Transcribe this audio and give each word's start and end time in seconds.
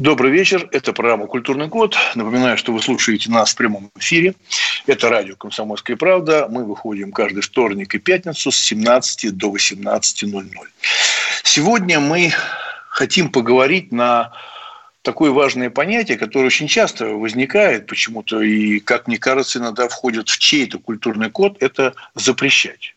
Добрый 0.00 0.32
вечер. 0.32 0.68
Это 0.72 0.92
программа 0.92 1.28
«Культурный 1.28 1.68
код». 1.68 1.96
Напоминаю, 2.16 2.58
что 2.58 2.72
вы 2.72 2.82
слушаете 2.82 3.30
нас 3.30 3.52
в 3.52 3.56
прямом 3.56 3.92
эфире. 3.96 4.34
Это 4.86 5.08
радио 5.08 5.36
«Комсомольская 5.36 5.96
правда». 5.96 6.48
Мы 6.50 6.64
выходим 6.64 7.12
каждый 7.12 7.42
вторник 7.42 7.94
и 7.94 7.98
пятницу 7.98 8.50
с 8.50 8.56
17 8.56 9.36
до 9.36 9.54
18.00. 9.54 10.46
Сегодня 11.44 12.00
мы 12.00 12.32
хотим 12.88 13.28
поговорить 13.30 13.92
на 13.92 14.32
такое 15.02 15.30
важное 15.30 15.70
понятие, 15.70 16.18
которое 16.18 16.46
очень 16.46 16.66
часто 16.66 17.06
возникает 17.06 17.86
почему-то 17.86 18.40
и, 18.40 18.80
как 18.80 19.06
мне 19.06 19.18
кажется, 19.18 19.60
иногда 19.60 19.86
входит 19.88 20.28
в 20.28 20.38
чей-то 20.40 20.80
культурный 20.80 21.30
код– 21.30 21.56
это 21.60 21.94
запрещать 22.16 22.93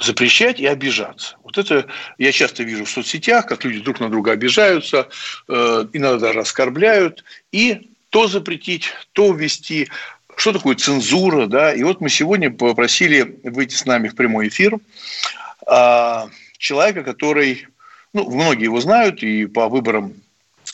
запрещать 0.00 0.60
и 0.60 0.66
обижаться. 0.66 1.36
Вот 1.42 1.58
это 1.58 1.86
я 2.18 2.32
часто 2.32 2.62
вижу 2.62 2.84
в 2.84 2.90
соцсетях, 2.90 3.46
как 3.46 3.64
люди 3.64 3.80
друг 3.80 4.00
на 4.00 4.08
друга 4.08 4.32
обижаются, 4.32 5.08
э, 5.48 5.86
иногда 5.92 6.18
даже 6.18 6.40
оскорбляют, 6.40 7.24
и 7.52 7.90
то 8.10 8.26
запретить, 8.28 8.90
то 9.12 9.32
ввести. 9.32 9.88
Что 10.36 10.52
такое 10.52 10.74
цензура, 10.74 11.46
да? 11.46 11.72
И 11.72 11.82
вот 11.84 12.00
мы 12.00 12.08
сегодня 12.08 12.50
попросили 12.50 13.38
выйти 13.44 13.74
с 13.74 13.86
нами 13.86 14.08
в 14.08 14.16
прямой 14.16 14.48
эфир 14.48 14.78
э, 15.66 16.28
человека, 16.58 17.04
который, 17.04 17.68
ну, 18.12 18.28
многие 18.30 18.64
его 18.64 18.80
знают, 18.80 19.22
и 19.22 19.46
по 19.46 19.68
выборам 19.68 20.14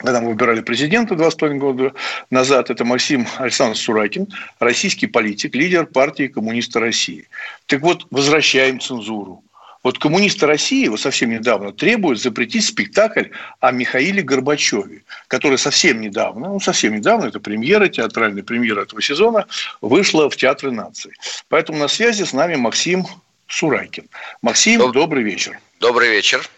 когда 0.00 0.22
мы 0.22 0.30
выбирали 0.30 0.62
президента 0.62 1.14
два 1.14 1.30
с 1.30 1.34
половиной 1.34 1.60
года 1.60 1.92
назад, 2.30 2.70
это 2.70 2.86
Максим 2.86 3.26
Александрович 3.36 3.82
Суракин, 3.82 4.28
российский 4.58 5.06
политик, 5.06 5.54
лидер 5.54 5.84
партии 5.84 6.26
коммуниста 6.26 6.80
России. 6.80 7.28
Так 7.66 7.82
вот, 7.82 8.06
возвращаем 8.10 8.80
цензуру. 8.80 9.44
Вот 9.82 9.98
коммунисты 9.98 10.46
России 10.46 10.88
вот 10.88 11.00
совсем 11.00 11.30
недавно 11.30 11.72
требуют 11.72 12.20
запретить 12.20 12.64
спектакль 12.64 13.28
о 13.60 13.72
Михаиле 13.72 14.22
Горбачеве, 14.22 15.02
который 15.28 15.58
совсем 15.58 16.00
недавно, 16.00 16.48
ну 16.48 16.60
совсем 16.60 16.94
недавно, 16.94 17.26
это 17.26 17.40
премьера, 17.40 17.88
театральная 17.88 18.42
премьера 18.42 18.82
этого 18.82 19.02
сезона, 19.02 19.46
вышла 19.82 20.30
в 20.30 20.36
Театре 20.36 20.72
нации. 20.72 21.12
Поэтому 21.48 21.78
на 21.78 21.88
связи 21.88 22.24
с 22.24 22.32
нами 22.32 22.56
Максим 22.56 23.06
Сурайкин. 23.48 24.08
Максим, 24.40 24.80
Доб... 24.80 24.92
добрый 24.92 25.22
вечер. 25.22 25.58
Добрый 25.78 26.10
вечер. 26.10 26.48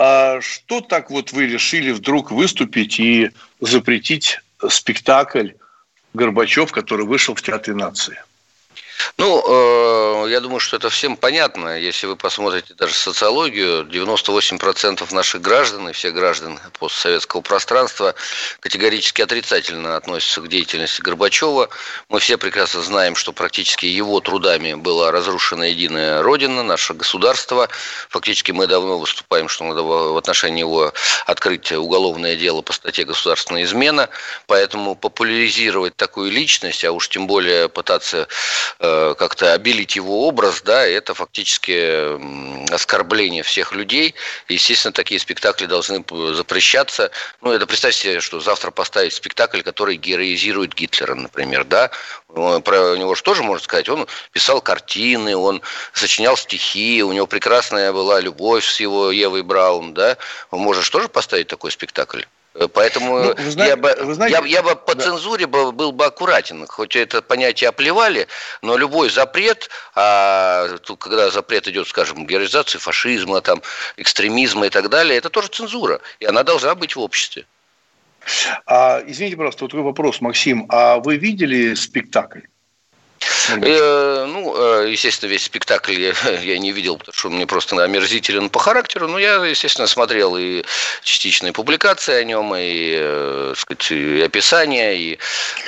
А 0.00 0.40
что 0.40 0.80
так 0.80 1.10
вот 1.10 1.32
вы 1.32 1.46
решили 1.48 1.90
вдруг 1.90 2.30
выступить 2.30 3.00
и 3.00 3.32
запретить 3.60 4.40
спектакль 4.68 5.50
Горбачев, 6.14 6.70
который 6.70 7.04
вышел 7.04 7.34
в 7.34 7.42
Театре 7.42 7.74
нации? 7.74 8.22
Ну, 9.16 10.24
э, 10.26 10.30
я 10.30 10.40
думаю, 10.40 10.60
что 10.60 10.76
это 10.76 10.90
всем 10.90 11.16
понятно. 11.16 11.78
Если 11.78 12.06
вы 12.06 12.16
посмотрите 12.16 12.74
даже 12.74 12.94
социологию, 12.94 13.84
98% 13.84 15.12
наших 15.12 15.40
граждан 15.40 15.88
и 15.88 15.92
все 15.92 16.10
граждан 16.10 16.58
постсоветского 16.78 17.40
пространства 17.40 18.14
категорически 18.60 19.22
отрицательно 19.22 19.96
относятся 19.96 20.40
к 20.40 20.48
деятельности 20.48 21.00
Горбачева. 21.00 21.68
Мы 22.08 22.20
все 22.20 22.38
прекрасно 22.38 22.82
знаем, 22.82 23.14
что 23.14 23.32
практически 23.32 23.86
его 23.86 24.20
трудами 24.20 24.74
была 24.74 25.10
разрушена 25.10 25.64
единая 25.64 26.22
Родина, 26.22 26.62
наше 26.62 26.94
государство. 26.94 27.68
Фактически 28.08 28.52
мы 28.52 28.66
давно 28.66 28.98
выступаем, 28.98 29.48
что 29.48 29.64
надо 29.64 29.82
в 29.82 30.16
отношении 30.16 30.60
его 30.60 30.92
открыть 31.26 31.72
уголовное 31.72 32.36
дело 32.36 32.62
по 32.62 32.72
статье 32.72 33.04
«Государственная 33.04 33.64
измена». 33.64 34.08
Поэтому 34.46 34.94
популяризировать 34.94 35.96
такую 35.96 36.30
личность, 36.30 36.84
а 36.84 36.92
уж 36.92 37.08
тем 37.08 37.26
более 37.26 37.68
пытаться 37.68 38.28
Э, 38.80 38.87
как-то 39.18 39.52
обелить 39.52 39.96
его 39.96 40.26
образ, 40.26 40.62
да, 40.62 40.86
это 40.86 41.14
фактически 41.14 42.72
оскорбление 42.72 43.42
всех 43.42 43.72
людей. 43.72 44.14
Естественно, 44.48 44.92
такие 44.92 45.20
спектакли 45.20 45.66
должны 45.66 46.04
запрещаться. 46.34 47.10
Ну, 47.40 47.52
это 47.52 47.66
представьте 47.66 48.00
себе, 48.00 48.20
что 48.20 48.40
завтра 48.40 48.70
поставить 48.70 49.14
спектакль, 49.14 49.62
который 49.62 49.96
героизирует 49.96 50.74
Гитлера, 50.74 51.14
например, 51.14 51.64
да. 51.64 51.90
Про 52.28 52.96
него 52.96 53.14
же 53.14 53.22
тоже 53.22 53.42
можно 53.42 53.64
сказать. 53.64 53.88
Он 53.88 54.06
писал 54.32 54.60
картины, 54.60 55.36
он 55.36 55.62
сочинял 55.92 56.36
стихи, 56.36 57.02
у 57.02 57.12
него 57.12 57.26
прекрасная 57.26 57.92
была 57.92 58.20
любовь 58.20 58.66
с 58.66 58.80
его 58.80 59.10
Евой 59.10 59.42
Браун, 59.42 59.94
да. 59.94 60.16
Можно 60.50 60.82
же 60.82 60.90
тоже 60.90 61.08
поставить 61.08 61.48
такой 61.48 61.70
спектакль? 61.70 62.22
Поэтому 62.72 63.18
ну, 63.18 63.50
знаете, 63.50 63.70
я, 63.70 63.76
бы, 63.76 64.14
знаете, 64.14 64.38
я, 64.40 64.46
я 64.46 64.62
бы 64.62 64.74
по 64.74 64.94
да. 64.94 65.04
цензуре 65.04 65.46
был, 65.46 65.72
был 65.72 65.92
бы 65.92 66.06
аккуратен. 66.06 66.66
Хоть 66.66 66.96
это 66.96 67.22
понятие 67.22 67.68
оплевали, 67.68 68.26
но 68.62 68.76
любой 68.76 69.10
запрет, 69.10 69.70
а 69.94 70.76
тут, 70.78 71.00
когда 71.00 71.30
запрет 71.30 71.68
идет, 71.68 71.86
скажем, 71.86 72.26
героизации 72.26 72.78
фашизма, 72.78 73.40
там, 73.40 73.62
экстремизма 73.96 74.66
и 74.66 74.70
так 74.70 74.88
далее, 74.88 75.16
это 75.16 75.30
тоже 75.30 75.48
цензура. 75.48 76.00
И 76.20 76.26
она 76.26 76.42
должна 76.42 76.74
быть 76.74 76.96
в 76.96 77.00
обществе. 77.00 77.46
А, 78.66 79.02
извините, 79.06 79.36
пожалуйста, 79.36 79.64
вот 79.64 79.70
такой 79.70 79.84
вопрос, 79.84 80.20
Максим. 80.20 80.66
А 80.68 80.98
вы 80.98 81.16
видели 81.16 81.74
спектакль? 81.74 82.40
Э, 83.50 84.26
ну, 84.28 84.54
э, 84.56 84.90
естественно, 84.90 85.30
весь 85.30 85.44
спектакль 85.44 85.92
я, 85.92 86.12
я 86.42 86.58
не 86.58 86.72
видел, 86.72 86.96
потому 86.96 87.14
что 87.14 87.28
он 87.28 87.34
мне 87.34 87.46
просто 87.46 87.82
омерзителен 87.82 88.50
по 88.50 88.58
характеру, 88.58 89.08
но 89.08 89.18
я, 89.18 89.44
естественно, 89.44 89.86
смотрел 89.86 90.36
и 90.36 90.64
частичные 91.02 91.52
публикации 91.52 92.14
о 92.14 92.24
нем, 92.24 92.54
и, 92.54 92.96
э, 92.98 93.54
сказать, 93.56 93.90
и 93.90 94.20
описания, 94.20 94.94
и 94.94 95.18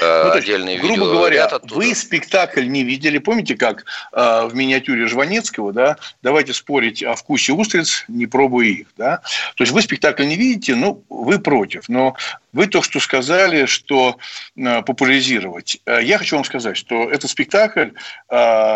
ну, 0.00 0.32
отдельные 0.32 0.74
есть, 0.74 0.84
видео. 0.84 0.96
Грубо 0.96 1.12
говоря, 1.12 1.50
вы 1.70 1.94
спектакль 1.94 2.66
не 2.66 2.84
видели. 2.84 3.18
Помните, 3.18 3.56
как 3.56 3.84
э, 4.12 4.46
в 4.46 4.54
миниатюре 4.54 5.06
Жванецкого, 5.06 5.72
да, 5.72 5.96
давайте 6.22 6.52
спорить 6.52 7.02
о 7.02 7.14
вкусе 7.14 7.52
устриц, 7.52 8.04
не 8.08 8.26
пробуя 8.26 8.66
их, 8.66 8.86
да. 8.96 9.22
То 9.56 9.64
есть 9.64 9.72
вы 9.72 9.82
спектакль 9.82 10.26
не 10.26 10.36
видите, 10.36 10.74
ну, 10.74 11.02
вы 11.08 11.38
против. 11.38 11.88
Но 11.88 12.16
вы 12.52 12.66
то, 12.66 12.82
что 12.82 13.00
сказали, 13.00 13.66
что 13.66 14.16
э, 14.56 14.82
популяризировать. 14.82 15.78
Э, 15.86 16.02
я 16.02 16.18
хочу 16.18 16.36
вам 16.36 16.44
сказать, 16.44 16.76
что 16.76 17.10
этот 17.10 17.30
спектакль 17.30 17.90
э, 17.90 17.92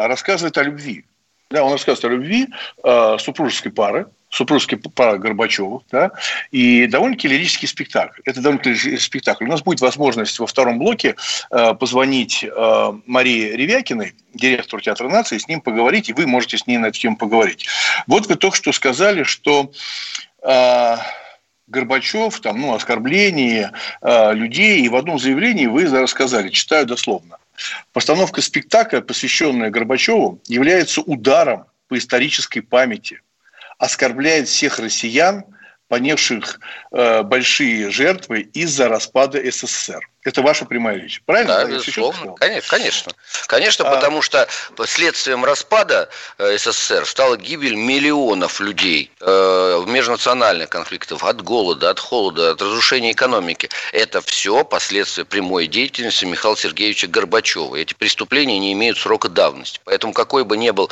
рассказывает 0.07 0.57
о 0.59 0.63
любви. 0.63 1.05
Да, 1.51 1.63
он 1.63 1.73
рассказывает 1.73 2.05
о 2.05 2.17
любви 2.17 2.49
супружеской 3.19 3.71
пары, 3.71 4.07
супружеской 4.31 4.79
пары 4.79 5.19
Горбачевых, 5.19 5.83
да, 5.93 6.11
и 6.51 6.87
довольно-таки 6.87 7.29
лирический 7.29 7.69
спектакль. 7.69 8.23
Это 8.25 8.41
довольно-таки 8.41 8.97
спектакль. 8.97 9.45
У 9.45 9.49
нас 9.49 9.63
будет 9.63 9.81
возможность 9.81 10.37
во 10.41 10.47
втором 10.49 10.79
блоке 10.81 11.15
позвонить 11.51 12.45
Марии 13.07 13.53
Ревякиной, 13.53 14.15
директору 14.33 14.83
Театра 14.83 15.09
нации, 15.09 15.39
с 15.39 15.47
ним 15.47 15.61
поговорить, 15.61 16.09
и 16.09 16.15
вы 16.15 16.27
можете 16.27 16.59
с 16.59 16.67
ней 16.67 16.79
на 16.79 16.87
эту 16.87 16.99
тему 16.99 17.17
поговорить. 17.19 17.67
Вот 18.09 18.27
вы 18.27 18.35
только 18.35 18.57
что 18.57 18.73
сказали, 18.73 19.23
что 19.23 19.71
Горбачев, 21.67 22.41
там, 22.41 22.61
ну, 22.61 22.75
оскорбление 22.75 23.73
э, 24.03 24.35
людей, 24.35 24.83
и 24.83 24.89
в 24.89 24.97
одном 24.97 25.19
заявлении 25.19 25.67
вы 25.67 25.87
рассказали, 25.87 26.51
читаю 26.51 26.87
дословно. 26.87 27.39
Постановка 27.93 28.43
спектакля, 28.43 29.01
посвященная 29.01 29.71
Горбачеву, 29.71 30.41
является 30.47 31.01
ударом 31.01 31.65
по 31.89 31.97
исторической 31.97 32.61
памяти, 32.61 33.23
оскорбляет 33.79 34.49
всех 34.49 34.79
россиян, 34.79 35.45
понесших 35.89 36.61
э, 36.93 37.23
большие 37.23 37.91
жертвы 37.91 38.41
из-за 38.41 38.89
распада 38.89 39.41
СССР. 39.51 40.09
Это 40.25 40.41
ваша 40.41 40.65
прямая 40.65 40.97
речь. 40.97 41.21
Правильно? 41.27 41.59
Да, 41.59 41.65
безусловно. 41.67 42.35
Конечно, 42.37 42.71
конечно. 42.71 43.13
Конечно, 43.47 43.87
а... 43.87 43.95
потому 43.95 44.23
что 44.23 44.49
следствием 44.87 45.45
распада 45.45 46.09
э, 46.39 46.57
СССР 46.57 47.05
стала 47.05 47.37
гибель 47.37 47.75
миллионов 47.75 48.59
людей 48.61 49.11
э, 49.21 49.83
в 49.85 49.87
межнациональных 49.87 50.71
конфликтах 50.71 51.23
от 51.23 51.43
голода, 51.43 51.91
от 51.91 52.01
холода, 52.01 52.53
от 52.53 52.63
разрушения 52.63 53.13
экономики. 53.13 53.69
Это 53.93 54.23
все 54.23 54.65
последствия 54.65 55.27
прямой 55.27 55.67
деятельности 55.67 56.25
Михаила 56.25 56.57
Сергеевича 56.57 57.07
Горбачева. 57.07 57.77
Эти 57.77 57.93
преступления 57.93 58.59
не 58.59 58.73
имеют 58.73 58.97
срока 58.97 59.29
давности. 59.29 59.81
Поэтому 59.85 60.15
какой 60.15 60.45
бы 60.45 60.57
ни 60.57 60.71
был 60.71 60.91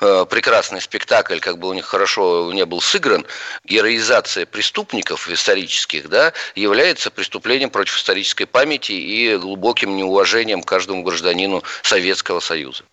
э, 0.00 0.26
прекрасный 0.28 0.80
спектакль, 0.80 1.38
как 1.38 1.58
бы 1.58 1.68
у 1.68 1.72
них 1.72 1.84
хорошо 1.84 2.50
не 2.52 2.66
был 2.66 2.80
сыгран, 2.80 3.24
героизация 3.64 4.44
преступников 4.44 5.28
исторических 5.28 6.08
да, 6.08 6.32
является 6.56 7.12
преступлением 7.12 7.70
против 7.70 7.96
исторической 7.96 8.46
памяти 8.46 8.71
памяти 8.72 8.92
и 8.92 9.36
глубоким 9.36 9.96
неуважением 9.96 10.62
к 10.62 10.66
каждому 10.66 11.02
гражданину 11.02 11.62
Советского 11.82 12.40
Союза. 12.40 12.84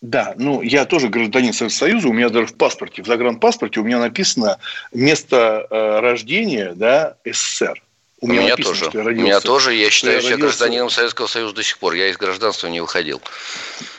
Да, 0.00 0.34
ну 0.38 0.62
я 0.62 0.86
тоже 0.86 1.08
гражданин 1.08 1.52
Советского 1.52 1.88
Союза, 1.88 2.08
у 2.08 2.12
меня 2.12 2.30
даже 2.30 2.46
в 2.46 2.56
паспорте, 2.56 3.02
в 3.02 3.06
загранпаспорте 3.06 3.80
у 3.80 3.84
меня 3.84 3.98
написано 3.98 4.58
место 4.94 5.66
э, 5.70 6.00
рождения 6.00 6.72
да, 6.74 7.16
СССР. 7.24 7.82
У 8.20 8.26
меня, 8.26 8.40
У 8.40 8.44
меня 8.44 8.50
написано, 8.52 8.74
тоже. 8.74 8.90
Что 8.90 8.98
я 8.98 9.04
родился, 9.04 9.24
У 9.24 9.26
меня 9.26 9.40
тоже. 9.40 9.74
Я 9.74 9.90
считаю 9.90 10.20
себя 10.20 10.30
родился... 10.32 10.58
гражданином 10.58 10.90
Советского 10.90 11.26
Союза 11.26 11.54
до 11.54 11.62
сих 11.62 11.78
пор. 11.78 11.94
Я 11.94 12.08
из 12.08 12.18
гражданства 12.18 12.68
не 12.68 12.80
выходил. 12.80 13.22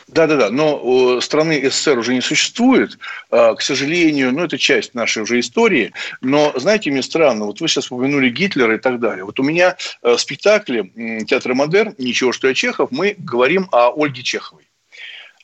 Да-да-да, 0.06 0.50
но 0.50 1.20
страны 1.20 1.70
СССР 1.70 1.98
уже 1.98 2.14
не 2.14 2.20
существует, 2.20 2.98
а, 3.30 3.54
к 3.54 3.62
сожалению, 3.62 4.32
ну, 4.32 4.44
это 4.44 4.58
часть 4.58 4.94
нашей 4.94 5.22
уже 5.22 5.40
истории, 5.40 5.94
но, 6.20 6.52
знаете, 6.56 6.90
мне 6.90 7.02
странно, 7.02 7.46
вот 7.46 7.62
вы 7.62 7.68
сейчас 7.68 7.90
упомянули 7.90 8.28
Гитлера 8.28 8.76
и 8.76 8.78
так 8.78 9.00
далее. 9.00 9.24
Вот 9.24 9.40
у 9.40 9.42
меня 9.42 9.76
в 10.02 10.18
спектакле 10.18 10.90
театра 11.26 11.54
«Модерн» 11.54 11.94
«Ничего, 11.96 12.32
что 12.32 12.46
я 12.46 12.54
Чехов» 12.54 12.90
мы 12.90 13.14
говорим 13.18 13.68
о 13.72 13.90
Ольге 13.96 14.22
Чеховой 14.22 14.68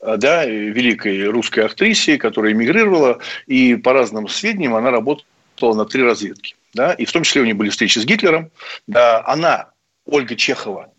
да, 0.01 0.45
великой 0.45 1.25
русской 1.25 1.61
актрисе, 1.61 2.19
которая 2.19 2.53
эмигрировала, 2.53 3.19
и 3.47 3.75
по 3.75 3.93
разным 3.93 4.29
сведениям 4.29 4.75
она 4.75 4.91
работала 4.91 5.75
на 5.75 5.85
три 5.87 6.03
разведки. 6.03 6.55
Да, 6.75 6.93
и 6.93 7.05
в 7.05 7.12
том 7.12 7.23
числе 7.23 7.43
у 7.43 7.44
нее 7.44 7.55
были 7.55 7.70
встречи 7.70 7.99
с 7.99 8.05
Гитлером. 8.05 8.50
Да, 8.87 9.25
она, 9.26 9.70
Ольга 10.05 10.37
Чехова, 10.37 10.93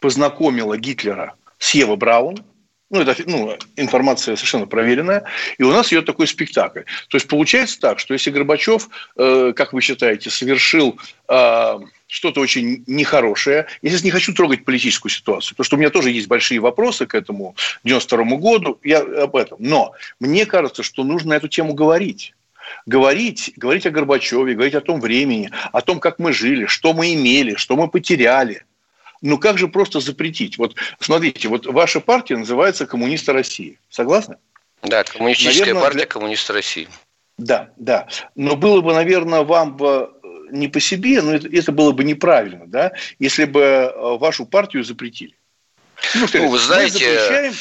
познакомила 0.00 0.76
Гитлера 0.76 1.34
с 1.58 1.74
Евой 1.74 1.96
Браун, 1.96 2.44
ну, 2.90 3.00
это 3.00 3.14
ну, 3.26 3.54
информация 3.76 4.34
совершенно 4.36 4.66
проверенная. 4.66 5.24
И 5.58 5.62
у 5.62 5.70
нас 5.70 5.88
идет 5.92 6.06
такой 6.06 6.26
спектакль. 6.26 6.82
То 7.08 7.16
есть 7.16 7.28
получается 7.28 7.78
так, 7.80 7.98
что 7.98 8.14
если 8.14 8.30
Горбачев, 8.30 8.88
э, 9.16 9.52
как 9.54 9.74
вы 9.74 9.82
считаете, 9.82 10.30
совершил 10.30 10.98
э, 11.28 11.78
что-то 12.06 12.40
очень 12.40 12.84
нехорошее, 12.86 13.66
я 13.82 13.90
сейчас 13.90 14.04
не 14.04 14.10
хочу 14.10 14.32
трогать 14.32 14.64
политическую 14.64 15.12
ситуацию, 15.12 15.50
потому 15.50 15.64
что 15.64 15.76
у 15.76 15.78
меня 15.78 15.90
тоже 15.90 16.10
есть 16.10 16.28
большие 16.28 16.60
вопросы 16.60 17.06
к 17.06 17.14
этому 17.14 17.54
92 17.84 18.24
году, 18.36 18.80
я 18.82 19.00
об 19.00 19.36
этом. 19.36 19.58
Но 19.60 19.92
мне 20.18 20.46
кажется, 20.46 20.82
что 20.82 21.04
нужно 21.04 21.34
эту 21.34 21.48
тему 21.48 21.74
говорить 21.74 22.34
говорить, 22.86 23.52
говорить 23.56 23.86
о 23.86 23.90
Горбачеве, 23.90 24.54
говорить 24.54 24.74
о 24.74 24.80
том 24.80 25.00
времени, 25.00 25.50
о 25.72 25.80
том, 25.80 26.00
как 26.00 26.18
мы 26.18 26.32
жили, 26.32 26.66
что 26.66 26.92
мы 26.92 27.14
имели, 27.14 27.54
что 27.54 27.76
мы 27.76 27.88
потеряли. 27.88 28.64
Ну 29.20 29.38
как 29.38 29.58
же 29.58 29.68
просто 29.68 30.00
запретить? 30.00 30.58
Вот 30.58 30.76
смотрите, 31.00 31.48
вот 31.48 31.66
ваша 31.66 32.00
партия 32.00 32.36
называется 32.36 32.86
«Коммунисты 32.86 33.32
России». 33.32 33.78
Согласны? 33.90 34.36
Да, 34.82 35.02
коммунистическая 35.04 35.60
наверное, 35.60 35.82
партия 35.82 35.98
для... 35.98 36.06
«Коммунисты 36.06 36.52
России». 36.52 36.88
Да, 37.36 37.70
да. 37.76 38.08
Но 38.34 38.56
было 38.56 38.80
бы, 38.80 38.92
наверное, 38.92 39.42
вам 39.42 39.76
бы 39.76 40.10
не 40.50 40.68
по 40.68 40.80
себе, 40.80 41.22
но 41.22 41.34
это, 41.34 41.48
это 41.48 41.72
было 41.72 41.92
бы 41.92 42.04
неправильно, 42.04 42.66
да, 42.66 42.92
если 43.18 43.44
бы 43.44 43.60
э, 43.60 43.92
вашу 44.18 44.46
партию 44.46 44.84
запретили. 44.84 45.34
Ну, 46.14 46.26
ну, 46.32 46.48
вы 46.48 46.58
знаете, 46.58 47.52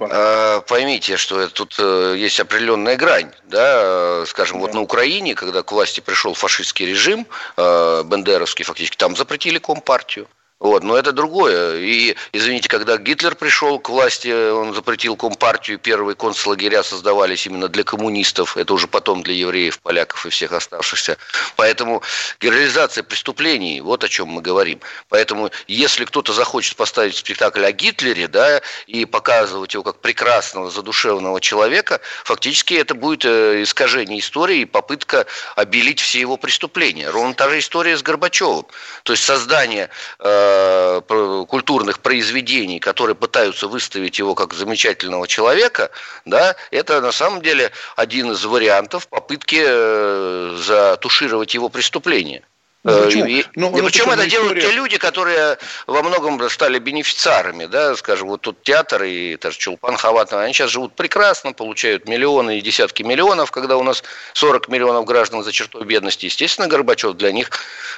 э, 0.00 0.60
поймите, 0.66 1.16
что 1.16 1.48
тут 1.48 1.76
э, 1.78 2.14
есть 2.18 2.40
определенная 2.40 2.96
грань. 2.96 3.32
Да? 3.44 4.24
Скажем, 4.26 4.58
да. 4.58 4.62
вот 4.62 4.74
на 4.74 4.80
Украине, 4.80 5.34
когда 5.34 5.62
к 5.62 5.72
власти 5.72 6.00
пришел 6.00 6.34
фашистский 6.34 6.86
режим, 6.86 7.26
э, 7.56 8.02
бендеровский 8.04 8.64
фактически, 8.64 8.96
там 8.96 9.16
запретили 9.16 9.58
компартию. 9.58 10.28
Вот, 10.60 10.82
но 10.84 10.94
это 10.98 11.12
другое. 11.12 11.78
И, 11.78 12.14
извините, 12.32 12.68
когда 12.68 12.98
Гитлер 12.98 13.34
пришел 13.34 13.78
к 13.78 13.88
власти, 13.88 14.50
он 14.50 14.74
запретил 14.74 15.16
компартию, 15.16 15.78
первые 15.78 16.14
концлагеря 16.14 16.82
создавались 16.82 17.46
именно 17.46 17.66
для 17.68 17.82
коммунистов, 17.82 18.58
это 18.58 18.74
уже 18.74 18.86
потом 18.86 19.22
для 19.22 19.32
евреев, 19.32 19.80
поляков 19.80 20.26
и 20.26 20.28
всех 20.28 20.52
оставшихся. 20.52 21.16
Поэтому 21.56 22.02
героизация 22.40 23.02
преступлений, 23.02 23.80
вот 23.80 24.04
о 24.04 24.08
чем 24.08 24.28
мы 24.28 24.42
говорим. 24.42 24.80
Поэтому, 25.08 25.50
если 25.66 26.04
кто-то 26.04 26.34
захочет 26.34 26.76
поставить 26.76 27.16
спектакль 27.16 27.64
о 27.64 27.72
Гитлере, 27.72 28.28
да, 28.28 28.60
и 28.86 29.06
показывать 29.06 29.72
его 29.72 29.82
как 29.82 30.00
прекрасного, 30.00 30.70
задушевного 30.70 31.40
человека, 31.40 32.02
фактически 32.24 32.74
это 32.74 32.94
будет 32.94 33.24
э, 33.24 33.62
искажение 33.62 34.20
истории 34.20 34.58
и 34.58 34.64
попытка 34.66 35.24
обелить 35.56 36.00
все 36.00 36.20
его 36.20 36.36
преступления. 36.36 37.08
Ровно 37.08 37.32
та 37.32 37.48
же 37.48 37.60
история 37.60 37.96
с 37.96 38.02
Горбачевым. 38.02 38.66
То 39.04 39.14
есть 39.14 39.24
создание 39.24 39.88
э, 40.18 40.49
культурных 41.48 42.00
произведений, 42.00 42.78
которые 42.80 43.14
пытаются 43.14 43.68
выставить 43.68 44.18
его 44.18 44.34
как 44.34 44.54
замечательного 44.54 45.26
человека, 45.26 45.90
да, 46.24 46.56
это 46.70 47.00
на 47.00 47.12
самом 47.12 47.42
деле 47.42 47.70
один 47.96 48.32
из 48.32 48.44
вариантов 48.44 49.08
попытки 49.08 49.62
э, 49.64 50.56
затушировать 50.58 51.54
его 51.54 51.68
преступление. 51.68 52.42
Ну, 52.82 52.92
э, 52.92 53.04
почему? 53.04 53.26
И, 53.26 53.44
ну, 53.56 53.76
и 53.76 53.82
причем 53.82 54.10
это 54.10 54.26
делают 54.26 54.58
те 54.60 54.70
люди, 54.72 54.96
которые 54.96 55.58
во 55.86 56.02
многом 56.02 56.48
стали 56.48 56.78
бенефициарами, 56.78 57.66
да, 57.66 57.94
скажем, 57.94 58.28
вот 58.28 58.40
тут 58.40 58.62
театр 58.62 59.02
и 59.02 59.36
даже 59.36 59.58
Чулпан 59.58 59.96
Хаватова, 59.96 60.42
они 60.44 60.54
сейчас 60.54 60.70
живут 60.70 60.94
прекрасно, 60.94 61.52
получают 61.52 62.08
миллионы 62.08 62.58
и 62.58 62.62
десятки 62.62 63.02
миллионов, 63.02 63.50
когда 63.50 63.76
у 63.76 63.82
нас 63.82 64.02
40 64.32 64.68
миллионов 64.68 65.04
граждан 65.04 65.44
за 65.44 65.52
чертой 65.52 65.84
бедности. 65.84 66.24
Естественно, 66.24 66.68
Горбачев 66.68 67.16
для 67.16 67.32
них 67.32 67.50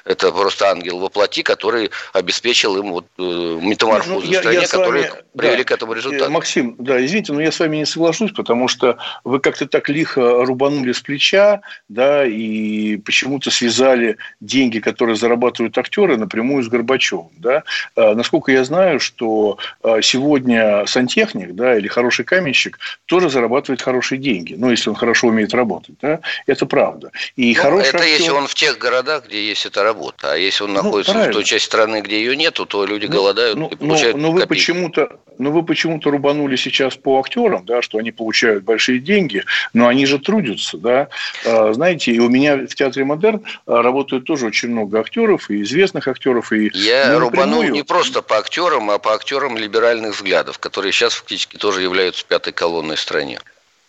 это 0.05 0.32
просто 0.32 0.69
ангел 0.69 0.99
во 0.99 1.08
плоти, 1.08 1.43
который 1.43 1.90
обеспечил 2.12 2.76
им 2.76 2.90
вот 2.90 3.06
э, 3.19 3.23
метаморфозу 3.23 4.26
ну, 4.26 4.32
я, 4.32 4.38
в 4.38 4.43
стране, 4.43 4.61
я 4.62 4.67
которые 4.67 5.11
вами, 5.11 5.23
привели 5.37 5.58
да, 5.58 5.64
к 5.64 5.70
этому 5.70 5.93
результату. 5.93 6.31
Максим, 6.31 6.75
да, 6.78 7.05
извините, 7.05 7.32
но 7.32 7.40
я 7.40 7.52
с 7.52 7.61
вами 7.61 7.76
не 7.76 7.87
соглашусь, 7.87 8.32
потому 8.32 8.67
что 8.67 8.99
вы 9.23 9.38
как-то 9.38 9.67
так 9.67 9.88
лихо 9.88 10.44
рубанули 10.44 10.93
с 10.93 11.00
плеча, 11.00 11.61
да, 11.88 12.26
и 12.26 12.96
почему-то 12.96 13.52
связали 13.52 14.17
деньги 14.40 14.71
деньги, 14.72 14.78
которые 14.80 15.16
зарабатывают 15.16 15.76
актеры, 15.78 16.16
напрямую 16.16 16.62
с 16.62 16.69
Горбачевым. 16.69 17.30
Да? 17.38 17.62
А, 17.96 18.14
насколько 18.14 18.52
я 18.52 18.64
знаю, 18.64 19.00
что 19.00 19.58
а, 19.82 20.00
сегодня 20.02 20.86
сантехник 20.86 21.54
да, 21.54 21.76
или 21.76 21.88
хороший 21.88 22.24
каменщик 22.24 22.78
тоже 23.06 23.28
зарабатывает 23.28 23.82
хорошие 23.82 24.19
деньги. 24.19 24.54
Ну, 24.56 24.70
если 24.70 24.90
он 24.90 24.96
хорошо 24.96 25.28
умеет 25.28 25.54
работать. 25.54 25.96
Да? 26.00 26.20
Это 26.46 26.66
правда. 26.66 27.10
И 27.36 27.54
ну, 27.54 27.62
хороший 27.62 27.88
это 27.88 27.98
актер... 27.98 28.19
если 28.19 28.30
он 28.30 28.46
в 28.46 28.54
тех 28.54 28.78
городах, 28.78 29.26
где 29.26 29.48
есть 29.48 29.66
эта 29.66 29.82
работа. 29.82 30.32
А 30.32 30.36
если 30.36 30.64
он 30.64 30.72
ну, 30.72 30.82
находится 30.82 31.12
правильно. 31.12 31.32
в 31.32 31.36
той 31.36 31.44
части 31.44 31.66
страны, 31.66 32.00
где 32.00 32.16
ее 32.16 32.36
нету, 32.36 32.66
то 32.66 32.86
люди 32.86 33.06
ну, 33.06 33.12
голодают 33.12 33.58
ну, 33.58 33.68
и 33.68 33.76
получают 33.76 34.16
но, 34.16 34.28
но 34.28 34.32
вы 34.32 34.46
почему-то 34.46 35.18
но 35.38 35.50
вы 35.50 35.62
почему-то 35.64 36.10
рубанули 36.10 36.56
сейчас 36.56 36.96
по 36.96 37.18
актерам, 37.18 37.64
да, 37.64 37.82
что 37.82 37.98
они 37.98 38.12
получают 38.12 38.64
большие 38.64 39.00
деньги, 39.00 39.44
но 39.72 39.88
они 39.88 40.06
же 40.06 40.18
трудятся, 40.18 40.78
да. 40.78 41.08
А, 41.44 41.72
знаете, 41.72 42.12
и 42.12 42.18
у 42.18 42.28
меня 42.28 42.56
в 42.56 42.75
театре 42.75 43.04
Модерн 43.04 43.42
работают 43.66 44.25
тоже 44.25 44.46
очень 44.46 44.62
очень 44.62 44.73
много 44.73 45.00
актеров, 45.00 45.50
и 45.50 45.62
известных 45.62 46.09
актеров. 46.09 46.53
И 46.53 46.70
Я 46.75 47.19
рубанул 47.19 47.64
не 47.64 47.82
просто 47.82 48.23
по 48.23 48.38
актерам, 48.38 48.91
а 48.91 48.99
по 48.99 49.14
актерам 49.14 49.59
либеральных 49.59 50.14
взглядов, 50.14 50.59
которые 50.59 50.93
сейчас 50.93 51.14
фактически 51.14 51.56
тоже 51.56 51.82
являются 51.82 52.25
пятой 52.25 52.53
колонной 52.53 52.97
в 52.97 53.00
стране. 53.00 53.41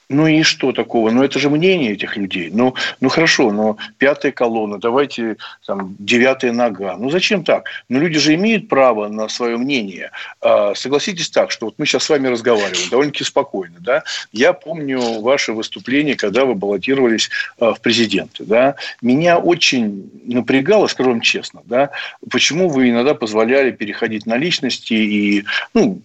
Ну 0.10 0.28
и 0.28 0.44
что 0.44 0.72
такого? 0.72 1.10
Ну 1.12 1.24
это 1.24 1.40
же 1.40 1.50
мнение 1.50 1.94
этих 1.94 2.18
людей. 2.18 2.50
Ну, 2.52 2.76
ну 3.00 3.10
хорошо, 3.10 3.52
но 3.52 3.78
пятая 3.98 4.32
колонна, 4.32 4.80
давайте 4.80 5.38
там 5.66 5.96
девятая 6.00 6.52
нога. 6.52 6.98
Ну 6.98 7.10
зачем 7.10 7.44
так? 7.44 7.68
Ну 7.90 8.00
люди 8.00 8.20
же 8.20 8.34
имеют 8.36 8.68
право 8.68 9.08
на 9.08 9.28
свое 9.30 9.58
мнение. 9.58 10.12
А, 10.42 10.76
согласитесь 10.76 11.30
так, 11.30 11.52
что 11.52 11.66
вот 11.66 11.76
мы 11.78 11.86
сейчас 11.86 12.04
с 12.04 12.10
вами 12.10 12.28
разговариваем 12.28 12.90
довольно-таки 12.90 13.24
спокойно. 13.24 13.76
Да? 13.80 14.04
Я 14.32 14.54
помню 14.54 15.22
ваше 15.22 15.54
выступление, 15.54 16.16
когда 16.16 16.46
вы 16.46 16.56
баллотировались 16.56 17.30
а, 17.60 17.74
в 17.74 17.82
президенты. 17.82 18.44
Да? 18.44 18.76
Меня 19.02 19.38
очень 19.38 20.12
напрягало, 20.26 20.88
скажу 20.88 21.12
вам 21.12 21.22
честно, 21.22 21.62
да? 21.66 21.92
почему 22.30 22.70
вы 22.70 22.90
иногда 22.90 23.14
позволяли 23.14 23.72
переходить 23.72 24.26
на 24.26 24.38
личности 24.38 24.94
и 24.94 25.46
ну, 25.74 26.02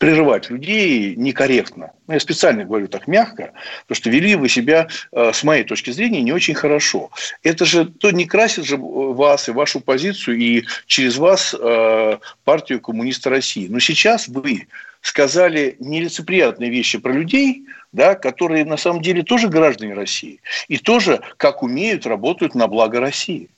прерывать 0.00 0.48
людей 0.48 1.14
некорректно. 1.14 1.92
Ну, 2.06 2.14
я 2.14 2.20
специально 2.20 2.64
говорю 2.64 2.88
так 2.88 3.06
мягко, 3.06 3.52
потому 3.82 3.96
что 3.96 4.08
вели 4.08 4.34
вы 4.34 4.48
себя, 4.48 4.88
э, 5.12 5.30
с 5.34 5.44
моей 5.44 5.62
точки 5.62 5.90
зрения, 5.90 6.22
не 6.22 6.32
очень 6.32 6.54
хорошо. 6.54 7.10
Это 7.42 7.66
же 7.66 7.84
то 7.84 8.10
не 8.10 8.24
красит 8.24 8.64
же 8.64 8.78
вас 8.78 9.50
и 9.50 9.52
вашу 9.52 9.80
позицию, 9.80 10.38
и 10.38 10.64
через 10.86 11.18
вас 11.18 11.54
э, 11.54 12.18
партию 12.44 12.80
коммуниста 12.80 13.28
России. 13.28 13.68
Но 13.68 13.78
сейчас 13.78 14.26
вы 14.26 14.68
сказали 15.02 15.76
нелицеприятные 15.80 16.70
вещи 16.70 16.96
про 16.96 17.12
людей, 17.12 17.66
да, 17.92 18.14
которые 18.14 18.64
на 18.64 18.78
самом 18.78 19.02
деле 19.02 19.22
тоже 19.22 19.48
граждане 19.48 19.92
России 19.92 20.40
и 20.68 20.78
тоже, 20.78 21.20
как 21.36 21.62
умеют, 21.62 22.06
работают 22.06 22.54
на 22.54 22.68
благо 22.68 23.00
России. 23.00 23.50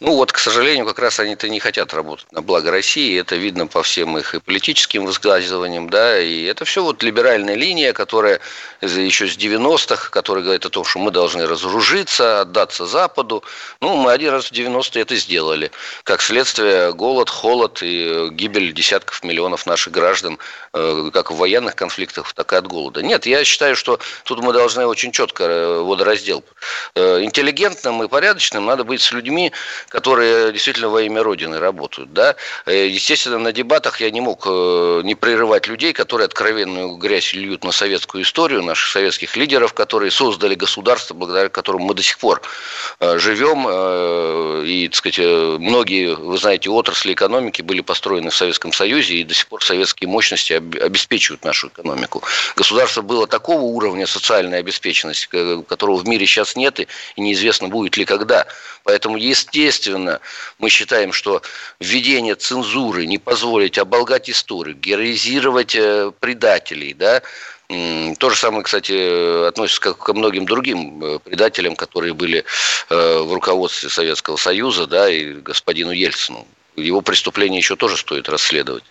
Ну 0.00 0.16
вот, 0.16 0.32
к 0.32 0.38
сожалению, 0.38 0.84
как 0.84 0.98
раз 0.98 1.20
они-то 1.20 1.48
не 1.48 1.60
хотят 1.60 1.94
работать 1.94 2.26
на 2.32 2.42
благо 2.42 2.72
России. 2.72 3.20
Это 3.20 3.36
видно 3.36 3.68
по 3.68 3.84
всем 3.84 4.18
их 4.18 4.34
и 4.34 4.40
политическим 4.40 5.06
высказываниям, 5.06 5.88
да, 5.88 6.18
и 6.18 6.42
это 6.42 6.64
все 6.64 6.82
вот 6.82 7.02
либеральная 7.04 7.54
линия, 7.54 7.92
которая 7.92 8.40
еще 8.80 9.28
с 9.28 9.36
90-х, 9.36 10.10
которая 10.10 10.42
говорит 10.42 10.66
о 10.66 10.70
том, 10.70 10.84
что 10.84 10.98
мы 10.98 11.12
должны 11.12 11.46
разоружиться, 11.46 12.40
отдаться 12.40 12.86
Западу. 12.86 13.44
Ну, 13.80 13.96
мы 13.96 14.10
один 14.10 14.30
раз 14.30 14.46
в 14.46 14.52
90-е 14.52 15.02
это 15.02 15.14
сделали. 15.14 15.70
Как 16.02 16.20
следствие, 16.20 16.92
голод, 16.92 17.30
холод 17.30 17.80
и 17.82 18.28
гибель 18.30 18.72
десятков 18.72 19.22
миллионов 19.22 19.66
наших 19.66 19.92
граждан, 19.92 20.38
э, 20.72 21.10
как 21.12 21.30
в 21.30 21.36
военных 21.36 21.76
конфликтах, 21.76 22.32
так 22.32 22.52
и 22.52 22.56
от 22.56 22.66
голода. 22.66 23.02
Нет, 23.02 23.24
я 23.26 23.44
считаю, 23.44 23.76
что 23.76 24.00
тут 24.24 24.40
мы 24.40 24.52
должны 24.52 24.84
очень 24.84 25.12
четко 25.12 25.44
э, 25.44 25.78
водораздел. 25.80 26.44
Э, 26.96 27.22
интеллигентным 27.22 28.02
и 28.02 28.08
порядочным 28.08 28.66
надо 28.66 28.82
быть 28.82 29.00
с 29.00 29.12
людьми, 29.12 29.51
которые 29.88 30.52
действительно 30.52 30.88
во 30.88 31.02
имя 31.02 31.22
Родины 31.22 31.58
работают. 31.58 32.12
Да? 32.12 32.36
Э, 32.66 32.86
естественно, 32.88 33.38
на 33.38 33.52
дебатах 33.52 34.00
я 34.00 34.10
не 34.10 34.20
мог 34.20 34.46
э, 34.46 35.00
не 35.04 35.14
прерывать 35.14 35.66
людей, 35.66 35.92
которые 35.92 36.26
откровенную 36.26 36.96
грязь 36.96 37.32
льют 37.34 37.64
на 37.64 37.72
советскую 37.72 38.24
историю, 38.24 38.62
наших 38.62 38.90
советских 38.90 39.36
лидеров, 39.36 39.72
которые 39.72 40.10
создали 40.10 40.54
государство, 40.54 41.14
благодаря 41.14 41.48
которому 41.48 41.86
мы 41.86 41.94
до 41.94 42.02
сих 42.02 42.18
пор 42.18 42.42
живем. 43.00 44.64
И, 44.64 44.88
так 44.88 44.96
сказать, 44.96 45.18
многие, 45.18 46.14
вы 46.14 46.38
знаете, 46.38 46.70
отрасли 46.70 47.12
экономики 47.12 47.62
были 47.62 47.80
построены 47.80 48.30
в 48.30 48.34
Советском 48.34 48.72
Союзе, 48.72 49.16
и 49.16 49.24
до 49.24 49.34
сих 49.34 49.46
пор 49.48 49.64
советские 49.64 50.08
мощности 50.08 50.52
обеспечивают 50.52 51.44
нашу 51.44 51.68
экономику. 51.68 52.22
Государство 52.56 53.02
было 53.02 53.26
такого 53.26 53.62
уровня 53.62 54.06
социальной 54.06 54.58
обеспеченности, 54.58 55.28
которого 55.62 55.96
в 55.96 56.06
мире 56.06 56.26
сейчас 56.26 56.56
нет, 56.56 56.80
и 56.80 57.20
неизвестно 57.20 57.68
будет 57.68 57.96
ли 57.96 58.04
когда. 58.04 58.46
Поэтому, 58.84 59.16
естественно, 59.16 60.20
мы 60.58 60.68
считаем, 60.68 61.12
что 61.12 61.42
введение 61.80 62.34
цензуры, 62.34 63.06
не 63.06 63.18
позволить 63.18 63.78
оболгать 63.78 64.28
историю, 64.28 64.76
героизировать 64.76 65.74
э, 65.74 66.12
предателей, 66.18 66.94
да, 66.94 67.22
то 68.18 68.28
же 68.28 68.36
самое, 68.36 68.64
кстати, 68.64 69.46
относится 69.48 69.80
ко, 69.80 69.94
ко 69.94 70.12
многим 70.12 70.44
другим 70.44 71.02
э, 71.02 71.18
предателям, 71.20 71.74
которые 71.74 72.12
были 72.12 72.44
э, 72.90 73.18
в 73.22 73.32
руководстве 73.32 73.88
Советского 73.88 74.36
Союза, 74.36 74.86
да, 74.86 75.08
и 75.08 75.32
господину 75.32 75.92
Ельцину. 75.92 76.46
Его 76.76 77.00
преступления 77.00 77.58
еще 77.58 77.76
тоже 77.76 77.96
стоит 77.96 78.28
расследовать. 78.28 78.84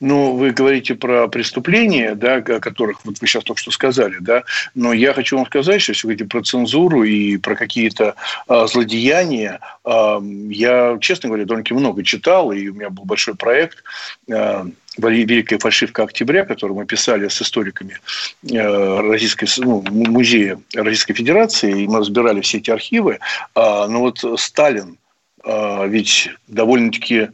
Ну, 0.00 0.36
вы 0.36 0.50
говорите 0.50 0.94
про 0.94 1.28
преступления, 1.28 2.14
да, 2.14 2.36
о 2.36 2.60
которых 2.60 3.04
вот 3.04 3.20
вы 3.20 3.26
сейчас 3.26 3.44
только 3.44 3.60
что 3.60 3.70
сказали, 3.70 4.16
да, 4.20 4.44
но 4.74 4.92
я 4.92 5.12
хочу 5.12 5.36
вам 5.36 5.46
сказать, 5.46 5.82
что 5.82 5.92
если 5.92 6.06
вы 6.06 6.14
говорите 6.14 6.30
про 6.30 6.42
цензуру 6.42 7.02
и 7.02 7.36
про 7.36 7.54
какие-то 7.56 8.14
а, 8.46 8.66
злодеяния, 8.66 9.60
а, 9.84 10.20
я, 10.48 10.98
честно 11.00 11.28
говоря, 11.28 11.44
довольно 11.44 11.64
много 11.70 12.04
читал, 12.04 12.52
и 12.52 12.68
у 12.68 12.74
меня 12.74 12.90
был 12.90 13.04
большой 13.04 13.34
проект 13.34 13.82
а, 14.30 14.66
Великая 14.96 15.58
фальшивка 15.58 16.02
октября, 16.04 16.44
который 16.44 16.72
мы 16.72 16.84
писали 16.84 17.28
с 17.28 17.40
историками 17.40 17.98
Российской, 18.42 19.48
ну, 19.58 19.84
музея 19.88 20.60
Российской 20.74 21.14
Федерации, 21.14 21.84
и 21.84 21.86
мы 21.86 22.00
разбирали 22.00 22.40
все 22.40 22.58
эти 22.58 22.70
архивы. 22.72 23.20
Но 23.54 24.00
вот 24.00 24.24
Сталин 24.40 24.98
ведь 25.44 26.30
довольно-таки 26.48 27.28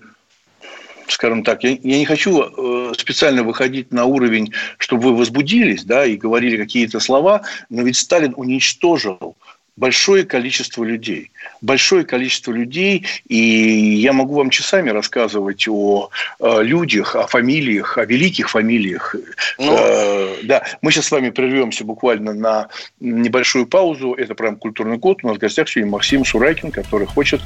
скажем 1.09 1.43
так, 1.43 1.65
я, 1.65 1.71
я 1.71 1.99
не 1.99 2.05
хочу 2.05 2.43
э, 2.43 2.93
специально 2.97 3.43
выходить 3.43 3.93
на 3.93 4.05
уровень, 4.05 4.53
чтобы 4.79 5.11
вы 5.11 5.17
возбудились, 5.17 5.85
да, 5.85 6.07
и 6.07 6.17
говорили 6.17 6.57
какие-то 6.57 7.01
слова, 7.01 7.43
но 7.71 7.83
ведь 7.83 7.97
Сталин 7.97 8.35
уничтожил 8.37 9.37
большое 9.77 10.25
количество 10.25 10.85
людей. 10.85 11.31
Большое 11.61 12.05
количество 12.05 12.53
людей, 12.53 13.07
и 13.29 13.37
я 13.37 14.13
могу 14.13 14.35
вам 14.35 14.51
часами 14.51 14.91
рассказывать 14.91 15.67
о, 15.69 16.11
о 16.39 16.61
людях, 16.61 17.17
о 17.17 17.27
фамилиях, 17.27 17.99
о 17.99 18.05
великих 18.05 18.51
фамилиях. 18.51 19.17
Ну... 19.59 19.77
Э, 19.77 20.37
да, 20.45 20.65
мы 20.81 20.93
сейчас 20.93 21.07
с 21.07 21.11
вами 21.11 21.31
прервемся 21.31 21.85
буквально 21.85 22.35
на 22.35 22.69
небольшую 23.01 23.67
паузу. 23.67 24.13
Это 24.13 24.35
прям 24.35 24.57
культурный 24.57 24.99
код. 24.99 25.21
У 25.23 25.29
нас 25.29 25.37
в 25.37 25.41
гостях 25.41 25.69
сегодня 25.69 25.91
Максим 25.91 26.25
Сурайкин, 26.25 26.71
который 26.71 27.07
хочет 27.07 27.41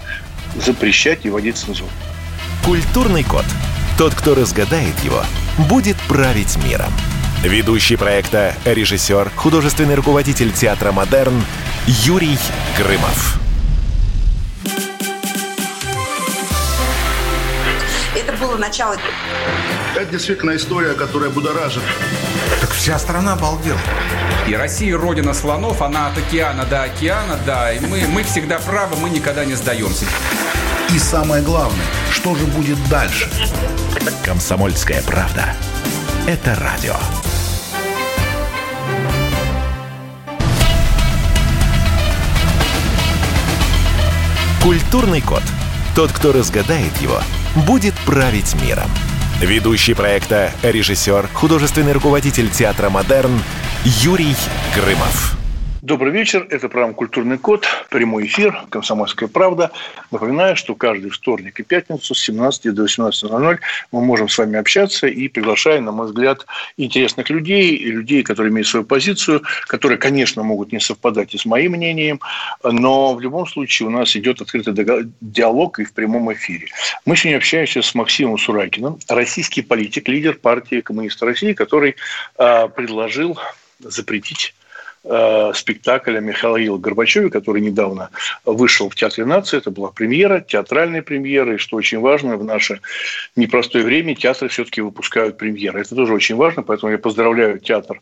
запрещать 0.56 1.24
и 1.24 1.30
вводить 1.30 1.56
цензуру. 1.56 1.90
Культурный 2.64 3.24
код. 3.24 3.44
Тот, 3.96 4.14
кто 4.14 4.34
разгадает 4.34 4.98
его, 5.00 5.22
будет 5.68 5.96
править 6.08 6.56
миром. 6.64 6.92
Ведущий 7.42 7.96
проекта, 7.96 8.54
режиссер, 8.64 9.30
художественный 9.36 9.94
руководитель 9.94 10.52
театра 10.52 10.92
«Модерн» 10.92 11.42
Юрий 11.86 12.38
Грымов. 12.76 13.38
Это 18.14 18.32
было 18.40 18.56
начало. 18.56 18.96
Это 19.94 20.10
действительно 20.10 20.56
история, 20.56 20.94
которая 20.94 21.30
будоражит. 21.30 21.82
Так 22.60 22.70
вся 22.72 22.98
страна 22.98 23.34
обалдела. 23.34 23.78
И 24.46 24.54
Россия 24.54 24.96
родина 24.96 25.32
слонов, 25.32 25.80
она 25.80 26.08
от 26.08 26.18
океана 26.18 26.64
до 26.64 26.82
океана, 26.82 27.38
да, 27.46 27.72
и 27.72 27.80
мы, 27.80 28.06
мы 28.08 28.22
всегда 28.24 28.58
правы, 28.58 28.96
мы 28.96 29.10
никогда 29.10 29.44
не 29.44 29.54
сдаемся. 29.54 30.06
И 30.94 30.98
самое 30.98 31.42
главное, 31.42 31.86
что 32.10 32.34
же 32.34 32.44
будет 32.46 32.78
дальше? 32.88 33.28
Комсомольская 34.24 35.02
правда. 35.02 35.54
Это 36.26 36.54
радио. 36.54 36.94
Культурный 44.62 45.20
код. 45.20 45.42
Тот, 45.94 46.12
кто 46.12 46.32
разгадает 46.32 46.96
его, 47.00 47.20
будет 47.66 47.94
править 48.06 48.54
миром. 48.62 48.90
Ведущий 49.40 49.94
проекта, 49.94 50.52
режиссер, 50.62 51.28
художественный 51.32 51.92
руководитель 51.92 52.50
театра 52.50 52.90
«Модерн» 52.90 53.42
Юрий 53.84 54.36
Грымов. 54.74 55.37
Добрый 55.82 56.12
вечер. 56.12 56.44
Это 56.50 56.68
программа 56.68 56.92
«Культурный 56.92 57.38
код». 57.38 57.64
Прямой 57.88 58.26
эфир. 58.26 58.64
«Комсомольская 58.68 59.28
правда». 59.28 59.70
Напоминаю, 60.10 60.56
что 60.56 60.74
каждый 60.74 61.10
вторник 61.10 61.60
и 61.60 61.62
пятницу 61.62 62.16
с 62.16 62.20
17 62.24 62.74
до 62.74 62.84
18.00 62.86 63.58
мы 63.92 64.00
можем 64.00 64.28
с 64.28 64.36
вами 64.36 64.58
общаться 64.58 65.06
и 65.06 65.28
приглашаем, 65.28 65.84
на 65.84 65.92
мой 65.92 66.06
взгляд, 66.06 66.46
интересных 66.76 67.30
людей 67.30 67.76
и 67.76 67.92
людей, 67.92 68.24
которые 68.24 68.50
имеют 68.50 68.66
свою 68.66 68.84
позицию, 68.84 69.42
которые, 69.68 69.98
конечно, 69.98 70.42
могут 70.42 70.72
не 70.72 70.80
совпадать 70.80 71.36
и 71.36 71.38
с 71.38 71.44
моим 71.44 71.72
мнением, 71.72 72.20
но 72.64 73.14
в 73.14 73.20
любом 73.20 73.46
случае 73.46 73.86
у 73.86 73.92
нас 73.92 74.16
идет 74.16 74.40
открытый 74.40 74.74
диалог 75.20 75.78
и 75.78 75.84
в 75.84 75.92
прямом 75.92 76.32
эфире. 76.32 76.66
Мы 77.06 77.16
сегодня 77.16 77.36
общаемся 77.36 77.82
с 77.82 77.94
Максимом 77.94 78.36
Суракиным, 78.36 78.98
российский 79.08 79.62
политик, 79.62 80.08
лидер 80.08 80.34
партии 80.34 80.80
коммунистов 80.80 81.28
России, 81.28 81.52
который 81.52 81.94
э, 82.36 82.68
предложил 82.68 83.38
запретить 83.78 84.54
э, 85.08 85.52
спектакля 85.54 86.20
Михаила 86.20 86.78
Горбачева, 86.78 87.28
который 87.30 87.62
недавно 87.62 88.10
вышел 88.44 88.88
в 88.88 88.94
Театре 88.94 89.24
нации. 89.24 89.58
Это 89.58 89.70
была 89.70 89.90
премьера, 89.90 90.40
театральная 90.40 91.02
премьера. 91.02 91.54
И 91.54 91.58
что 91.58 91.76
очень 91.76 92.00
важно, 92.00 92.36
в 92.36 92.44
наше 92.44 92.80
непростое 93.36 93.84
время 93.84 94.14
театры 94.14 94.48
все-таки 94.48 94.80
выпускают 94.80 95.38
премьеры. 95.38 95.80
Это 95.80 95.94
тоже 95.94 96.12
очень 96.12 96.36
важно, 96.36 96.62
поэтому 96.62 96.92
я 96.92 96.98
поздравляю 96.98 97.58
театр 97.58 98.00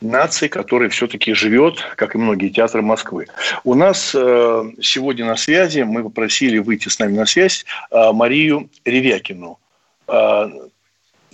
нации, 0.00 0.48
который 0.48 0.88
все-таки 0.90 1.32
живет, 1.34 1.78
как 1.96 2.14
и 2.14 2.18
многие 2.18 2.48
театры 2.48 2.82
Москвы. 2.82 3.26
У 3.64 3.74
нас 3.74 4.14
э, 4.14 4.64
сегодня 4.80 5.24
на 5.24 5.36
связи, 5.36 5.80
мы 5.80 6.02
попросили 6.02 6.58
выйти 6.58 6.88
с 6.88 6.98
нами 6.98 7.16
на 7.16 7.26
связь 7.26 7.64
э, 7.90 8.12
Марию 8.12 8.68
Ревякину. 8.84 9.58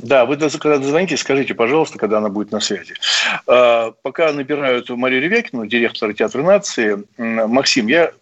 Да, 0.02 0.24
вы 0.24 0.36
когда 0.36 0.78
дозвонитесь, 0.78 1.20
скажите, 1.20 1.54
пожалуйста, 1.54 1.98
когда 1.98 2.18
она 2.18 2.28
будет 2.28 2.52
на 2.52 2.60
связи. 2.60 2.94
А, 3.46 3.92
пока 4.02 4.32
набирают 4.32 4.88
Марию 4.90 5.22
Ревякину, 5.22 5.66
директора 5.66 6.12
театра 6.12 6.42
нации, 6.42 7.04
Максим, 7.18 7.86
я 7.86 8.12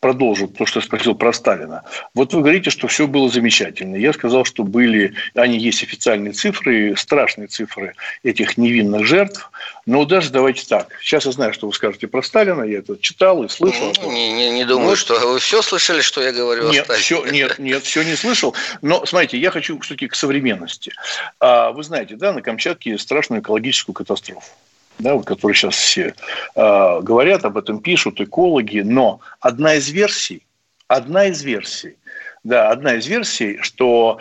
продолжу 0.00 0.48
то, 0.48 0.66
что 0.66 0.80
спросил 0.80 1.14
про 1.14 1.32
Сталина. 1.32 1.82
Вот 2.14 2.32
вы 2.34 2.40
говорите, 2.40 2.70
что 2.70 2.86
все 2.88 3.06
было 3.06 3.28
замечательно. 3.28 3.96
Я 3.96 4.12
сказал, 4.12 4.44
что 4.44 4.62
были, 4.64 5.14
они 5.34 5.58
есть 5.58 5.82
официальные 5.82 6.32
цифры, 6.32 6.94
страшные 6.96 7.48
цифры 7.48 7.94
этих 8.22 8.56
невинных 8.56 9.06
жертв. 9.06 9.50
Но 9.86 10.04
даже 10.04 10.30
давайте 10.30 10.66
так. 10.66 10.88
Сейчас 11.00 11.26
я 11.26 11.32
знаю, 11.32 11.52
что 11.52 11.66
вы 11.66 11.72
скажете 11.72 12.08
про 12.08 12.22
Сталина. 12.22 12.62
Я 12.62 12.78
это 12.78 12.98
читал 12.98 13.42
и 13.44 13.48
слышал. 13.48 13.92
Не, 14.02 14.32
не, 14.32 14.50
не 14.50 14.64
думаю, 14.64 14.90
вот. 14.90 14.98
что 14.98 15.18
вы 15.18 15.38
все 15.38 15.62
слышали, 15.62 16.00
что 16.00 16.22
я 16.22 16.32
говорю 16.32 16.70
нет, 16.70 16.90
о 16.90 16.98
Сталине. 16.98 17.02
Все, 17.02 17.24
нет, 17.30 17.58
нет, 17.58 17.82
все 17.84 18.02
не 18.02 18.16
слышал. 18.16 18.54
Но 18.82 19.06
смотрите, 19.06 19.38
я 19.38 19.50
хочу 19.50 19.78
все-таки 19.80 20.08
к 20.08 20.14
современности. 20.14 20.92
А, 21.40 21.72
вы 21.72 21.82
знаете, 21.82 22.16
да, 22.16 22.32
на 22.32 22.42
Камчатке 22.42 22.98
страшную 22.98 23.42
экологическую 23.42 23.94
катастрофу 23.94 24.50
да, 24.98 25.14
вот, 25.14 25.26
которые 25.26 25.54
сейчас 25.54 25.76
все 25.76 26.14
э, 26.54 27.00
говорят 27.00 27.44
об 27.44 27.58
этом, 27.58 27.80
пишут 27.80 28.20
экологи, 28.20 28.80
но 28.80 29.20
одна 29.40 29.74
из 29.74 29.88
версий, 29.90 30.46
одна 30.88 31.26
из 31.26 31.42
версий, 31.42 31.96
да, 32.44 32.70
одна 32.70 32.94
из 32.94 33.06
версий, 33.06 33.58
что 33.60 34.20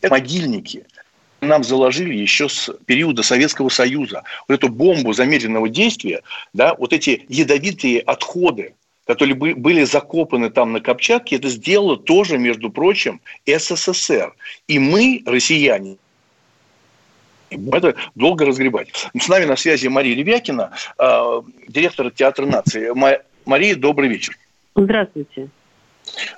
это 0.00 0.10
могильники 0.10 0.84
нам 1.40 1.62
заложили 1.62 2.14
еще 2.14 2.48
с 2.48 2.70
периода 2.86 3.22
Советского 3.22 3.68
Союза. 3.68 4.24
Вот 4.48 4.54
эту 4.54 4.68
бомбу 4.68 5.12
замедленного 5.12 5.68
действия, 5.68 6.22
да, 6.52 6.74
вот 6.74 6.92
эти 6.92 7.24
ядовитые 7.28 8.00
отходы, 8.00 8.74
которые 9.06 9.34
были 9.36 9.84
закопаны 9.84 10.50
там 10.50 10.72
на 10.72 10.80
Камчатке, 10.80 11.36
это 11.36 11.48
сделало 11.48 11.96
тоже, 11.96 12.38
между 12.38 12.70
прочим, 12.70 13.20
СССР. 13.46 14.34
И 14.66 14.78
мы, 14.78 15.22
россияне, 15.24 15.96
это 17.50 17.94
долго 18.14 18.44
разгребать. 18.44 18.88
С 19.18 19.28
нами 19.28 19.44
на 19.44 19.56
связи 19.56 19.88
Мария 19.88 20.14
Левякина, 20.14 20.72
а, 20.98 21.42
директор 21.66 22.10
Театра 22.10 22.46
нации. 22.46 22.92
Мария, 23.44 23.76
добрый 23.76 24.08
вечер. 24.08 24.36
Здравствуйте. 24.74 25.48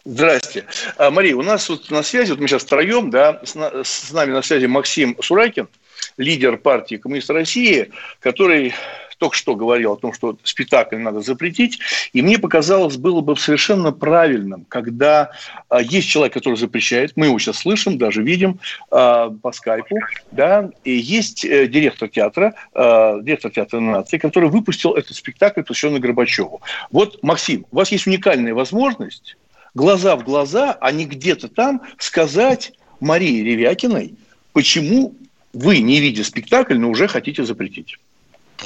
Здрасте. 0.05 0.65
А, 0.97 1.11
Мария, 1.11 1.37
у 1.37 1.43
нас 1.43 1.69
вот 1.69 1.91
на 1.91 2.03
связи, 2.03 2.31
вот 2.31 2.41
мы 2.41 2.49
сейчас 2.49 2.63
втроем, 2.63 3.11
да, 3.11 3.41
с 3.45 4.13
нами 4.13 4.33
на 4.33 4.43
связи 4.43 4.67
Максим 4.67 5.17
Сурайкин, 5.21 5.69
лидер 6.17 6.57
партии 6.57 6.97
Коммунистов 6.97 7.37
России, 7.37 7.91
который 8.21 8.75
только 9.21 9.37
что 9.37 9.55
говорил 9.55 9.93
о 9.93 9.97
том, 9.97 10.15
что 10.15 10.39
спектакль 10.45 10.97
надо 10.97 11.21
запретить, 11.21 11.79
и 12.15 12.23
мне 12.23 12.39
показалось, 12.39 12.97
было 12.97 13.21
бы 13.21 13.37
совершенно 13.37 13.93
правильным, 13.93 14.65
когда 14.67 15.33
а, 15.69 15.83
есть 15.83 16.09
человек, 16.09 16.33
который 16.33 16.57
запрещает, 16.57 17.13
мы 17.17 17.27
его 17.27 17.39
сейчас 17.39 17.59
слышим, 17.59 17.99
даже 17.99 18.23
видим 18.23 18.59
а, 18.91 19.29
по 19.29 19.53
скайпу, 19.53 19.99
да, 20.33 20.71
и 20.85 20.93
есть 20.93 21.45
э, 21.45 21.67
директор 21.67 22.09
театра, 22.09 22.55
а, 22.73 23.21
директор 23.21 23.51
театра 23.51 23.79
нации, 23.79 24.17
который 24.17 24.49
выпустил 24.49 24.95
этот 24.95 25.15
спектакль, 25.15 25.63
посвященный 25.63 26.01
Горбачеву. 26.01 26.63
Вот, 26.91 27.23
Максим, 27.23 27.67
у 27.71 27.77
вас 27.77 27.93
есть 27.93 28.07
уникальная 28.07 28.55
возможность 28.55 29.37
глаза 29.75 30.17
в 30.17 30.25
глаза, 30.25 30.79
а 30.81 30.93
не 30.93 31.05
где-то 31.05 31.49
там 31.49 31.83
сказать 31.99 32.73
Марии 33.01 33.43
Ревякиной, 33.43 34.15
почему 34.55 35.15
вы, 35.53 35.81
не 35.81 36.01
видя 36.01 36.25
спектакль, 36.25 36.79
но 36.79 36.89
уже 36.89 37.07
хотите 37.07 37.45
запретить. 37.45 37.99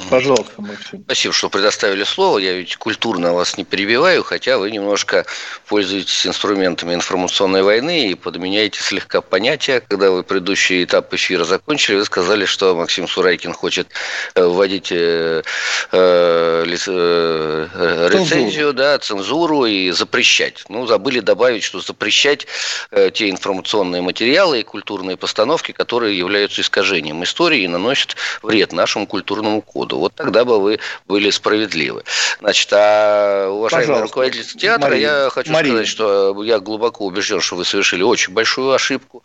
Пожалуйста, 0.09 0.53
Максим. 0.57 1.03
Спасибо, 1.05 1.33
что 1.33 1.49
предоставили 1.49 2.03
слово. 2.03 2.39
Я 2.39 2.53
ведь 2.53 2.75
культурно 2.75 3.33
вас 3.33 3.57
не 3.57 3.63
перебиваю, 3.63 4.23
хотя 4.23 4.57
вы 4.57 4.69
немножко 4.71 5.25
пользуетесь 5.67 6.27
инструментами 6.27 6.93
информационной 6.93 7.63
войны 7.63 8.09
и 8.09 8.15
подменяете 8.15 8.81
слегка 8.81 9.21
понятия. 9.21 9.79
Когда 9.79 10.11
вы 10.11 10.23
предыдущий 10.23 10.83
этап 10.83 11.13
эфира 11.13 11.45
закончили, 11.45 11.95
вы 11.95 12.05
сказали, 12.05 12.45
что 12.45 12.75
Максим 12.75 13.07
Сурайкин 13.07 13.53
хочет 13.53 13.87
э, 14.35 14.43
вводить 14.43 14.91
э, 14.91 15.43
э, 15.91 16.65
э, 16.65 18.09
рецензию, 18.11 18.73
да, 18.73 18.99
цензуру 18.99 19.65
и 19.65 19.91
запрещать. 19.91 20.65
Ну, 20.67 20.85
забыли 20.87 21.21
добавить, 21.21 21.63
что 21.63 21.79
запрещать 21.79 22.47
э, 22.91 23.11
те 23.11 23.29
информационные 23.29 24.01
материалы 24.01 24.59
и 24.59 24.63
культурные 24.63 25.15
постановки, 25.15 25.71
которые 25.71 26.17
являются 26.17 26.61
искажением 26.61 27.23
истории 27.23 27.61
и 27.61 27.67
наносят 27.67 28.17
вред 28.41 28.73
нашему 28.73 29.07
культурному 29.07 29.61
коду 29.61 29.84
году. 29.85 29.99
Вот 29.99 30.15
тогда 30.15 30.43
бы 30.45 30.59
вы 30.59 30.79
были 31.07 31.29
справедливы. 31.29 32.03
Значит, 32.41 32.69
а 32.73 33.49
уважаемый 33.49 33.87
Пожалуйста. 33.87 34.03
руководитель 34.07 34.59
театра, 34.59 34.89
Мария. 34.89 35.23
я 35.23 35.29
хочу 35.29 35.51
Мария. 35.51 35.71
сказать, 35.71 35.87
что 35.87 36.43
я 36.43 36.59
глубоко 36.59 37.05
убежден, 37.05 37.41
что 37.41 37.55
вы 37.55 37.65
совершили 37.65 38.03
очень 38.03 38.33
большую 38.33 38.71
ошибку. 38.71 39.23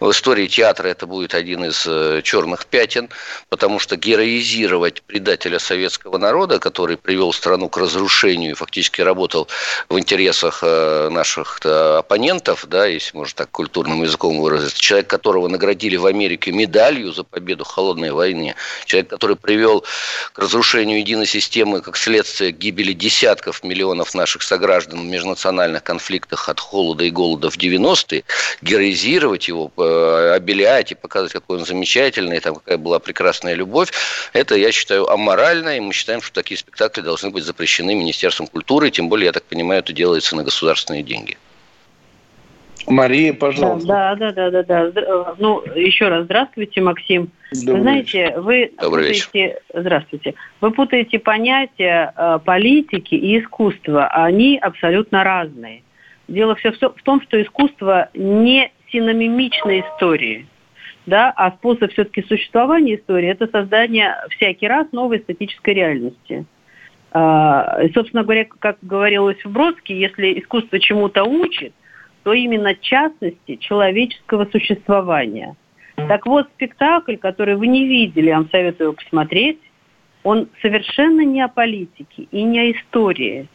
В 0.00 0.10
истории 0.10 0.46
театра 0.46 0.88
это 0.88 1.06
будет 1.06 1.34
один 1.34 1.64
из 1.64 1.84
э, 1.86 2.20
черных 2.22 2.66
пятен, 2.66 3.08
потому 3.48 3.78
что 3.78 3.96
героизировать 3.96 5.02
предателя 5.02 5.58
советского 5.58 6.18
народа, 6.18 6.58
который 6.58 6.96
привел 6.96 7.32
страну 7.32 7.68
к 7.68 7.76
разрушению 7.76 8.50
и 8.50 8.54
фактически 8.54 9.00
работал 9.00 9.48
в 9.88 9.98
интересах 9.98 10.60
э, 10.62 11.08
наших 11.10 11.60
э, 11.64 11.98
оппонентов, 11.98 12.66
да, 12.68 12.86
если 12.86 13.16
можно 13.16 13.34
так 13.36 13.50
культурным 13.50 14.02
языком 14.02 14.40
выразиться, 14.40 14.80
человек, 14.80 15.08
которого 15.08 15.48
наградили 15.48 15.96
в 15.96 16.06
Америке 16.06 16.52
медалью 16.52 17.12
за 17.12 17.24
победу 17.24 17.64
в 17.64 17.68
холодной 17.68 18.10
войне, 18.10 18.54
человек, 18.84 19.10
который 19.10 19.36
привел 19.36 19.84
к 20.32 20.38
разрушению 20.38 20.98
единой 21.00 21.26
системы, 21.26 21.80
как 21.80 21.96
следствие 21.96 22.52
гибели 22.52 22.92
десятков 22.92 23.62
миллионов 23.64 24.14
наших 24.14 24.42
сограждан 24.42 25.00
в 25.00 25.04
межнациональных 25.04 25.82
конфликтах 25.82 26.48
от 26.48 26.60
холода 26.60 27.04
и 27.04 27.10
голода 27.10 27.50
в 27.50 27.56
90-е, 27.56 28.24
героизировать 28.62 29.48
его, 29.48 29.72
э, 29.76 30.32
обелять 30.34 30.92
и 30.92 30.94
показывать, 30.94 31.32
какой 31.32 31.58
он 31.58 31.66
замечательный, 31.66 32.40
там, 32.40 32.56
какая 32.56 32.78
была 32.78 32.98
прекрасная 32.98 33.54
любовь, 33.54 33.92
это, 34.32 34.54
я 34.54 34.72
считаю, 34.72 35.10
аморально, 35.10 35.76
и 35.76 35.80
мы 35.80 35.92
считаем, 35.92 36.22
что 36.22 36.34
такие 36.34 36.58
спектакли 36.58 37.00
должны 37.00 37.30
быть 37.30 37.44
запрещены 37.44 37.94
Министерством 37.94 38.46
культуры, 38.46 38.90
тем 38.90 39.08
более, 39.08 39.26
я 39.26 39.32
так 39.32 39.44
понимаю, 39.44 39.80
это 39.80 39.92
делается 39.92 40.36
на 40.36 40.44
государственные 40.44 41.02
деньги. 41.02 41.36
Мария, 42.86 43.32
пожалуйста. 43.32 43.88
Да, 43.88 44.14
да, 44.16 44.32
да, 44.32 44.62
да, 44.62 44.90
да. 44.90 45.34
Ну, 45.38 45.62
еще 45.74 46.08
раз 46.08 46.24
здравствуйте, 46.24 46.80
Максим. 46.80 47.30
Добрый 47.64 47.82
Знаете, 47.82 48.22
вечер. 48.24 48.40
вы 48.40 48.72
Добрый 48.80 49.04
путаете, 49.04 49.28
вечер. 49.34 49.58
здравствуйте, 49.74 50.34
вы 50.60 50.70
путаете 50.70 51.18
понятия 51.18 52.14
э, 52.16 52.38
политики 52.44 53.14
и 53.14 53.40
искусства, 53.40 54.06
они 54.08 54.58
абсолютно 54.58 55.24
разные. 55.24 55.82
Дело 56.28 56.54
все 56.54 56.70
в 56.70 57.02
том, 57.02 57.20
что 57.22 57.42
искусство 57.42 58.08
не 58.14 58.70
синонимично 58.92 59.80
истории, 59.80 60.46
да, 61.06 61.32
а 61.34 61.50
способ 61.52 61.92
все-таки 61.92 62.22
существования 62.22 62.96
истории– 62.96 63.28
это 63.30 63.48
создание 63.48 64.14
всякий 64.30 64.68
раз 64.68 64.86
новой 64.92 65.18
эстетической 65.18 65.74
реальности. 65.74 66.44
А, 67.12 67.80
собственно 67.94 68.22
говоря, 68.22 68.46
как 68.60 68.78
говорилось 68.82 69.42
в 69.44 69.50
Бродске, 69.50 69.98
если 69.98 70.38
искусство 70.38 70.78
чему-то 70.78 71.24
учит, 71.24 71.72
то 72.22 72.32
именно 72.32 72.74
частности 72.74 73.56
человеческого 73.56 74.46
существования. 74.46 75.56
Так 75.96 76.26
вот, 76.26 76.48
спектакль, 76.54 77.16
который 77.16 77.56
вы 77.56 77.66
не 77.66 77.86
видели, 77.86 78.28
я 78.28 78.36
вам 78.36 78.48
советую 78.50 78.94
посмотреть, 78.94 79.58
он 80.22 80.48
совершенно 80.60 81.22
не 81.22 81.40
о 81.42 81.48
политике 81.48 82.26
и 82.30 82.42
не 82.42 82.60
о 82.60 82.70
истории. 82.72 83.48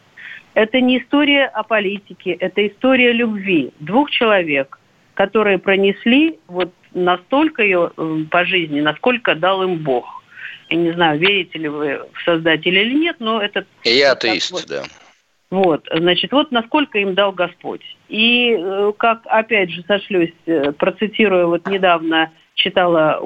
Это 0.54 0.80
не 0.80 0.98
история 0.98 1.46
о 1.46 1.62
политике, 1.62 2.32
это 2.32 2.66
история 2.66 3.12
любви 3.12 3.72
двух 3.78 4.10
человек, 4.10 4.78
которые 5.14 5.58
пронесли 5.58 6.38
вот 6.46 6.72
настолько 6.94 7.62
ее 7.62 7.90
э, 7.96 8.16
по 8.30 8.44
жизни, 8.44 8.80
насколько 8.80 9.34
дал 9.34 9.62
им 9.62 9.76
Бог. 9.76 10.06
Я 10.68 10.78
не 10.78 10.92
знаю, 10.92 11.18
верите 11.18 11.58
ли 11.58 11.68
вы 11.68 12.00
в 12.12 12.22
Создателя 12.24 12.82
или 12.82 12.94
нет, 12.94 13.16
но 13.18 13.40
это... 13.40 13.64
Я 13.84 14.12
атеист, 14.12 14.50
вот, 14.50 14.66
да. 14.66 14.82
Вот, 15.50 15.86
значит, 15.92 16.32
вот 16.32 16.50
насколько 16.50 16.98
им 16.98 17.14
дал 17.14 17.30
Господь. 17.30 17.82
И 18.08 18.56
э, 18.58 18.92
как, 18.98 19.20
опять 19.26 19.70
же, 19.70 19.84
сошлюсь, 19.86 20.32
э, 20.46 20.72
процитирую, 20.72 21.48
вот 21.48 21.68
недавно 21.68 22.32
читала, 22.54 23.20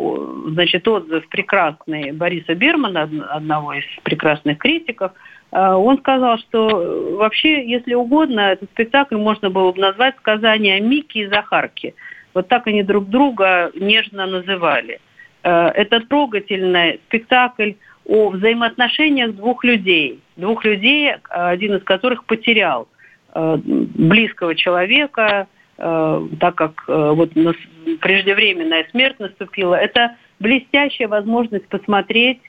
значит, 0.48 0.86
отзыв 0.86 1.26
прекрасный 1.28 2.12
Бориса 2.12 2.54
Бермана, 2.54 3.08
одного 3.30 3.72
из 3.72 3.84
прекрасных 4.02 4.58
критиков, 4.58 5.12
э, 5.50 5.72
он 5.72 5.96
сказал, 5.98 6.36
что 6.38 7.16
вообще, 7.16 7.66
если 7.66 7.94
угодно, 7.94 8.40
этот 8.40 8.68
спектакль 8.70 9.16
можно 9.16 9.48
было 9.48 9.72
бы 9.72 9.80
назвать 9.80 10.16
«Сказание 10.18 10.76
о 10.76 10.80
Микки 10.80 11.18
и 11.18 11.26
Захарке». 11.26 11.94
Вот 12.34 12.48
так 12.48 12.66
они 12.66 12.82
друг 12.82 13.08
друга 13.08 13.72
нежно 13.74 14.26
называли. 14.26 15.00
Это 15.42 16.00
трогательный 16.00 17.00
спектакль 17.08 17.72
о 18.10 18.30
взаимоотношениях 18.30 19.36
двух 19.36 19.62
людей. 19.62 20.20
Двух 20.36 20.64
людей, 20.64 21.12
один 21.28 21.76
из 21.76 21.84
которых 21.84 22.24
потерял 22.24 22.88
э, 23.34 23.56
близкого 23.64 24.56
человека, 24.56 25.46
э, 25.78 26.28
так 26.40 26.56
как 26.56 26.72
э, 26.88 27.12
вот 27.14 27.30
преждевременная 28.00 28.84
смерть 28.90 29.20
наступила. 29.20 29.76
Это 29.76 30.16
блестящая 30.40 31.06
возможность 31.08 31.68
посмотреть 31.68 32.40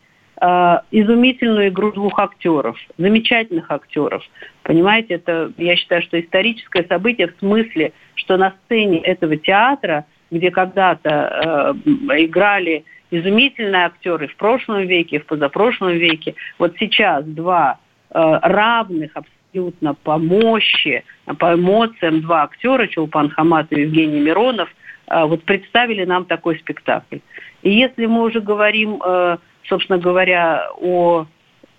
изумительную 0.89 1.67
игру 1.67 1.91
двух 1.91 2.17
актеров, 2.17 2.76
замечательных 2.97 3.69
актеров. 3.69 4.24
Понимаете, 4.63 5.15
это, 5.15 5.54
я 5.60 5.76
считаю, 5.76 6.02
что 6.02 6.19
историческое 6.19 6.84
событие 6.89 7.28
в 7.28 7.38
смысле, 7.38 7.93
что 8.15 8.38
на 8.38 8.56
сцене 8.65 9.02
этого 9.02 9.38
театра, 9.38 10.08
где 10.32 10.50
когда-то 10.50 11.76
э, 11.86 12.24
играли 12.24 12.86
изумительные 13.12 13.86
актеры 13.86 14.28
в 14.28 14.36
прошлом 14.38 14.88
веке, 14.88 15.19
в 15.19 15.26
позапрошлом 15.26 15.91
веке. 15.91 16.36
Вот 16.58 16.76
сейчас 16.80 17.26
два 17.26 17.78
э, 18.10 18.39
равных 18.41 19.12
абсолютно 19.13 19.93
по 19.93 20.17
мощи, 20.17 21.04
по 21.38 21.54
эмоциям 21.54 22.21
два 22.21 22.43
актера, 22.43 22.88
Чулпан 22.88 23.30
Хамат 23.30 23.71
и 23.71 23.82
Евгений 23.82 24.21
Миронов, 24.21 24.69
э, 25.08 25.26
вот 25.26 25.43
представили 25.43 26.06
нам 26.06 26.26
такой 26.26 26.58
спектакль. 26.60 27.17
И 27.62 27.71
если 27.71 28.06
мы 28.06 28.24
уже 28.24 28.39
говорим, 28.39 29.02
э, 29.06 29.38
собственно 29.67 30.00
говоря, 30.00 30.69
о 30.78 31.28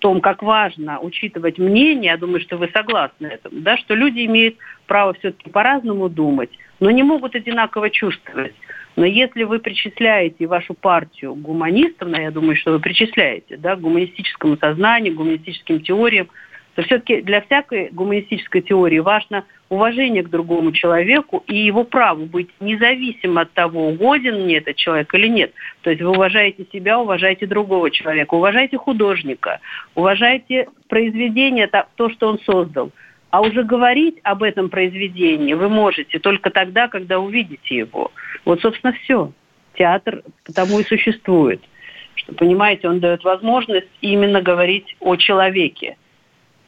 том, 0.03 0.21
как 0.21 0.43
важно 0.43 0.99
учитывать 1.01 1.59
мнение, 1.59 2.11
я 2.11 2.17
думаю, 2.17 2.41
что 2.41 2.57
вы 2.57 2.69
согласны 2.75 3.29
этому, 3.29 3.61
да, 3.61 3.77
что 3.79 3.95
люди 3.95 4.27
имеют 4.27 4.57
право 4.87 5.15
все-таки 5.15 5.49
по-разному 5.49 6.09
думать, 6.09 6.51
но 6.81 6.91
не 6.91 7.05
могут 7.05 7.37
одинаково 7.37 7.89
чувствовать. 7.89 8.55
Но 8.97 9.07
если 9.07 9.45
вы 9.45 9.59
причисляете 9.59 10.47
вашу 10.47 10.75
партию 10.75 11.35
гуманистам, 11.35 12.11
ну, 12.11 12.21
я 12.21 12.31
думаю, 12.31 12.57
что 12.57 12.73
вы 12.73 12.81
причисляете, 12.81 13.57
да, 13.57 13.77
к 13.77 13.81
гуманистическому 13.81 14.57
сознанию, 14.59 15.15
гуманистическим 15.15 15.81
теориям, 15.81 16.29
то 16.75 16.83
все-таки 16.83 17.21
для 17.21 17.43
всякой 17.43 17.91
гуманистической 17.91 18.63
теории 18.63 18.99
важно 18.99 19.45
уважение 19.69 20.23
к 20.23 20.31
другому 20.31 20.73
человеку 20.73 21.43
и 21.47 21.57
его 21.57 21.85
право 21.85 22.25
быть 22.25 22.49
независимо 22.61 23.43
от 23.43 23.53
того, 23.53 23.89
угоден 23.89 24.45
мне 24.45 24.59
этот 24.59 24.77
человек 24.77 25.13
или 25.15 25.29
нет. 25.29 25.53
То 25.83 25.91
есть 25.91 26.03
вы 26.03 26.11
уважаете 26.11 26.67
себя, 26.73 26.99
уважаете 26.99 27.47
другого 27.47 27.91
человека, 27.91 28.35
уважаете 28.35 28.77
художника, 28.77 29.61
уважаете 29.95 30.69
произведение, 30.89 31.71
то, 31.97 32.11
что 32.11 32.29
он 32.29 32.39
создал. 32.41 32.91
А 33.33 33.41
уже 33.41 33.65
говорить 33.65 34.19
об 34.25 34.43
этом 34.43 34.69
произведении 34.69 35.55
вы 35.55 35.71
можете 35.71 36.19
только 36.19 36.51
тогда, 36.51 36.89
когда 36.89 37.19
увидите 37.19 37.77
его. 37.77 38.13
Вот, 38.45 38.61
собственно, 38.61 38.93
все. 38.93 39.33
Театр 39.75 40.23
потому 40.45 40.81
и 40.81 40.85
существует. 40.85 41.63
Что, 42.15 42.35
понимаете, 42.35 42.91
он 42.91 43.01
дает 43.01 43.25
возможность 43.25 43.89
именно 44.03 44.43
говорить 44.43 44.97
о 45.01 45.17
человеке. 45.17 45.97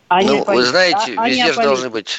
А 0.08 0.22
ну, 0.22 0.42
вы 0.42 0.62
знаете, 0.62 1.12
а, 1.18 1.28
везде 1.28 1.52
же 1.52 1.62
должны 1.62 1.90
быть, 1.90 2.18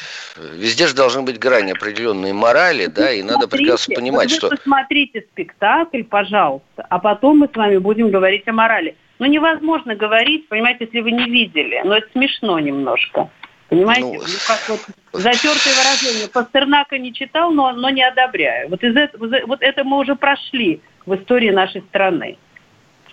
везде 0.54 0.86
же 0.86 0.94
должны 0.94 1.24
быть 1.24 1.40
грани 1.40 1.72
определенной 1.72 2.34
морали, 2.34 2.86
да, 2.86 3.12
и 3.12 3.24
надо 3.24 3.48
прекрасно 3.48 3.96
понимать, 3.96 4.30
вы 4.30 4.38
что... 4.38 4.50
посмотрите 4.50 5.26
спектакль, 5.32 6.04
пожалуйста, 6.04 6.86
а 6.88 7.00
потом 7.00 7.40
мы 7.40 7.50
с 7.52 7.56
вами 7.56 7.78
будем 7.78 8.12
говорить 8.12 8.48
о 8.48 8.54
морали. 8.54 8.96
Ну, 9.18 9.26
невозможно 9.26 9.96
говорить, 9.96 10.48
понимаете, 10.50 10.86
если 10.86 11.00
вы 11.00 11.14
не 11.14 11.26
видели. 11.26 11.82
Но 11.84 11.98
это 11.98 12.08
смешно 12.12 12.60
немножко. 12.60 13.30
Понимаете? 13.70 14.04
Ну, 14.04 14.14
ну 14.14 14.40
как 14.48 14.70
вот 14.70 14.82
затертое 15.14 15.74
выражение. 15.74 16.28
Пастернака 16.28 16.98
не 16.98 17.14
читал, 17.14 17.52
но, 17.52 17.72
но 17.74 17.90
не 17.90 18.04
одобряю. 18.04 18.70
Вот, 18.70 18.84
из 18.84 18.96
этого, 18.96 19.46
вот 19.48 19.62
это 19.62 19.84
мы 19.84 19.98
уже 19.98 20.16
прошли 20.16 20.82
в 21.06 21.16
истории 21.16 21.50
нашей 21.50 21.82
страны. 21.82 22.38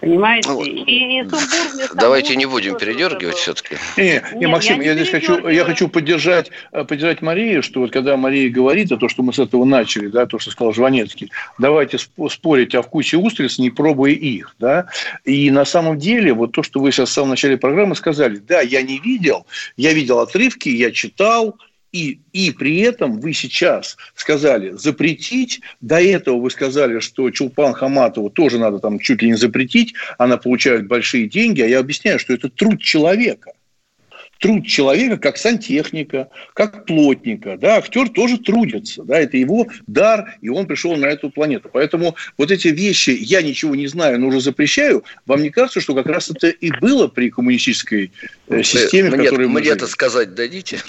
Понимаете? 0.02 0.48
Ну, 0.52 0.64
и, 0.64 1.20
и 1.20 1.24
Давайте 1.94 2.34
не 2.34 2.46
будем 2.46 2.76
передергивать 2.76 3.36
все-таки. 3.36 3.76
Не, 3.96 4.22
не, 4.34 4.40
не 4.40 4.46
Максим, 4.46 4.80
я, 4.80 4.88
я 4.88 4.94
здесь 4.94 5.10
хочу, 5.10 5.46
я 5.48 5.64
хочу 5.64 5.88
поддержать, 5.88 6.50
э, 6.72 6.84
поддержать 6.84 7.22
Марию, 7.22 7.62
что 7.62 7.80
вот 7.80 7.92
когда 7.92 8.16
Мария 8.16 8.50
говорит, 8.50 8.90
а 8.90 8.96
то, 8.96 9.08
что 9.08 9.22
мы 9.22 9.32
с 9.32 9.38
этого 9.38 9.64
начали, 9.64 10.08
да, 10.08 10.26
то, 10.26 10.40
что 10.40 10.50
сказал 10.50 10.72
Жванецкий, 10.72 11.30
давайте 11.58 11.98
спорить 11.98 12.74
о 12.74 12.82
вкусе 12.82 13.16
устриц, 13.16 13.58
не 13.58 13.70
пробуя 13.70 14.12
их, 14.12 14.56
да, 14.58 14.86
и 15.24 15.50
на 15.50 15.64
самом 15.64 15.98
деле, 15.98 16.34
вот 16.34 16.52
то, 16.52 16.64
что 16.64 16.80
вы 16.80 16.90
сейчас 16.90 17.10
в 17.10 17.12
самом 17.12 17.30
начале 17.30 17.56
программы 17.56 17.94
сказали, 17.94 18.36
да, 18.36 18.60
я 18.60 18.82
не 18.82 18.98
видел, 18.98 19.46
я 19.76 19.92
видел 19.92 20.18
отрывки, 20.18 20.68
я 20.68 20.90
читал, 20.90 21.56
и, 21.92 22.20
и 22.32 22.50
при 22.50 22.80
этом 22.80 23.20
вы 23.20 23.34
сейчас 23.34 23.96
сказали 24.14 24.70
запретить, 24.70 25.60
до 25.80 26.00
этого 26.00 26.40
вы 26.40 26.50
сказали, 26.50 27.00
что 27.00 27.30
Чулпан 27.30 27.74
Хаматову 27.74 28.30
тоже 28.30 28.58
надо 28.58 28.78
там 28.78 28.98
чуть 28.98 29.22
ли 29.22 29.28
не 29.28 29.36
запретить, 29.36 29.94
она 30.18 30.38
получает 30.38 30.86
большие 30.86 31.28
деньги, 31.28 31.60
а 31.60 31.66
я 31.66 31.78
объясняю, 31.78 32.18
что 32.18 32.32
это 32.32 32.48
труд 32.48 32.80
человека 32.80 33.52
труд 34.42 34.66
человека 34.66 35.16
как 35.18 35.38
сантехника, 35.38 36.28
как 36.52 36.84
плотника. 36.84 37.56
Да, 37.56 37.76
актер 37.76 38.08
тоже 38.08 38.38
трудится. 38.38 39.04
Да, 39.04 39.20
это 39.20 39.36
его 39.36 39.68
дар, 39.86 40.34
и 40.42 40.48
он 40.48 40.66
пришел 40.66 40.96
на 40.96 41.06
эту 41.06 41.30
планету. 41.30 41.70
Поэтому 41.72 42.16
вот 42.36 42.50
эти 42.50 42.68
вещи 42.68 43.16
«я 43.20 43.40
ничего 43.40 43.76
не 43.76 43.86
знаю, 43.86 44.18
но 44.18 44.26
уже 44.26 44.40
запрещаю», 44.40 45.04
вам 45.26 45.42
не 45.42 45.50
кажется, 45.50 45.80
что 45.80 45.94
как 45.94 46.06
раз 46.06 46.28
это 46.28 46.48
и 46.48 46.72
было 46.80 47.06
при 47.06 47.30
коммунистической 47.30 48.10
э, 48.48 48.62
системе, 48.64 49.10
мне, 49.10 49.22
в 49.22 49.24
которой 49.24 49.46
мы 49.46 49.60
Мне 49.60 49.70
это 49.70 49.86
сказать 49.86 50.34
дадите? 50.34 50.80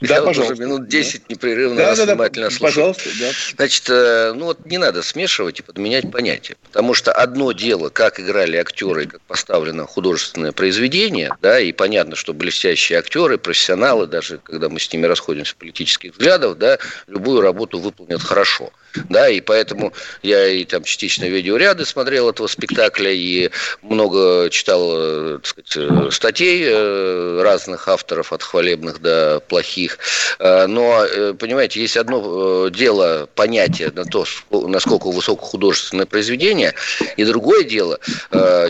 Да, 0.00 0.16
Я 0.16 0.22
пожалуйста. 0.22 0.54
уже 0.54 0.62
минут 0.62 0.88
10 0.88 1.28
непрерывно 1.28 1.76
да, 1.76 1.94
да, 1.94 2.06
внимательно 2.06 2.46
да, 2.46 2.50
слушаю. 2.50 2.94
Пожалуйста, 2.94 3.10
да. 3.20 3.30
Значит, 3.56 3.84
э, 3.88 4.32
ну 4.34 4.46
вот 4.46 4.66
не 4.66 4.78
надо 4.78 5.02
смешивать 5.02 5.60
и 5.60 5.62
подменять 5.62 6.10
понятия. 6.10 6.56
Потому 6.64 6.94
что 6.94 7.12
одно 7.12 7.52
дело, 7.52 7.88
как 7.88 8.18
играли 8.18 8.56
актеры, 8.56 9.06
как 9.06 9.20
поставлено 9.22 9.86
художественное 9.86 10.52
произведение, 10.52 11.30
да, 11.40 11.60
и 11.60 11.72
понятно, 11.72 12.16
что 12.16 12.32
блестящие 12.32 13.01
актеры, 13.02 13.38
профессионалы, 13.38 14.06
даже 14.06 14.38
когда 14.38 14.68
мы 14.68 14.80
с 14.80 14.92
ними 14.92 15.06
расходимся 15.06 15.54
политических 15.56 16.12
взглядов, 16.12 16.58
да, 16.58 16.78
любую 17.06 17.40
работу 17.40 17.78
выполнят 17.78 18.22
хорошо. 18.22 18.70
Да, 19.08 19.28
и 19.28 19.40
поэтому 19.40 19.92
я 20.22 20.46
и 20.46 20.64
там 20.64 20.84
частично 20.84 21.24
видеоряды 21.24 21.86
смотрел 21.86 22.28
этого 22.28 22.46
спектакля, 22.46 23.10
и 23.10 23.50
много 23.80 24.50
читал 24.50 25.38
так 25.38 25.46
сказать, 25.46 26.12
статей 26.12 26.64
э, 26.66 27.42
разных 27.42 27.88
авторов, 27.88 28.32
от 28.32 28.42
хвалебных 28.42 29.00
до 29.00 29.40
плохих. 29.48 29.98
Э, 30.38 30.66
но, 30.66 31.04
э, 31.04 31.34
понимаете, 31.34 31.80
есть 31.80 31.96
одно 31.96 32.68
дело 32.68 33.28
понятие 33.34 33.90
на 33.94 34.04
то, 34.04 34.24
насколько 34.50 35.10
высокохудожественное 35.10 36.06
произведение, 36.06 36.74
и 37.16 37.24
другое 37.24 37.64
дело, 37.64 37.98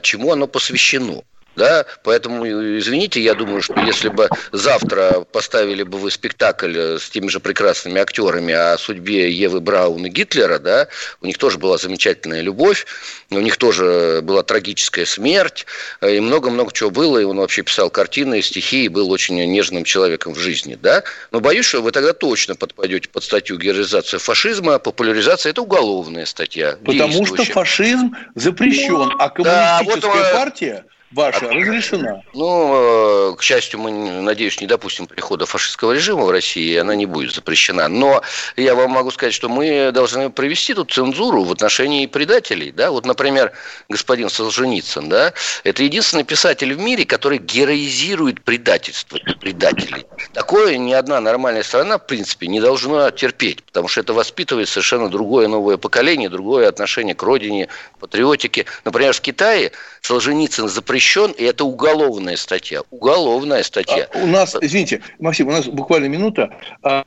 чему 0.03 0.33
оно 0.33 0.47
посвящено. 0.47 1.23
Да, 1.55 1.85
поэтому, 2.03 2.47
извините, 2.47 3.21
я 3.21 3.35
думаю, 3.35 3.61
что 3.61 3.79
если 3.81 4.09
бы 4.09 4.29
завтра 4.53 5.21
поставили 5.21 5.83
бы 5.83 5.99
вы 5.99 6.11
спектакль 6.11 6.75
э, 6.77 6.99
с 6.99 7.11
теми 7.11 7.29
же 7.29 7.41
прекрасными 7.41 8.01
актерами 8.01 8.55
о 8.55 8.79
судьбе 8.79 9.31
Евы 9.31 9.61
Браун 9.61 10.07
и 10.07 10.09
Гитлера, 10.09 10.59
да, 10.59 10.89
у 11.21 11.27
них 11.27 11.37
тоже 11.37 11.59
была 11.59 11.77
замечательная 11.77 12.41
любовь, 12.41 12.87
у 13.31 13.39
них 13.39 13.59
тоже 13.59 14.21
была 14.23 14.43
трагическая 14.43 15.05
смерть, 15.05 15.67
э, 16.01 16.17
и 16.17 16.21
много-много 16.21 16.73
чего 16.73 16.91
было, 16.91 17.19
и 17.19 17.25
он 17.25 17.37
вообще 17.37 17.63
писал 17.63 17.91
картины, 17.91 18.41
стихи, 18.41 18.85
и 18.85 18.89
был 18.89 19.11
очень 19.11 19.37
нежным 19.45 19.85
человеком 19.85 20.33
в 20.33 20.39
жизни, 20.39 20.79
да, 20.81 21.03
но 21.33 21.41
боюсь, 21.41 21.67
что 21.67 21.83
вы 21.83 21.93
тогда 21.93 22.15
точно 22.15 22.55
подпадете 22.55 23.11
под 23.11 23.25
статью 23.25 23.59
героизация 23.59 24.19
фашизма, 24.19 24.79
популяризация– 24.79 25.51
это 25.53 25.61
уголовная 25.61 26.25
статья. 26.25 26.79
Потому 26.83 27.27
что 27.27 27.45
фашизм 27.45 28.15
запрещен, 28.35 29.13
а 29.19 29.29
коммунистическая 29.29 30.01
да, 30.01 30.17
вот, 30.17 30.33
партия 30.33 30.85
ваша 31.13 31.49
разрешена? 31.49 32.23
Ну, 32.35 33.33
э, 33.33 33.37
к 33.37 33.43
счастью, 33.43 33.81
мы, 33.81 33.91
надеюсь, 33.91 34.61
не 34.61 34.67
допустим 34.67 35.07
прихода 35.07 35.47
фашистского 35.47 35.93
режима 35.93 36.25
в 36.25 36.31
России, 36.31 36.73
и 36.73 36.77
она 36.77 36.95
не 36.95 37.07
будет 37.07 37.35
запрещена. 37.35 37.89
Но 37.89 38.23
я 38.57 38.75
вам 38.75 38.91
могу 38.91 39.11
сказать, 39.11 39.35
что 39.35 39.49
мы 39.49 39.91
должны 39.93 40.31
провести 40.31 40.75
тут 40.75 40.93
цензуру 40.93 41.45
в 41.45 41.53
отношении 41.53 42.07
предателей. 42.07 42.73
Да? 42.73 42.91
Вот, 42.91 43.07
например, 43.07 43.53
господин 43.89 44.29
Солженицын, 44.29 45.09
да, 45.09 45.33
это 45.65 45.83
единственный 45.83 46.25
писатель 46.25 46.75
в 46.75 46.79
мире, 46.79 47.05
который 47.05 47.39
героизирует 47.39 48.43
предательство 48.43 49.17
и 49.17 49.35
предателей. 49.35 50.07
Такое 50.33 50.77
ни 50.77 50.93
одна 50.93 51.21
нормальная 51.21 51.63
страна, 51.63 51.99
в 51.99 52.07
принципе, 52.07 52.47
не 52.47 52.61
должна 52.61 53.11
терпеть, 53.11 53.63
потому 53.65 53.89
что 53.89 54.01
это 54.01 54.13
воспитывает 54.13 54.69
совершенно 54.69 55.09
другое 55.09 55.49
новое 55.49 55.77
поколение, 55.77 56.29
другое 56.29 56.69
отношение 56.69 57.15
к 57.15 57.23
родине, 57.23 57.69
патриотике. 58.01 58.67
Например, 58.85 59.13
в 59.13 59.21
Китае 59.21 59.73
Солженицын 60.03 60.69
запрещен, 60.69 61.31
и 61.31 61.45
это 61.45 61.65
уголовная 61.65 62.37
статья. 62.37 62.83
Уголовная 62.91 63.63
статья. 63.63 64.09
А 64.13 64.19
у 64.19 64.27
нас, 64.27 64.57
извините, 64.61 65.01
Максим, 65.21 65.49
у 65.49 65.53
нас 65.53 65.67
буквально 65.67 66.07
минута. 66.07 66.51
А, 66.83 67.05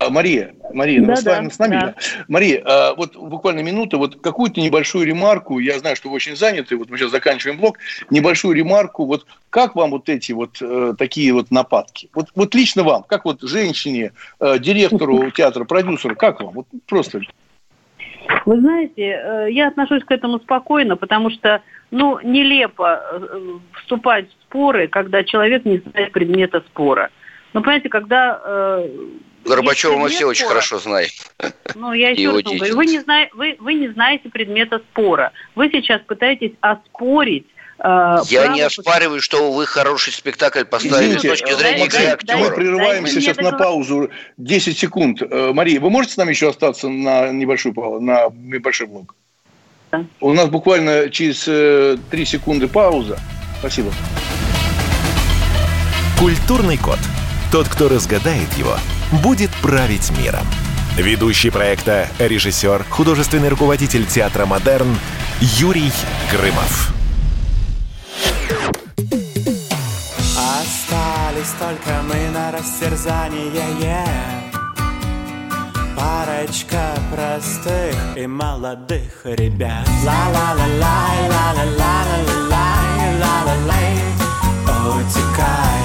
а, 0.00 0.10
Мария, 0.10 0.54
Мария, 0.72 1.02
да, 1.02 1.14
с, 1.14 1.24
вами, 1.24 1.46
да, 1.46 1.54
с 1.54 1.58
нами? 1.60 1.80
Да. 1.80 1.94
Мария, 2.26 2.62
а, 2.64 2.94
вот 2.96 3.14
буквально 3.14 3.60
минута, 3.60 3.96
вот 3.96 4.20
какую-то 4.20 4.60
небольшую 4.60 5.06
ремарку, 5.06 5.60
я 5.60 5.78
знаю, 5.78 5.94
что 5.94 6.08
вы 6.08 6.16
очень 6.16 6.34
заняты, 6.34 6.76
вот 6.76 6.90
мы 6.90 6.98
сейчас 6.98 7.12
заканчиваем 7.12 7.58
блок, 7.58 7.78
небольшую 8.10 8.56
ремарку, 8.56 9.04
вот 9.04 9.26
как 9.48 9.76
вам 9.76 9.92
вот 9.92 10.08
эти 10.08 10.32
вот 10.32 10.56
э, 10.60 10.94
такие 10.98 11.32
вот 11.32 11.52
нападки? 11.52 12.10
Вот, 12.12 12.26
вот 12.34 12.52
лично 12.56 12.82
вам, 12.82 13.04
как 13.04 13.24
вот 13.24 13.42
женщине, 13.42 14.12
э, 14.40 14.58
директору 14.58 15.30
театра, 15.30 15.64
продюсеру, 15.64 16.16
как 16.16 16.40
вам? 16.40 16.54
Вот 16.54 16.66
просто 16.86 17.20
вы 18.46 18.60
знаете, 18.60 19.02
э, 19.02 19.46
я 19.50 19.68
отношусь 19.68 20.04
к 20.04 20.10
этому 20.10 20.38
спокойно, 20.40 20.96
потому 20.96 21.30
что, 21.30 21.62
ну, 21.90 22.18
нелепо 22.22 23.00
э, 23.12 23.58
вступать 23.80 24.28
в 24.28 24.32
споры, 24.44 24.88
когда 24.88 25.24
человек 25.24 25.64
не 25.64 25.78
знает 25.78 26.12
предмета 26.12 26.60
спора. 26.68 27.10
Ну, 27.52 27.60
понимаете, 27.60 27.88
когда... 27.88 28.40
Э, 28.44 28.88
Горбачева 29.44 29.96
мы 29.96 30.08
все 30.10 30.26
очень 30.26 30.46
хорошо 30.46 30.78
знаем. 30.78 31.08
Ну, 31.74 31.92
я 31.92 32.10
еще 32.10 32.30
раз 32.32 32.42
говорю, 32.42 32.76
вы 32.76 32.86
не, 32.86 32.98
зна... 33.00 33.26
вы, 33.32 33.56
вы 33.58 33.74
не 33.74 33.88
знаете 33.88 34.28
предмета 34.28 34.78
спора. 34.78 35.32
Вы 35.54 35.70
сейчас 35.70 36.00
пытаетесь 36.02 36.52
оспорить 36.60 37.46
Э, 37.82 38.18
Я 38.26 38.48
не 38.48 38.60
оспариваю, 38.60 39.22
что 39.22 39.52
вы 39.52 39.66
хороший 39.66 40.12
спектакль 40.12 40.64
поставили 40.64 41.16
Извините, 41.16 41.28
с 41.28 41.40
точки 41.40 41.54
зрения 41.54 41.84
Максим, 41.84 42.12
актера. 42.12 42.38
Мы 42.38 42.50
прерываемся 42.50 43.20
сейчас 43.20 43.38
на 43.38 43.52
паузу 43.52 44.10
10 44.36 44.78
секунд. 44.78 45.22
Э, 45.22 45.52
Мария, 45.54 45.80
вы 45.80 45.90
можете 45.90 46.14
с 46.14 46.16
нами 46.16 46.30
еще 46.30 46.50
остаться 46.50 46.88
на 46.88 47.30
небольшой, 47.30 47.72
на 48.00 48.28
небольшой 48.30 48.86
блок? 48.86 49.14
Да. 49.92 50.04
У 50.20 50.32
нас 50.32 50.48
буквально 50.48 51.08
через 51.10 51.44
3 51.44 51.52
э, 51.54 52.24
секунды 52.26 52.68
пауза. 52.68 53.18
Спасибо. 53.60 53.90
Культурный 56.18 56.76
код. 56.76 56.98
Тот, 57.50 57.66
кто 57.66 57.88
разгадает 57.88 58.52
его, 58.58 58.76
будет 59.24 59.50
править 59.62 60.10
миром. 60.22 60.46
Ведущий 60.96 61.50
проекта, 61.50 62.08
режиссер, 62.18 62.84
художественный 62.90 63.48
руководитель 63.48 64.06
театра 64.06 64.44
«Модерн» 64.44 64.94
Юрий 65.40 65.90
Грымов. 66.30 66.99
Остались 70.36 71.52
только 71.58 72.02
мы 72.02 72.30
на 72.30 72.50
растерзание 72.52 74.00
Парочка 75.96 76.94
простых 77.12 78.16
и 78.16 78.26
молодых 78.26 79.24
ребят. 79.24 79.86
Ла-ла-ла-лай, 80.04 81.28
ла-ла-ла-ла-ла-лай, 81.28 83.18
ла-ла-лай 83.20 84.10
Утекай. 84.66 85.82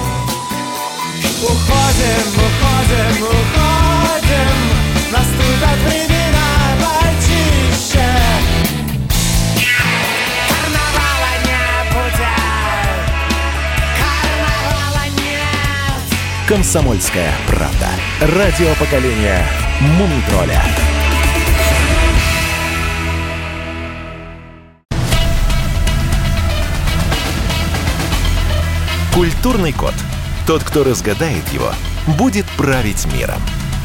Уходим, 1.44 2.28
уходим, 2.46 3.16
уходим. 3.24 4.58
Наступят 5.12 5.80
времена 5.88 6.50
почище 6.82 8.08
«Комсомольская 16.56 17.34
правда». 17.48 17.90
Радио 18.22 18.74
поколения 18.76 19.46
Мумитроля. 19.82 20.64
Культурный 29.14 29.74
код. 29.74 29.94
Тот, 30.48 30.64
кто 30.64 30.86
разгадает 30.86 31.46
его, 31.52 31.74
будет 32.18 32.46
править 32.56 33.06
миром. 33.14 33.42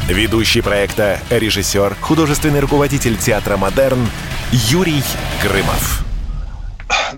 Ведущий 0.07 0.61
проекта, 0.61 1.19
режиссер, 1.29 1.97
художественный 1.99 2.61
руководитель 2.61 3.17
театра 3.17 3.57
«Модерн» 3.57 4.07
Юрий 4.53 5.03
Грымов. 5.43 6.05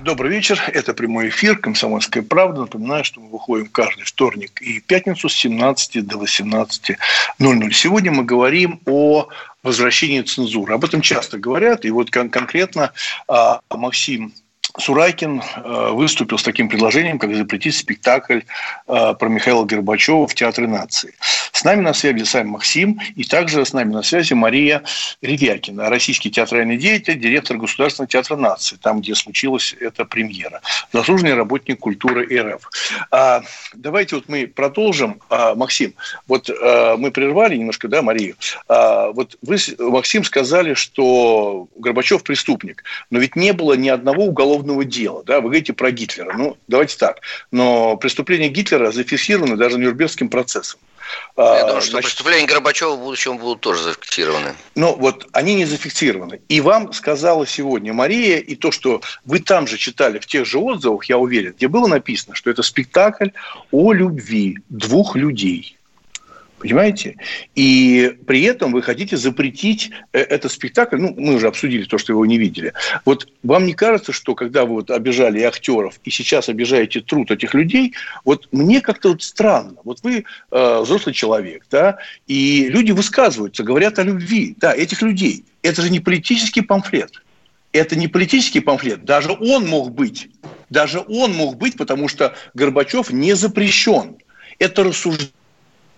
Добрый 0.04 0.32
вечер. 0.32 0.62
Это 0.68 0.94
прямой 0.94 1.30
эфир 1.30 1.58
«Комсомольская 1.58 2.24
правда». 2.24 2.62
Напоминаю, 2.62 3.06
что 3.06 3.22
мы 3.22 3.30
выходим 3.30 3.68
каждый 3.68 4.04
вторник 4.04 4.62
и 4.62 4.82
пятницу 4.82 5.30
с 5.30 5.34
17 5.34 6.06
до 6.06 6.18
18.00. 6.18 7.72
Сегодня 7.72 8.12
мы 8.12 8.26
говорим 8.26 8.82
о 8.86 9.30
возвращении 9.63 10.20
цензуры. 10.20 10.74
Об 10.74 10.84
этом 10.84 11.00
часто 11.00 11.38
говорят. 11.38 11.86
И 11.86 11.89
вот 11.89 12.12
кон- 12.12 12.30
конкретно 12.30 12.92
а, 13.30 13.62
Максим 13.70 14.34
Сурайкин 14.79 15.41
э, 15.41 15.89
выступил 15.91 16.38
с 16.39 16.43
таким 16.43 16.67
предложением, 16.67 17.19
как 17.19 17.36
запретить 17.36 17.75
спектакль 17.75 18.39
э, 18.88 19.13
про 19.19 19.29
Михаила 19.29 19.65
Горбачева 19.65 20.27
в 20.27 20.33
Театре 20.33 20.67
нации. 20.67 21.13
С 21.51 21.63
нами 21.63 21.81
на 21.81 21.93
связи 21.93 22.23
сам 22.23 22.47
Максим, 22.47 22.99
и 23.15 23.23
также 23.23 23.63
с 23.63 23.73
нами 23.73 23.93
на 23.93 24.01
связи 24.01 24.33
Мария 24.33 24.81
Ревякина, 25.21 25.89
российский 25.89 26.31
театральный 26.31 26.77
деятель, 26.77 27.19
директор 27.19 27.57
Государственного 27.57 28.09
театра 28.09 28.36
нации, 28.36 28.77
там, 28.77 29.01
где 29.01 29.13
случилась 29.13 29.75
эта 29.79 30.05
премьера, 30.05 30.62
заслуженный 30.91 31.36
работник 31.36 31.79
культуры 31.79 32.25
РФ. 32.25 32.69
А, 33.12 33.43
давайте 33.75 34.15
вот 34.15 34.27
мы 34.27 34.47
продолжим. 34.47 35.21
А, 35.29 35.53
Максим, 35.53 35.93
вот 36.27 36.49
а, 36.49 36.97
мы 36.97 37.12
прервали 37.12 37.55
немножко, 37.57 37.88
да, 37.88 38.01
Марию. 38.01 38.36
А, 38.67 39.12
вот 39.12 39.38
вы, 39.43 39.57
Максим, 39.77 40.23
сказали, 40.23 40.73
что 40.73 41.67
Горбачев 41.75 42.23
преступник, 42.23 42.83
но 43.12 43.19
ведь 43.19 43.36
не 43.36 43.53
было 43.53 43.73
ни 43.73 43.89
одного 43.89 44.25
уголовного 44.25 44.62
дела, 44.84 45.23
да, 45.23 45.38
вы 45.38 45.43
говорите 45.43 45.73
про 45.73 45.91
Гитлера. 45.91 46.34
Ну, 46.38 46.58
давайте 46.67 46.97
так. 46.97 47.21
Но 47.52 47.97
преступления 47.97 48.49
Гитлера 48.49 48.91
зафиксированы 48.91 49.58
даже 49.58 49.78
Нюрнбергским 49.78 50.30
процессом. 50.30 50.80
Я 51.38 51.65
думаю, 51.65 51.82
что 51.82 51.91
Значит, 51.91 52.12
преступления 52.12 52.47
Горбачева 52.47 52.95
в 52.95 52.99
будущем 52.99 53.38
будут 53.38 53.62
тоже 53.62 53.84
зафиксированы. 53.84 54.56
Но 54.76 54.95
вот 54.95 55.28
они 55.32 55.56
не 55.56 55.65
зафиксированы. 55.65 56.41
И 56.49 56.62
вам 56.62 56.93
сказала 56.93 57.45
сегодня 57.45 57.93
Мария, 57.93 58.38
и 58.38 58.56
то, 58.56 58.71
что 58.71 59.02
вы 59.26 59.39
там 59.39 59.67
же 59.67 59.78
читали 59.78 60.19
в 60.19 60.26
тех 60.26 60.45
же 60.45 60.60
отзывах, 60.60 61.06
я 61.06 61.17
уверен, 61.17 61.54
где 61.54 61.67
было 61.67 61.88
написано, 61.88 62.36
что 62.36 62.49
это 62.49 62.63
спектакль 62.63 63.30
о 63.71 63.93
любви 63.93 64.60
двух 64.69 65.15
людей. 65.15 65.78
Понимаете? 66.63 67.17
И 67.56 68.15
при 68.26 68.43
этом 68.43 68.71
вы 68.71 68.82
хотите 68.82 69.17
запретить 69.17 69.91
э, 70.13 70.19
этот 70.19 70.49
спектакль. 70.49 70.95
Ну, 70.95 71.13
мы 71.17 71.36
уже 71.36 71.47
обсудили 71.47 71.84
то, 71.84 71.97
что 71.97 72.13
его 72.13 72.26
не 72.26 72.38
видели. 72.38 72.71
Вот 73.04 73.28
вам 73.43 73.65
не 73.65 73.73
кажется, 73.73 74.13
что 74.13 74.34
когда 74.34 74.63
вы 74.63 74.76
вот 74.76 74.89
обижали 74.89 75.41
и 75.41 75.43
актеров, 75.43 75.99
и 76.06 76.10
сейчас 76.10 76.47
обижаете 76.47 77.02
труд 77.02 77.32
этих 77.32 77.54
людей, 77.54 77.95
вот 78.23 78.47
мне 78.54 78.80
как-то 78.80 79.10
вот 79.10 79.21
странно. 79.23 79.76
Вот 79.84 79.99
вы 80.04 80.23
э, 80.52 80.80
взрослый 80.80 81.13
человек, 81.13 81.65
да, 81.69 81.97
и 82.28 82.69
люди 82.69 82.93
высказываются, 82.93 83.63
говорят 83.63 83.99
о 83.99 84.04
любви, 84.04 84.56
да, 84.58 84.73
этих 84.73 85.02
людей. 85.02 85.43
Это 85.63 85.82
же 85.82 85.89
не 85.89 85.99
политический 85.99 86.62
памфлет. 86.62 87.12
Это 87.73 87.97
не 87.97 88.08
политический 88.08 88.62
памфлет. 88.62 89.04
Даже 89.04 89.32
он 89.34 89.67
мог 89.67 89.91
быть. 89.91 90.30
Даже 90.69 91.04
он 91.10 91.34
мог 91.34 91.58
быть, 91.58 91.76
потому 91.76 92.08
что 92.08 92.34
Горбачев 92.54 93.12
не 93.12 93.34
запрещен. 93.34 94.15
Это 94.60 94.86
рассуждение 94.86 95.34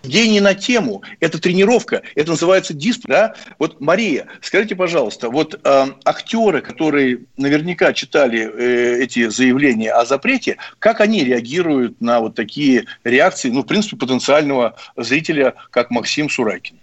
не 0.06 0.40
на 0.40 0.54
тему, 0.54 1.02
это 1.20 1.40
тренировка, 1.40 2.02
это 2.14 2.30
называется 2.30 2.74
дисплей. 2.74 3.06
Да? 3.06 3.34
Вот, 3.58 3.80
Мария, 3.80 4.26
скажите, 4.40 4.74
пожалуйста, 4.74 5.30
вот 5.30 5.60
э, 5.62 5.84
актеры, 6.04 6.60
которые 6.60 7.20
наверняка 7.36 7.92
читали 7.92 8.40
э, 8.40 9.02
эти 9.02 9.28
заявления 9.28 9.92
о 9.92 10.04
запрете, 10.04 10.56
как 10.78 11.00
они 11.00 11.24
реагируют 11.24 12.00
на 12.00 12.20
вот 12.20 12.34
такие 12.34 12.84
реакции, 13.04 13.50
ну, 13.50 13.62
в 13.62 13.66
принципе, 13.66 13.96
потенциального 13.96 14.76
зрителя, 14.96 15.54
как 15.70 15.90
Максим 15.90 16.28
Сурайкин? 16.28 16.76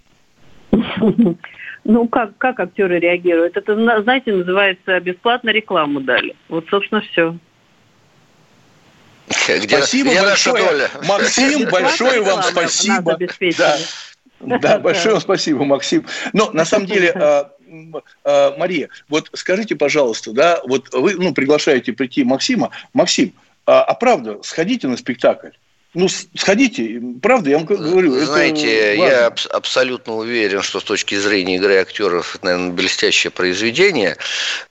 Ну, 1.86 2.08
как, 2.08 2.38
как 2.38 2.60
актеры 2.60 3.00
реагируют? 3.00 3.58
Это, 3.58 3.76
знаете, 4.04 4.32
называется 4.32 5.00
бесплатно 5.02 5.50
рекламу 5.50 6.00
дали. 6.00 6.34
Вот, 6.48 6.66
собственно, 6.70 7.02
все. 7.02 7.38
Где, 9.28 9.62
спасибо 9.62 10.12
где 10.12 10.22
большое. 10.22 10.66
Доля? 10.66 10.92
Максим, 11.08 11.70
большое 11.70 12.22
вам 12.22 12.44
спасибо. 12.44 13.18
Да. 13.58 13.78
Да, 14.40 14.80
большое 14.80 15.14
вам 15.14 15.22
спасибо, 15.22 15.64
Максим. 15.64 16.06
Но 16.34 16.52
на 16.52 16.66
самом 16.66 16.86
деле, 16.86 17.12
а, 17.12 17.52
а, 18.24 18.58
Мария, 18.58 18.90
вот 19.10 19.30
скажите, 19.34 19.76
пожалуйста, 19.76 20.32
да, 20.32 20.60
вот 20.66 20.94
вы 20.94 21.16
ну, 21.16 21.34
приглашаете 21.34 21.94
прийти 21.94 22.24
Максима. 22.24 22.72
Максим, 22.94 23.34
а, 23.66 23.84
а 23.84 23.94
правда, 23.94 24.40
сходите 24.44 24.88
на 24.88 24.98
спектакль. 24.98 25.50
Ну, 25.94 26.08
сходите, 26.10 27.00
правда, 27.22 27.52
я 27.52 27.58
вам 27.58 27.66
говорю. 27.68 28.20
Знаете, 28.26 28.98
я 28.98 29.28
аб- 29.28 29.48
абсолютно 29.52 30.16
уверен, 30.16 30.64
что 30.64 30.80
с 30.80 30.84
точки 30.84 31.14
зрения 31.16 31.58
игры 31.58 31.76
актеров 31.76 32.36
это, 32.36 32.46
наверное, 32.46 32.72
блестящее 32.72 33.30
произведение, 33.30 34.18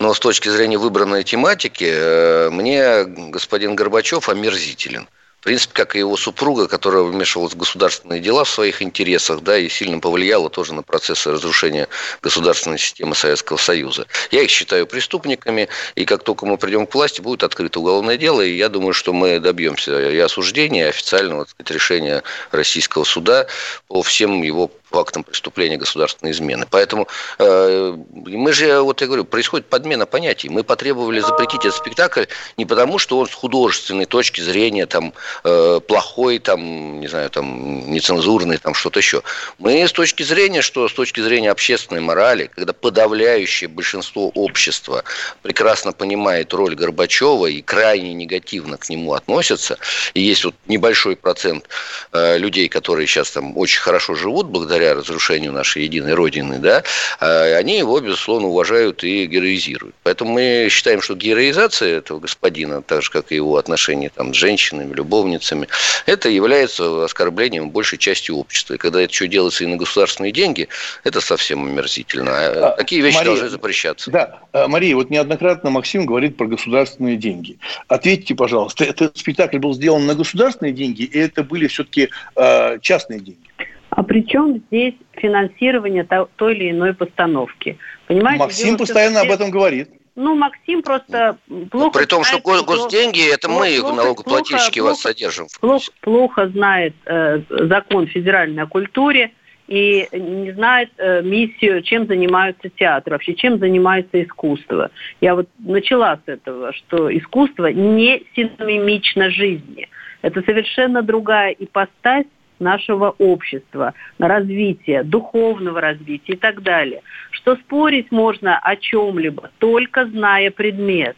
но 0.00 0.14
с 0.14 0.18
точки 0.18 0.48
зрения 0.48 0.78
выбранной 0.78 1.22
тематики 1.22 1.88
э, 1.88 2.50
мне 2.50 3.04
господин 3.04 3.76
Горбачев 3.76 4.28
омерзителен 4.28 5.06
в 5.42 5.44
принципе, 5.44 5.72
как 5.74 5.96
и 5.96 5.98
его 5.98 6.16
супруга, 6.16 6.68
которая 6.68 7.02
вмешивалась 7.02 7.54
в 7.54 7.56
государственные 7.56 8.20
дела 8.20 8.44
в 8.44 8.48
своих 8.48 8.80
интересах, 8.80 9.40
да, 9.40 9.58
и 9.58 9.68
сильно 9.68 9.98
повлияла 9.98 10.48
тоже 10.48 10.72
на 10.72 10.84
процессы 10.84 11.32
разрушения 11.32 11.88
государственной 12.22 12.78
системы 12.78 13.16
Советского 13.16 13.56
Союза. 13.56 14.06
Я 14.30 14.42
их 14.42 14.50
считаю 14.50 14.86
преступниками, 14.86 15.68
и 15.96 16.04
как 16.04 16.22
только 16.22 16.46
мы 16.46 16.58
придем 16.58 16.86
к 16.86 16.94
власти, 16.94 17.20
будет 17.20 17.42
открыто 17.42 17.80
уголовное 17.80 18.16
дело, 18.16 18.40
и 18.40 18.54
я 18.54 18.68
думаю, 18.68 18.92
что 18.92 19.12
мы 19.12 19.40
добьемся 19.40 20.10
и 20.12 20.18
осуждения, 20.18 20.84
и 20.84 20.90
официального 20.90 21.44
сказать, 21.44 21.72
решения 21.72 22.22
российского 22.52 23.02
суда 23.02 23.48
по 23.88 24.04
всем 24.04 24.44
его 24.44 24.70
фактом 24.92 25.24
преступления 25.24 25.76
государственной 25.76 26.32
измены. 26.32 26.66
Поэтому 26.70 27.08
э, 27.38 27.96
мы 28.14 28.52
же, 28.52 28.80
вот 28.80 29.00
я 29.00 29.06
говорю, 29.06 29.24
происходит 29.24 29.66
подмена 29.66 30.06
понятий. 30.06 30.48
Мы 30.48 30.62
потребовали 30.62 31.20
запретить 31.20 31.64
этот 31.64 31.74
спектакль 31.74 32.24
не 32.56 32.66
потому, 32.66 32.98
что 32.98 33.18
он 33.18 33.26
с 33.26 33.32
художественной 33.32 34.04
точки 34.04 34.40
зрения 34.40 34.86
там 34.86 35.14
э, 35.44 35.80
плохой, 35.86 36.38
там, 36.38 37.00
не 37.00 37.08
знаю, 37.08 37.30
там 37.30 37.90
нецензурный, 37.90 38.58
там 38.58 38.74
что-то 38.74 39.00
еще. 39.00 39.22
Мы 39.58 39.86
с 39.88 39.92
точки 39.92 40.22
зрения, 40.22 40.62
что 40.62 40.88
с 40.88 40.92
точки 40.92 41.20
зрения 41.20 41.50
общественной 41.50 42.00
морали, 42.00 42.50
когда 42.54 42.72
подавляющее 42.72 43.68
большинство 43.68 44.30
общества 44.34 45.04
прекрасно 45.42 45.92
понимает 45.92 46.52
роль 46.52 46.74
Горбачева 46.74 47.46
и 47.46 47.62
крайне 47.62 48.12
негативно 48.12 48.76
к 48.76 48.88
нему 48.90 49.14
относятся, 49.14 49.78
и 50.14 50.20
есть 50.20 50.44
вот 50.44 50.54
небольшой 50.66 51.16
процент 51.16 51.68
э, 52.12 52.38
людей, 52.38 52.68
которые 52.68 53.06
сейчас 53.06 53.30
там 53.30 53.56
очень 53.56 53.80
хорошо 53.80 54.14
живут 54.14 54.46
благодаря 54.48 54.81
благодаря 54.82 54.94
разрушению 54.94 55.52
нашей 55.52 55.84
единой 55.84 56.14
Родины, 56.14 56.58
да, 56.58 56.82
а 57.20 57.56
они 57.56 57.78
его, 57.78 58.00
безусловно, 58.00 58.48
уважают 58.48 59.04
и 59.04 59.26
героизируют. 59.26 59.94
Поэтому 60.02 60.32
мы 60.32 60.68
считаем, 60.70 61.00
что 61.00 61.14
героизация 61.14 61.98
этого 61.98 62.20
господина, 62.20 62.82
так 62.82 63.02
же, 63.02 63.10
как 63.10 63.32
и 63.32 63.36
его 63.36 63.56
отношения 63.56 64.10
там, 64.14 64.34
с 64.34 64.36
женщинами, 64.36 64.94
любовницами, 64.94 65.68
это 66.06 66.28
является 66.28 67.04
оскорблением 67.04 67.70
большей 67.70 67.98
части 67.98 68.30
общества. 68.30 68.74
И 68.74 68.78
когда 68.78 69.00
это 69.00 69.12
еще 69.12 69.28
делается 69.28 69.64
и 69.64 69.66
на 69.66 69.76
государственные 69.76 70.32
деньги, 70.32 70.68
это 71.04 71.20
совсем 71.20 71.64
омерзительно. 71.64 72.30
А, 72.32 72.68
а 72.68 72.76
такие 72.76 73.02
вещи 73.02 73.16
Мария, 73.16 73.30
должны 73.30 73.48
запрещаться. 73.48 74.10
Да, 74.10 74.40
а, 74.52 74.68
Мария, 74.68 74.96
вот 74.96 75.10
неоднократно 75.10 75.70
Максим 75.70 76.06
говорит 76.06 76.36
про 76.36 76.46
государственные 76.46 77.16
деньги. 77.16 77.58
Ответьте, 77.88 78.34
пожалуйста, 78.34 78.84
этот 78.84 79.16
спектакль 79.16 79.58
был 79.58 79.74
сделан 79.74 80.06
на 80.06 80.14
государственные 80.14 80.72
деньги, 80.72 81.02
и 81.02 81.18
это 81.18 81.42
были 81.42 81.66
все-таки 81.68 82.08
э, 82.36 82.78
частные 82.80 83.20
деньги? 83.20 83.51
А 83.94 84.02
при 84.02 84.26
чем 84.26 84.62
здесь 84.68 84.94
финансирование 85.12 86.06
той 86.36 86.54
или 86.54 86.70
иной 86.70 86.94
постановки? 86.94 87.76
Понимаете, 88.06 88.44
Максим 88.44 88.78
постоянно 88.78 89.20
здесь... 89.20 89.30
об 89.30 89.34
этом 89.34 89.50
говорит. 89.50 89.90
Ну, 90.14 90.34
Максим 90.34 90.82
просто 90.82 91.36
плохо... 91.46 91.68
Ну, 91.72 91.90
при 91.90 92.06
том, 92.06 92.24
что 92.24 92.38
гос- 92.38 92.64
госденьги, 92.64 93.32
это 93.32 93.48
плохо, 93.48 93.64
мы, 93.64 93.92
налогоплательщики, 93.96 94.78
плохо, 94.78 94.90
вас 94.90 95.00
содержим. 95.00 95.46
Плохо, 95.60 95.90
плохо 96.00 96.48
знает 96.48 96.94
э, 97.04 97.42
закон 97.48 98.06
федеральной 98.06 98.62
о 98.62 98.66
культуре 98.66 99.32
и 99.68 100.08
не 100.12 100.52
знает 100.52 100.90
э, 100.96 101.20
миссию, 101.20 101.82
чем 101.82 102.06
занимаются 102.06 102.70
театры, 102.70 103.12
вообще 103.12 103.34
чем 103.34 103.58
занимается 103.58 104.22
искусство. 104.22 104.90
Я 105.20 105.34
вот 105.34 105.48
начала 105.58 106.16
с 106.16 106.28
этого, 106.28 106.72
что 106.72 107.14
искусство 107.14 107.66
не 107.66 108.22
синонимично 108.34 109.28
жизни. 109.28 109.88
Это 110.22 110.42
совершенно 110.42 111.02
другая 111.02 111.54
ипостась 111.58 112.26
нашего 112.62 113.14
общества, 113.18 113.94
на 114.18 114.28
развитие, 114.28 115.02
духовного 115.02 115.80
развития 115.80 116.32
и 116.32 116.36
так 116.36 116.62
далее. 116.62 117.02
Что 117.30 117.56
спорить 117.56 118.10
можно 118.10 118.58
о 118.58 118.76
чем-либо, 118.76 119.50
только 119.58 120.06
зная 120.06 120.50
предмет. 120.50 121.16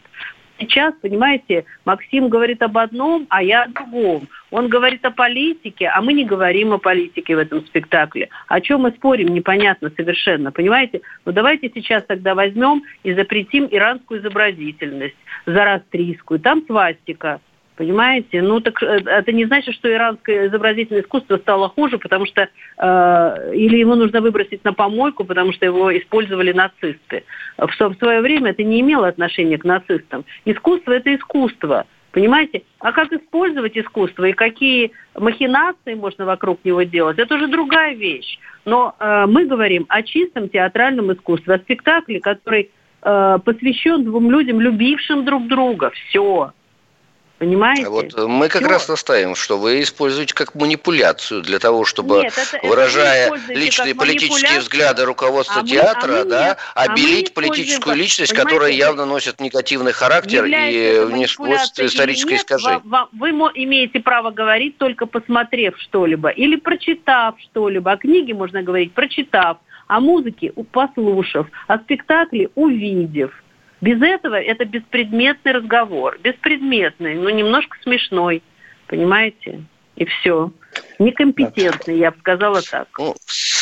Сейчас, 0.58 0.94
понимаете, 1.02 1.64
Максим 1.84 2.28
говорит 2.28 2.62
об 2.62 2.78
одном, 2.78 3.26
а 3.28 3.42
я 3.42 3.64
о 3.64 3.68
другом. 3.68 4.28
Он 4.50 4.68
говорит 4.68 5.04
о 5.04 5.10
политике, 5.10 5.88
а 5.88 6.00
мы 6.00 6.12
не 6.12 6.24
говорим 6.24 6.72
о 6.72 6.78
политике 6.78 7.34
в 7.34 7.40
этом 7.40 7.66
спектакле. 7.66 8.28
О 8.46 8.60
чем 8.60 8.82
мы 8.82 8.92
спорим, 8.92 9.28
непонятно 9.28 9.90
совершенно, 9.96 10.52
понимаете? 10.52 11.00
Ну 11.24 11.32
давайте 11.32 11.70
сейчас 11.74 12.04
тогда 12.04 12.36
возьмем 12.36 12.82
и 13.02 13.12
запретим 13.14 13.66
иранскую 13.68 14.20
изобразительность, 14.20 15.16
зарастрийскую. 15.44 16.38
Там 16.38 16.64
свастика, 16.66 17.40
Понимаете? 17.76 18.40
Ну, 18.40 18.60
так 18.60 18.80
э, 18.82 19.00
это 19.04 19.32
не 19.32 19.46
значит, 19.46 19.74
что 19.74 19.92
иранское 19.92 20.46
изобразительное 20.46 21.02
искусство 21.02 21.38
стало 21.38 21.68
хуже, 21.68 21.98
потому 21.98 22.24
что 22.24 22.42
э, 22.78 23.54
или 23.54 23.78
его 23.78 23.96
нужно 23.96 24.20
выбросить 24.20 24.62
на 24.64 24.72
помойку, 24.72 25.24
потому 25.24 25.52
что 25.52 25.66
его 25.66 25.96
использовали 25.96 26.52
нацисты. 26.52 27.24
В, 27.58 27.66
в 27.66 27.98
свое 27.98 28.20
время 28.20 28.52
это 28.52 28.62
не 28.62 28.80
имело 28.80 29.08
отношения 29.08 29.58
к 29.58 29.64
нацистам. 29.64 30.24
Искусство– 30.44 30.92
это 30.92 31.14
искусство. 31.14 31.86
Понимаете? 32.12 32.62
А 32.78 32.92
как 32.92 33.12
использовать 33.12 33.76
искусство 33.76 34.24
и 34.24 34.32
какие 34.32 34.92
махинации 35.16 35.94
можно 35.94 36.24
вокруг 36.24 36.64
него 36.64 36.84
делать, 36.84 37.18
это 37.18 37.34
уже 37.34 37.48
другая 37.48 37.94
вещь. 37.94 38.38
Но 38.64 38.94
э, 39.00 39.26
мы 39.26 39.46
говорим 39.46 39.84
о 39.88 40.04
чистом 40.04 40.48
театральном 40.48 41.12
искусстве, 41.12 41.54
о 41.54 41.58
спектакле, 41.58 42.20
который 42.20 42.70
э, 43.02 43.38
посвящен 43.44 44.04
двум 44.04 44.30
людям, 44.30 44.60
любившим 44.60 45.24
друг 45.24 45.48
друга. 45.48 45.90
Все. 45.90 46.52
Понимаете? 47.44 47.88
Вот 47.90 48.14
мы 48.26 48.48
как 48.48 48.62
Все. 48.62 48.70
раз 48.70 48.88
настаиваем, 48.88 49.34
что 49.34 49.58
вы 49.58 49.82
используете 49.82 50.34
как 50.34 50.54
манипуляцию 50.54 51.42
для 51.42 51.58
того, 51.58 51.84
чтобы, 51.84 52.22
Нет, 52.22 52.32
это, 52.38 52.66
выражая 52.66 53.26
это 53.26 53.52
личные 53.52 53.94
политические 53.94 54.60
взгляды 54.60 55.04
руководства 55.04 55.60
а 55.60 55.66
театра, 55.66 56.12
мы, 56.12 56.18
а 56.20 56.24
да, 56.24 56.56
а 56.74 56.84
обелить 56.84 57.30
а 57.30 57.34
политическую 57.34 57.96
личность, 57.96 58.32
которая 58.32 58.72
явно 58.72 59.04
носит 59.04 59.40
негативный 59.40 59.92
характер 59.92 60.46
и 60.46 61.12
несет 61.12 61.78
историческое 61.78 62.36
искажение. 62.36 62.80
Вы 63.12 63.30
имеете 63.30 64.00
право 64.00 64.30
говорить 64.30 64.78
только 64.78 65.04
посмотрев 65.04 65.74
что-либо 65.78 66.30
или 66.30 66.56
прочитав 66.56 67.34
что-либо. 67.40 67.92
О 67.92 67.96
книге 67.98 68.32
можно 68.32 68.62
говорить, 68.62 68.92
прочитав, 68.92 69.58
о 69.86 70.00
музыке 70.00 70.52
послушав, 70.72 71.46
о 71.66 71.78
спектакле 71.78 72.48
увидев. 72.54 73.32
Без 73.84 74.00
этого 74.00 74.36
это 74.36 74.64
беспредметный 74.64 75.52
разговор. 75.52 76.18
Беспредметный, 76.22 77.16
но 77.16 77.28
немножко 77.28 77.76
смешной. 77.82 78.42
Понимаете? 78.86 79.60
И 79.96 80.06
все. 80.06 80.50
Некомпетентный, 80.98 81.98
я 81.98 82.10
бы 82.10 82.16
сказала 82.20 82.62
так. 82.62 82.88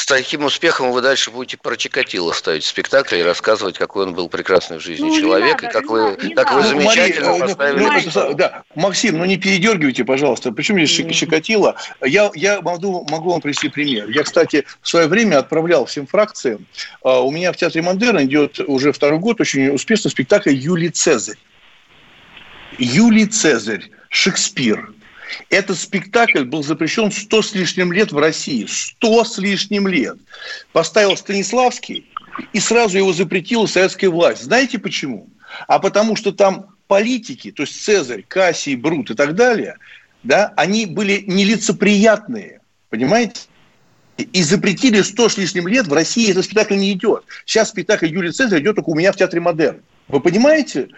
С 0.02 0.06
таким 0.06 0.44
успехом 0.44 0.90
вы 0.90 1.00
дальше 1.00 1.30
будете 1.30 1.56
про 1.56 1.76
Чикатило 1.76 2.32
ставить 2.32 2.64
спектакль 2.64 3.18
и 3.18 3.22
рассказывать, 3.22 3.78
какой 3.78 4.04
он 4.04 4.14
был 4.14 4.28
прекрасный 4.28 4.78
в 4.78 4.82
жизни 4.82 5.06
ну, 5.06 5.16
человек, 5.16 5.62
надо, 5.62 5.68
и 5.68 5.80
как 5.80 5.88
вы, 5.88 6.16
надо, 6.16 6.34
как 6.34 6.54
вы 6.54 6.62
замечательно 6.64 7.28
ну, 7.28 7.38
поставили. 7.38 7.78
Ну, 7.78 8.10
ну, 8.12 8.34
да, 8.34 8.64
Максим, 8.74 9.18
ну 9.18 9.24
не 9.26 9.36
передергивайте, 9.36 10.04
пожалуйста. 10.04 10.50
Почему 10.50 10.80
здесь 10.80 10.98
mm. 10.98 11.12
Чикатило? 11.12 11.76
Я, 12.04 12.32
я 12.34 12.60
могу, 12.62 13.06
могу 13.08 13.30
вам 13.30 13.40
привести 13.40 13.68
пример. 13.68 14.10
Я, 14.10 14.24
кстати, 14.24 14.66
в 14.80 14.88
свое 14.88 15.06
время 15.06 15.38
отправлял 15.38 15.86
всем 15.86 16.08
фракциям. 16.08 16.66
А, 17.04 17.20
у 17.20 17.30
меня 17.30 17.52
в 17.52 17.56
Театре 17.56 17.82
Модерн 17.82 18.24
идет 18.24 18.58
уже 18.58 18.90
второй 18.90 19.20
год 19.20 19.40
очень 19.40 19.68
успешный 19.68 20.10
спектакль 20.10 20.50
«Юлий 20.50 20.90
Цезарь». 20.90 21.38
Юлий 22.76 23.26
Цезарь, 23.26 23.88
Шекспир– 24.08 24.92
этот 25.50 25.78
спектакль 25.78 26.44
был 26.44 26.62
запрещен 26.62 27.10
сто 27.10 27.42
с 27.42 27.54
лишним 27.54 27.92
лет 27.92 28.12
в 28.12 28.18
России. 28.18 28.66
Сто 28.68 29.24
с 29.24 29.38
лишним 29.38 29.88
лет. 29.88 30.18
Поставил 30.72 31.16
Станиславский, 31.16 32.06
и 32.52 32.60
сразу 32.60 32.98
его 32.98 33.12
запретила 33.12 33.66
советская 33.66 34.10
власть. 34.10 34.42
Знаете 34.42 34.78
почему? 34.78 35.28
А 35.68 35.78
потому 35.78 36.16
что 36.16 36.32
там 36.32 36.66
политики, 36.86 37.50
то 37.50 37.62
есть 37.62 37.82
Цезарь, 37.82 38.24
Кассий, 38.26 38.74
Брут 38.74 39.10
и 39.10 39.14
так 39.14 39.34
далее, 39.34 39.76
да, 40.22 40.52
они 40.56 40.86
были 40.86 41.24
нелицеприятные. 41.26 42.60
Понимаете? 42.90 43.42
И 44.18 44.42
запретили 44.42 45.00
сто 45.00 45.28
с 45.28 45.38
лишним 45.38 45.66
лет, 45.66 45.86
в 45.86 45.92
России 45.92 46.30
этот 46.30 46.44
спектакль 46.44 46.76
не 46.76 46.92
идет. 46.92 47.24
Сейчас 47.46 47.70
спектакль 47.70 48.06
Юлия 48.06 48.30
Цезарь 48.30 48.60
идет 48.60 48.76
только 48.76 48.90
у 48.90 48.94
меня 48.94 49.12
в 49.12 49.16
Театре 49.16 49.40
Модерн. 49.40 49.82
Вы 50.08 50.20
понимаете, 50.20 50.88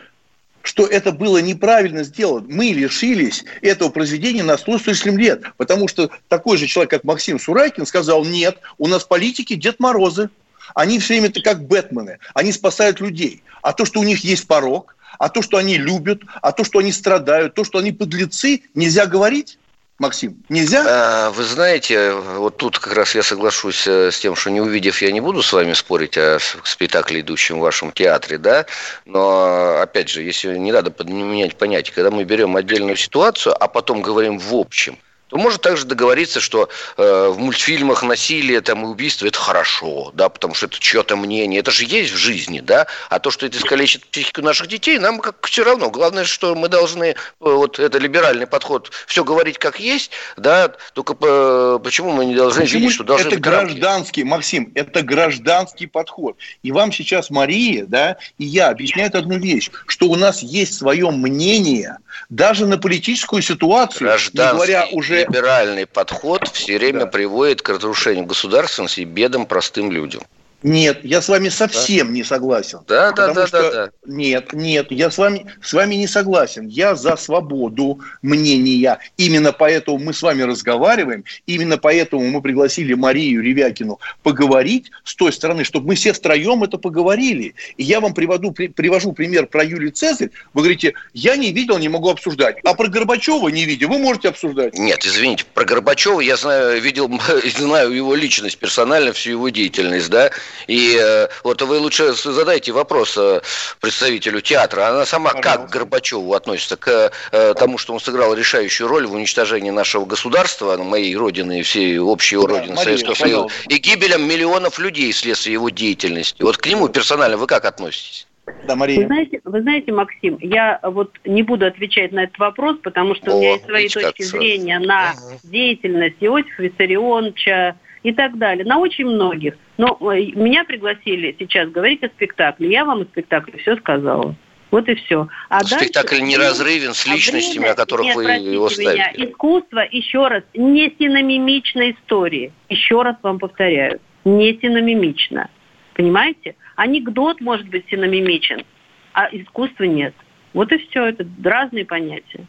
что 0.64 0.86
это 0.86 1.12
было 1.12 1.38
неправильно 1.38 2.02
сделано. 2.04 2.46
Мы 2.48 2.68
лишились 2.68 3.44
этого 3.60 3.90
произведения 3.90 4.42
на 4.42 4.56
100 4.56 4.78
с 4.78 4.86
лишним 4.86 5.18
лет, 5.18 5.42
потому 5.58 5.88
что 5.88 6.10
такой 6.28 6.56
же 6.56 6.66
человек, 6.66 6.90
как 6.90 7.04
Максим 7.04 7.38
Сурайкин, 7.38 7.84
сказал, 7.84 8.24
нет, 8.24 8.58
у 8.78 8.88
нас 8.88 9.04
политики 9.04 9.54
Дед 9.54 9.78
Морозы. 9.78 10.30
Они 10.74 10.98
все 10.98 11.20
время 11.20 11.30
как 11.44 11.66
Бэтмены, 11.66 12.18
они 12.32 12.50
спасают 12.50 12.98
людей. 12.98 13.42
А 13.60 13.74
то, 13.74 13.84
что 13.84 14.00
у 14.00 14.04
них 14.04 14.24
есть 14.24 14.46
порог, 14.46 14.96
а 15.18 15.28
то, 15.28 15.42
что 15.42 15.58
они 15.58 15.76
любят, 15.76 16.22
а 16.40 16.52
то, 16.52 16.64
что 16.64 16.78
они 16.78 16.90
страдают, 16.90 17.54
то, 17.54 17.62
что 17.64 17.78
они 17.78 17.92
подлецы, 17.92 18.62
нельзя 18.74 19.04
говорить. 19.04 19.58
Максим, 19.98 20.42
нельзя? 20.48 20.84
А, 20.88 21.30
вы 21.30 21.44
знаете, 21.44 22.12
вот 22.14 22.56
тут 22.56 22.80
как 22.80 22.94
раз 22.94 23.14
я 23.14 23.22
соглашусь 23.22 23.86
э, 23.86 24.10
с 24.10 24.18
тем, 24.18 24.34
что 24.34 24.50
не 24.50 24.60
увидев, 24.60 25.00
я 25.00 25.12
не 25.12 25.20
буду 25.20 25.40
с 25.40 25.52
вами 25.52 25.72
спорить 25.72 26.18
о 26.18 26.38
спектакле, 26.64 27.20
идущем 27.20 27.58
в 27.58 27.62
вашем 27.62 27.92
театре, 27.92 28.38
да, 28.38 28.66
но, 29.04 29.80
опять 29.80 30.08
же, 30.08 30.22
если 30.22 30.56
не 30.56 30.72
надо 30.72 30.92
менять 31.04 31.56
понятие, 31.56 31.94
когда 31.94 32.10
мы 32.10 32.24
берем 32.24 32.56
отдельную 32.56 32.96
ситуацию, 32.96 33.54
а 33.58 33.68
потом 33.68 34.02
говорим 34.02 34.38
в 34.38 34.54
общем– 34.54 34.98
то 35.34 35.38
может 35.38 35.62
также 35.62 35.84
договориться, 35.84 36.38
что 36.38 36.68
э, 36.96 37.28
в 37.28 37.40
мультфильмах 37.40 38.04
насилие 38.04 38.60
там, 38.60 38.84
и 38.84 38.86
убийство– 38.86 39.26
это 39.26 39.36
хорошо, 39.36 40.12
да, 40.14 40.28
потому 40.28 40.54
что 40.54 40.66
это 40.66 40.78
чье-то 40.78 41.16
мнение. 41.16 41.58
Это 41.58 41.72
же 41.72 41.84
есть 41.84 42.12
в 42.12 42.16
жизни, 42.16 42.60
да, 42.60 42.86
а 43.10 43.18
то, 43.18 43.32
что 43.32 43.44
это 43.44 43.58
искалечит 43.58 44.04
психику 44.04 44.42
наших 44.42 44.68
детей, 44.68 44.96
нам 45.00 45.18
как 45.18 45.44
все 45.44 45.64
равно. 45.64 45.90
Главное, 45.90 46.22
что 46.22 46.54
мы 46.54 46.68
должны, 46.68 47.04
э, 47.06 47.14
вот 47.40 47.80
это 47.80 47.98
либеральный 47.98 48.46
подход, 48.46 48.92
все 49.08 49.24
говорить 49.24 49.58
как 49.58 49.80
есть, 49.80 50.12
да, 50.36 50.72
только 50.92 51.14
по, 51.14 51.80
почему 51.82 52.12
мы 52.12 52.26
не 52.26 52.36
должны 52.36 52.62
почему 52.62 52.82
видеть, 52.82 52.94
что 52.94 53.02
должны 53.02 53.26
Это 53.26 53.36
гражданский, 53.38 54.20
рамки? 54.20 54.30
Максим, 54.30 54.72
это 54.76 55.02
гражданский 55.02 55.88
подход. 55.88 56.36
И 56.62 56.70
вам 56.70 56.92
сейчас 56.92 57.30
Мария, 57.30 57.86
да, 57.86 58.18
и 58.38 58.44
я 58.44 58.68
объясняют 58.68 59.16
одну 59.16 59.36
вещь, 59.36 59.72
что 59.88 60.06
у 60.06 60.14
нас 60.14 60.44
есть 60.44 60.74
свое 60.74 61.10
мнение 61.10 61.98
даже 62.28 62.66
на 62.66 62.78
политическую 62.78 63.42
ситуацию, 63.42 64.16
не 64.32 64.52
говоря 64.52 64.86
уже 64.92 65.23
либеральный 65.24 65.86
подход 65.86 66.48
все 66.48 66.78
время 66.78 67.06
приводит 67.06 67.62
к 67.62 67.68
разрушению 67.70 68.26
государственности 68.26 69.00
и 69.00 69.04
бедам 69.04 69.46
простым 69.46 69.90
людям. 69.90 70.22
Нет, 70.64 71.00
я 71.04 71.20
с 71.20 71.28
вами 71.28 71.50
совсем 71.50 72.06
да? 72.06 72.12
не 72.14 72.24
согласен. 72.24 72.78
Да, 72.88 73.12
да, 73.12 73.34
да, 73.34 73.46
что... 73.46 73.62
да, 73.62 73.70
да. 73.70 73.90
Нет, 74.06 74.54
нет, 74.54 74.90
я 74.90 75.10
с 75.10 75.18
вами, 75.18 75.44
с 75.62 75.74
вами 75.74 75.96
не 75.96 76.06
согласен. 76.06 76.68
Я 76.68 76.96
за 76.96 77.16
свободу 77.16 78.00
мнения. 78.22 78.98
Именно 79.18 79.52
поэтому 79.52 79.98
мы 79.98 80.14
с 80.14 80.22
вами 80.22 80.40
разговариваем. 80.40 81.24
Именно 81.46 81.76
поэтому 81.76 82.26
мы 82.30 82.40
пригласили 82.40 82.94
Марию 82.94 83.42
Ревякину 83.42 84.00
поговорить 84.22 84.90
с 85.04 85.14
той 85.14 85.34
стороны, 85.34 85.64
чтобы 85.64 85.88
мы 85.88 85.96
все 85.96 86.14
втроем 86.14 86.64
это 86.64 86.78
поговорили. 86.78 87.54
И 87.76 87.84
я 87.84 88.00
вам 88.00 88.14
приводу, 88.14 88.50
при, 88.50 88.68
привожу 88.68 89.12
пример 89.12 89.46
про 89.46 89.62
Юлию 89.62 89.92
Цезарь. 89.92 90.30
Вы 90.54 90.62
говорите, 90.62 90.94
я 91.12 91.36
не 91.36 91.52
видел, 91.52 91.76
не 91.76 91.90
могу 91.90 92.08
обсуждать. 92.08 92.56
А 92.64 92.72
про 92.72 92.88
Горбачева 92.88 93.50
не 93.50 93.66
видел. 93.66 93.90
Вы 93.90 93.98
можете 93.98 94.30
обсуждать. 94.30 94.78
Нет, 94.78 95.04
извините, 95.04 95.44
про 95.52 95.66
Горбачева 95.66 96.20
я 96.20 96.36
знаю, 96.36 96.80
видел, 96.80 97.10
знаю 97.58 97.92
его 97.92 98.14
личность 98.14 98.56
персонально, 98.56 99.12
всю 99.12 99.32
его 99.32 99.50
деятельность, 99.50 100.08
да, 100.08 100.30
и 100.66 100.98
э, 101.00 101.28
вот 101.42 101.62
вы 101.62 101.78
лучше 101.78 102.12
задайте 102.12 102.72
вопрос 102.72 103.16
э, 103.16 103.40
представителю 103.80 104.40
театра. 104.40 104.88
Она 104.88 105.04
сама 105.04 105.30
Пожалуйста. 105.30 105.58
как 105.58 105.70
к 105.70 105.72
Горбачеву 105.72 106.34
относится 106.34 106.76
к 106.76 107.12
э, 107.32 107.54
тому, 107.54 107.78
что 107.78 107.92
он 107.92 108.00
сыграл 108.00 108.34
решающую 108.34 108.88
роль 108.88 109.06
в 109.06 109.12
уничтожении 109.12 109.70
нашего 109.70 110.04
государства, 110.04 110.76
моей 110.76 111.16
родины 111.16 111.60
и 111.60 111.62
всей 111.62 111.98
общей 111.98 112.36
да, 112.36 112.46
родины 112.46 112.74
Мария, 112.74 112.84
Советского 112.84 113.14
Союза, 113.14 113.48
и 113.68 113.78
гибелям 113.78 114.26
миллионов 114.26 114.78
людей 114.78 115.12
вследствие 115.12 115.54
его 115.54 115.68
деятельности. 115.68 116.42
Вот 116.42 116.56
к 116.56 116.66
нему 116.66 116.88
персонально 116.88 117.36
вы 117.36 117.46
как 117.46 117.64
относитесь? 117.64 118.26
Да, 118.66 118.76
Мария. 118.76 119.00
Вы 119.00 119.06
знаете, 119.06 119.40
вы 119.44 119.62
знаете, 119.62 119.92
Максим, 119.92 120.36
я 120.40 120.78
вот 120.82 121.12
не 121.24 121.42
буду 121.42 121.66
отвечать 121.66 122.12
на 122.12 122.24
этот 122.24 122.38
вопрос, 122.38 122.76
потому 122.82 123.14
что 123.14 123.32
О, 123.32 123.36
у 123.36 123.40
меня 123.40 123.52
есть 123.52 123.64
свои 123.64 123.88
точки 123.88 124.22
зрения 124.22 124.78
на 124.78 125.12
угу. 125.12 125.38
деятельность 125.44 126.16
Иосифа 126.20 126.62
Виссарионовича, 126.62 127.76
и 128.04 128.12
так 128.12 128.38
далее. 128.38 128.64
На 128.64 128.78
очень 128.78 129.06
многих. 129.06 129.54
Но 129.76 129.98
э, 130.00 130.32
меня 130.34 130.64
пригласили 130.64 131.34
сейчас 131.38 131.68
говорить 131.70 132.02
о 132.02 132.08
спектакле. 132.08 132.70
Я 132.70 132.84
вам 132.84 133.02
о 133.02 133.04
спектакле 133.04 133.58
все 133.58 133.76
сказала. 133.76 134.34
Вот 134.70 134.88
и 134.88 134.94
все. 134.94 135.28
А 135.48 135.62
Спектакль 135.62 136.16
дальше, 136.16 136.24
не 136.24 136.36
разрывен 136.36 136.94
с 136.94 137.06
личностями, 137.06 137.60
время, 137.60 137.72
о 137.72 137.76
которых 137.76 138.06
нет, 138.06 138.16
вы 138.16 138.24
его 138.24 138.68
ставите. 138.68 138.92
Меня, 138.92 139.30
искусство, 139.30 139.86
еще 139.88 140.26
раз, 140.26 140.42
не 140.54 140.92
синомимично 140.98 141.92
истории. 141.92 142.52
Еще 142.68 143.00
раз 143.02 143.16
вам 143.22 143.38
повторяю, 143.38 144.00
не 144.24 144.58
синомимично. 144.60 145.48
Понимаете? 145.94 146.56
Анекдот 146.74 147.40
может 147.40 147.68
быть 147.68 147.84
синомимичен, 147.88 148.64
а 149.12 149.28
искусства 149.30 149.84
нет. 149.84 150.14
Вот 150.54 150.72
и 150.72 150.78
все. 150.78 151.06
Это 151.06 151.24
разные 151.44 151.84
понятия. 151.84 152.46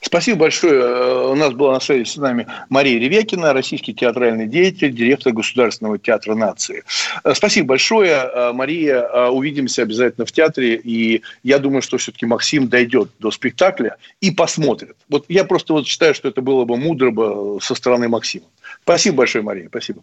Спасибо 0.00 0.40
большое. 0.40 0.80
Э, 0.82 1.26
у 1.30 1.34
нас 1.34 1.52
была 1.52 1.74
на 1.74 1.80
связи 1.80 2.04
с 2.04 2.16
нами 2.16 2.46
Мария 2.68 2.98
Ревекина, 2.98 3.52
российский 3.52 3.94
театральный 3.94 4.46
деятель, 4.46 4.92
директор 4.92 5.32
Государственного 5.32 5.98
театра 5.98 6.34
нации. 6.34 6.84
Э, 7.24 7.34
спасибо 7.34 7.68
большое, 7.68 8.12
э, 8.12 8.52
Мария. 8.52 9.28
Увидимся 9.28 9.82
обязательно 9.82 10.26
в 10.26 10.32
театре. 10.32 10.76
И 10.76 11.22
я 11.42 11.58
думаю, 11.58 11.82
что 11.82 11.96
все-таки 11.98 12.26
Максим 12.26 12.68
дойдет 12.68 13.10
до 13.18 13.30
спектакля 13.30 13.96
и 14.20 14.30
посмотрит. 14.30 14.96
Вот 15.08 15.24
я 15.28 15.44
просто 15.44 15.72
вот 15.72 15.86
считаю, 15.86 16.14
что 16.14 16.28
это 16.28 16.40
было 16.42 16.64
бы 16.64 16.76
мудро 16.76 17.10
бы 17.10 17.58
со 17.60 17.74
стороны 17.74 18.08
Максима. 18.08 18.46
Спасибо 18.82 19.18
большое, 19.18 19.44
Мария. 19.44 19.68
Спасибо. 19.68 20.02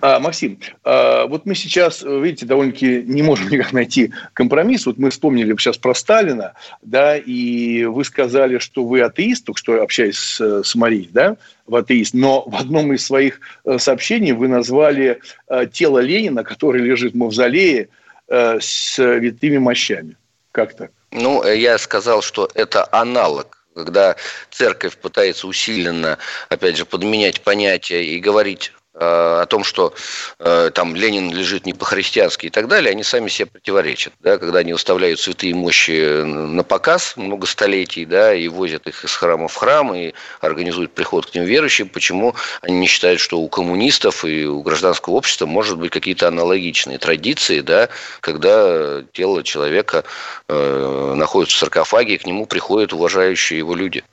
А, 0.00 0.18
Максим, 0.20 0.58
а, 0.84 1.26
вот 1.26 1.46
мы 1.46 1.54
сейчас, 1.54 2.02
видите, 2.02 2.46
довольно-таки 2.46 3.02
не 3.02 3.22
можем 3.22 3.48
никак 3.50 3.72
найти 3.72 4.12
компромисс. 4.32 4.86
Вот 4.86 4.98
мы 4.98 5.10
вспомнили 5.10 5.54
сейчас 5.56 5.78
про 5.78 5.94
Сталина, 5.94 6.54
да, 6.82 7.16
и 7.16 7.84
вы 7.84 8.04
сказали, 8.04 8.58
что 8.58 8.84
вы 8.84 9.00
атеист, 9.00 9.46
только 9.46 9.58
что 9.58 9.82
общаясь 9.82 10.18
с, 10.18 10.62
с 10.62 10.74
Марией, 10.74 11.08
да, 11.12 11.36
в 11.66 11.74
атеист, 11.76 12.14
но 12.14 12.42
в 12.46 12.56
одном 12.56 12.92
из 12.92 13.04
своих 13.04 13.40
э, 13.64 13.78
сообщений 13.78 14.32
вы 14.32 14.48
назвали 14.48 15.20
э, 15.48 15.66
тело 15.72 15.98
Ленина, 15.98 16.44
которое 16.44 16.82
лежит 16.82 17.14
в 17.14 17.16
мавзолее, 17.16 17.88
э, 18.28 18.58
с 18.60 18.98
витыми 18.98 19.58
мощами. 19.58 20.16
Как 20.52 20.74
так? 20.74 20.90
Ну, 21.12 21.44
я 21.44 21.78
сказал, 21.78 22.22
что 22.22 22.48
это 22.54 22.86
аналог 22.90 23.52
когда 23.74 24.16
церковь 24.50 24.96
пытается 24.96 25.46
усиленно, 25.46 26.16
опять 26.48 26.78
же, 26.78 26.86
подменять 26.86 27.42
понятия 27.42 28.02
и 28.02 28.18
говорить 28.20 28.72
Э, 28.85 28.85
о 28.98 29.46
том, 29.46 29.62
что 29.62 29.92
э, 30.38 30.70
там 30.72 30.96
Ленин 30.96 31.30
лежит 31.30 31.66
не 31.66 31.74
по-христиански 31.74 32.46
и 32.46 32.50
так 32.50 32.66
далее, 32.66 32.92
они 32.92 33.02
сами 33.02 33.28
себе 33.28 33.46
противоречат. 33.46 34.14
Да, 34.20 34.38
когда 34.38 34.60
они 34.60 34.72
выставляют 34.72 35.20
святые 35.20 35.54
мощи 35.54 36.22
на 36.22 36.62
показ 36.62 37.14
много 37.16 37.46
столетий, 37.46 38.06
да, 38.06 38.34
и 38.34 38.48
возят 38.48 38.86
их 38.86 39.04
из 39.04 39.14
храма 39.14 39.48
в 39.48 39.54
храм, 39.54 39.94
и 39.94 40.14
организуют 40.40 40.92
приход 40.92 41.26
к 41.26 41.34
ним 41.34 41.44
верующим, 41.44 41.88
почему 41.88 42.34
они 42.62 42.78
не 42.78 42.86
считают, 42.86 43.20
что 43.20 43.38
у 43.38 43.48
коммунистов 43.48 44.24
и 44.24 44.46
у 44.46 44.62
гражданского 44.62 45.14
общества 45.14 45.46
может 45.46 45.78
быть 45.78 45.90
какие-то 45.90 46.28
аналогичные 46.28 46.98
традиции, 46.98 47.60
да, 47.60 47.90
когда 48.20 49.02
тело 49.12 49.42
человека 49.42 50.04
э, 50.48 51.14
находится 51.16 51.56
в 51.56 51.60
саркофаге, 51.60 52.14
и 52.14 52.18
к 52.18 52.26
нему 52.26 52.46
приходят 52.46 52.94
уважающие 52.94 53.58
его 53.58 53.74
люди. 53.74 54.04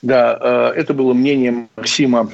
Да, 0.00 0.38
э, 0.40 0.80
это 0.80 0.94
было 0.94 1.12
мнение 1.12 1.68
Максима 1.76 2.30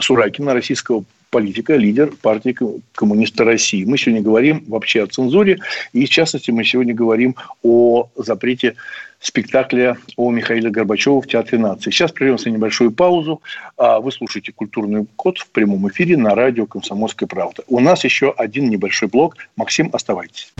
Суракина, 0.00 0.54
российского 0.54 1.04
политика, 1.30 1.74
лидер 1.76 2.12
партии 2.22 2.56
коммуниста 2.94 3.44
России. 3.44 3.84
Мы 3.84 3.98
сегодня 3.98 4.22
говорим 4.22 4.64
вообще 4.68 5.02
о 5.02 5.06
цензуре, 5.06 5.58
и 5.92 6.06
в 6.06 6.08
частности 6.08 6.50
мы 6.50 6.64
сегодня 6.64 6.94
говорим 6.94 7.36
о 7.62 8.08
запрете 8.16 8.76
спектакля 9.20 9.96
о 10.16 10.30
Михаиле 10.30 10.70
Горбачеве 10.70 11.20
в 11.20 11.26
Театре 11.26 11.58
нации. 11.58 11.90
Сейчас 11.90 12.12
прервемся 12.12 12.48
на 12.48 12.54
небольшую 12.54 12.90
паузу. 12.92 13.40
А 13.76 14.00
вы 14.00 14.12
слушаете 14.12 14.52
«Культурный 14.52 15.06
код» 15.16 15.38
в 15.38 15.48
прямом 15.48 15.88
эфире 15.88 16.16
на 16.16 16.34
радио 16.34 16.66
«Комсомольская 16.66 17.26
правда». 17.26 17.62
У 17.66 17.80
нас 17.80 18.04
еще 18.04 18.32
один 18.36 18.68
небольшой 18.68 19.08
блок. 19.08 19.36
Максим, 19.56 19.90
оставайтесь. 19.92 20.52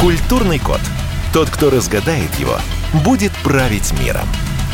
«Культурный 0.00 0.58
код». 0.58 0.80
Тот, 1.32 1.50
кто 1.50 1.68
разгадает 1.70 2.32
его, 2.38 2.56
будет 3.04 3.32
править 3.42 3.92
миром. 4.00 4.26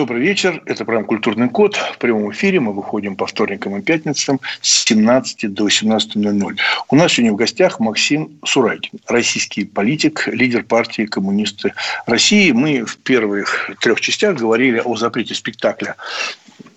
Добрый 0.00 0.22
вечер. 0.22 0.62
Это 0.64 0.86
программа 0.86 1.06
«Культурный 1.06 1.50
код». 1.50 1.76
В 1.76 1.98
прямом 1.98 2.32
эфире 2.32 2.58
мы 2.58 2.72
выходим 2.72 3.16
по 3.16 3.26
вторникам 3.26 3.76
и 3.76 3.82
пятницам 3.82 4.40
с 4.62 4.84
17 4.86 5.52
до 5.52 5.68
18.00. 5.68 6.56
У 6.88 6.96
нас 6.96 7.12
сегодня 7.12 7.34
в 7.34 7.36
гостях 7.36 7.80
Максим 7.80 8.38
Сурайкин, 8.42 8.98
российский 9.08 9.64
политик, 9.64 10.26
лидер 10.28 10.62
партии 10.62 11.04
«Коммунисты 11.04 11.74
России». 12.06 12.50
Мы 12.52 12.86
в 12.86 12.96
первых 12.96 13.72
трех 13.82 14.00
частях 14.00 14.38
говорили 14.38 14.80
о 14.82 14.96
запрете 14.96 15.34
спектакля 15.34 15.96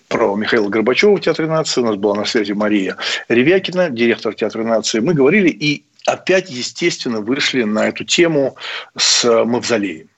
про 0.10 0.36
Михаила 0.36 0.68
Горбачева 0.68 1.16
в 1.16 1.22
Театре 1.22 1.48
нации. 1.48 1.80
У 1.80 1.86
нас 1.86 1.96
была 1.96 2.16
на 2.16 2.26
связи 2.26 2.52
Мария 2.52 2.98
Ревякина, 3.30 3.90
директор 3.90 4.34
Театра 4.34 4.66
нации. 4.66 5.00
Мы 5.00 5.14
говорили 5.14 5.48
и 5.48 5.86
опять, 6.06 6.50
естественно, 6.50 7.22
вышли 7.22 7.64
на 7.64 7.88
эту 7.88 8.04
тему 8.04 8.58
с 8.98 9.24
мавзолеем 9.46 10.10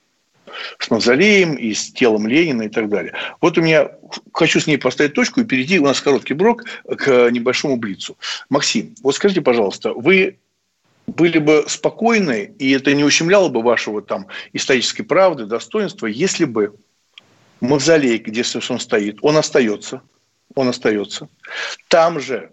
с 0.79 0.89
мавзолеем 0.89 1.55
и 1.55 1.73
с 1.73 1.91
телом 1.91 2.27
Ленина 2.27 2.63
и 2.63 2.69
так 2.69 2.89
далее. 2.89 3.13
Вот 3.41 3.57
у 3.57 3.61
меня 3.61 3.91
хочу 4.33 4.59
с 4.59 4.67
ней 4.67 4.77
поставить 4.77 5.13
точку 5.13 5.41
и 5.41 5.45
перейти, 5.45 5.79
у 5.79 5.83
нас 5.83 6.01
короткий 6.01 6.33
брок, 6.33 6.63
к 6.85 7.29
небольшому 7.31 7.77
блицу. 7.77 8.17
Максим, 8.49 8.95
вот 9.01 9.15
скажите, 9.15 9.41
пожалуйста, 9.41 9.93
вы 9.93 10.37
были 11.07 11.37
бы 11.37 11.65
спокойны, 11.67 12.53
и 12.57 12.71
это 12.71 12.93
не 12.93 13.03
ущемляло 13.03 13.49
бы 13.49 13.61
вашего 13.61 14.01
там 14.01 14.27
исторической 14.53 15.03
правды, 15.03 15.45
достоинства, 15.45 16.07
если 16.07 16.45
бы 16.45 16.75
мавзолей, 17.61 18.17
где 18.17 18.43
он 18.69 18.79
стоит, 18.79 19.19
он 19.21 19.37
остается, 19.37 20.01
он 20.55 20.69
остается. 20.69 21.29
Там 21.87 22.19
же, 22.19 22.51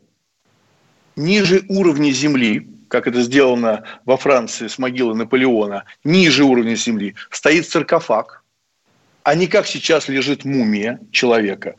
ниже 1.16 1.64
уровня 1.68 2.10
земли, 2.10 2.68
как 2.92 3.06
это 3.06 3.22
сделано 3.22 3.84
во 4.04 4.18
Франции 4.18 4.68
с 4.68 4.76
могилы 4.76 5.14
Наполеона, 5.14 5.84
ниже 6.04 6.44
уровня 6.44 6.74
земли, 6.74 7.14
стоит 7.30 7.66
саркофаг, 7.66 8.44
а 9.22 9.34
не 9.34 9.46
как 9.46 9.66
сейчас 9.66 10.08
лежит 10.08 10.44
мумия 10.44 11.00
человека. 11.10 11.76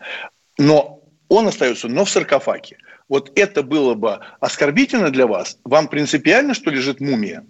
Но 0.57 1.03
он 1.29 1.47
остается, 1.47 1.87
но 1.87 2.03
в 2.03 2.09
саркофаге. 2.09 2.79
Вот 3.09 3.31
это 3.35 3.61
было 3.61 3.93
бы 3.93 4.21
оскорбительно 4.39 5.11
для 5.11 5.27
вас? 5.27 5.59
Вам 5.63 5.87
принципиально, 5.87 6.55
что 6.55 6.71
лежит 6.71 6.99
мумия? 6.99 7.45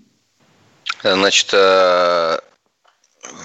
Значит, 1.01 1.51
э, 1.53 2.39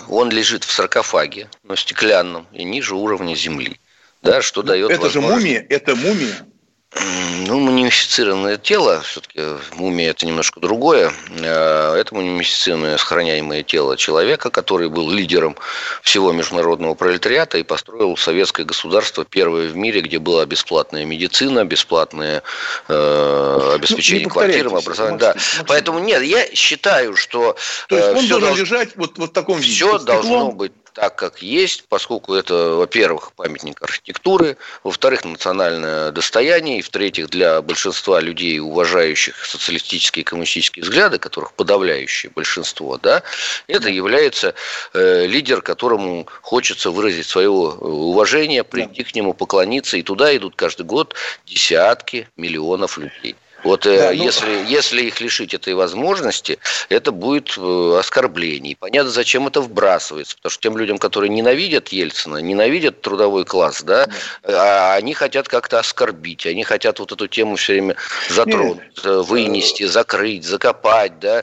он 0.09 0.31
лежит 0.31 0.65
в 0.65 0.73
саркофаге, 0.73 1.49
но 1.63 1.77
стеклянном 1.77 2.49
и 2.53 2.65
ниже 2.65 2.97
уровня 2.97 3.37
земли. 3.37 3.79
Да, 4.23 4.43
что 4.43 4.63
ну, 4.63 4.69
дает 4.69 4.91
это 4.91 5.03
возможность... 5.03 5.37
же 5.37 5.49
мумия, 5.49 5.67
это 5.69 5.95
мумия. 5.95 6.48
Ну, 6.95 7.61
мумифицированное 7.61 8.57
тело, 8.57 9.03
все-таки 9.03 9.41
мумия 9.75 10.11
это 10.11 10.25
немножко 10.25 10.59
другое. 10.59 11.13
Э, 11.39 11.95
это 11.95 12.15
мумифицированное 12.15 12.97
сохраняемое 12.97 13.63
тело 13.63 13.97
человека, 13.99 14.49
который 14.49 14.89
был 14.89 15.11
лидером 15.11 15.57
всего 16.03 16.33
международного 16.33 16.95
пролетариата 16.95 17.59
и 17.59 17.63
построил 17.63 18.17
советское 18.17 18.65
государство 18.65 19.27
первое 19.27 19.69
в 19.69 19.77
мире, 19.77 20.01
где 20.01 20.19
была 20.19 20.47
бесплатная 20.47 21.05
медицина, 21.05 21.67
бесплатное 21.67 22.43
э, 22.89 23.71
обеспечение 23.75 24.25
ну, 24.27 24.31
квартирам, 24.31 24.75
образованием. 24.75 25.19
Да. 25.19 25.35
Поэтому 25.67 25.99
нет, 25.99 26.23
я 26.23 26.47
считаю, 26.55 27.17
что 27.17 27.55
То 27.89 27.97
есть 27.97 28.09
э, 28.09 28.15
он 28.15 28.29
должен 28.29 28.49
долж... 28.49 28.61
лежать 28.61 28.97
вот, 28.97 29.19
вот 29.19 29.31
в 29.31 29.33
таком 29.35 29.59
виде. 29.59 29.75
Все 29.75 29.99
должно 29.99 30.53
быть 30.53 30.73
так, 30.99 31.15
как 31.15 31.43
есть, 31.43 31.85
поскольку 31.89 32.35
это, 32.35 32.75
во-первых, 32.75 33.33
памятник 33.35 33.81
архитектуры, 33.81 34.57
во-вторых, 34.83 35.25
национальное 35.25 36.11
достояние, 36.11 36.81
и 36.81 36.83
в-третьих, 36.83 37.29
для 37.29 37.63
большинства 37.63 38.19
людей, 38.21 38.59
уважающих 38.59 39.47
социалистические 39.47 40.23
и 40.23 40.25
коммунистические 40.25 40.83
взгляды, 40.83 41.19
которых 41.19 41.53
подавляющее 41.53 42.33
большинство, 42.35 42.99
да, 42.99 43.23
это 43.69 43.89
является 43.89 44.55
э, 44.93 45.27
лидер, 45.27 45.63
которому 45.63 46.27
хочется 46.43 46.91
выразить 46.91 47.29
свое 47.29 47.49
уважение, 47.49 48.65
прийти 48.65 49.05
к 49.05 49.15
нему, 49.15 49.35
поклониться, 49.35 49.99
и 49.99 50.03
туда 50.03 50.37
идут 50.37 50.57
каждый 50.57 50.85
год 50.85 51.15
десятки 51.47 52.29
миллионов 52.37 52.99
людей. 52.99 53.37
Вот 53.65 53.87
э, 53.87 53.97
да, 53.99 54.07
ну... 54.09 54.25
если, 54.25 54.65
если 54.69 55.03
их 55.03 55.21
лишить 55.21 55.55
этой 55.55 55.75
возможности, 55.75 56.59
это 56.89 57.13
будет 57.13 57.55
э, 57.57 57.97
оскорбление. 57.99 58.73
И 58.73 58.75
понятно, 58.75 59.11
зачем 59.11 59.47
это 59.47 59.61
вбрасывается. 59.61 60.37
Потому 60.37 60.51
что 60.51 60.63
тем 60.63 60.79
людям, 60.79 60.99
которые 60.99 61.31
ненавидят 61.31 61.89
Ельцина, 61.89 62.39
ненавидят 62.39 63.01
трудовой 63.01 63.45
класс, 63.45 63.83
да, 63.83 64.09
да. 64.43 64.95
они 64.95 65.15
хотят 65.15 65.49
как-то 65.49 65.79
оскорбить, 65.79 66.47
они 66.47 66.63
хотят 66.63 67.01
вот 67.01 67.13
эту 67.13 67.27
тему 67.27 67.57
все 67.57 67.75
время 67.75 67.97
затронуть, 68.29 68.79
Нет. 68.79 69.01
Э, 69.05 69.23
вынести, 69.23 69.85
закрыть, 69.85 70.45
закопать, 70.45 71.19
да. 71.19 71.43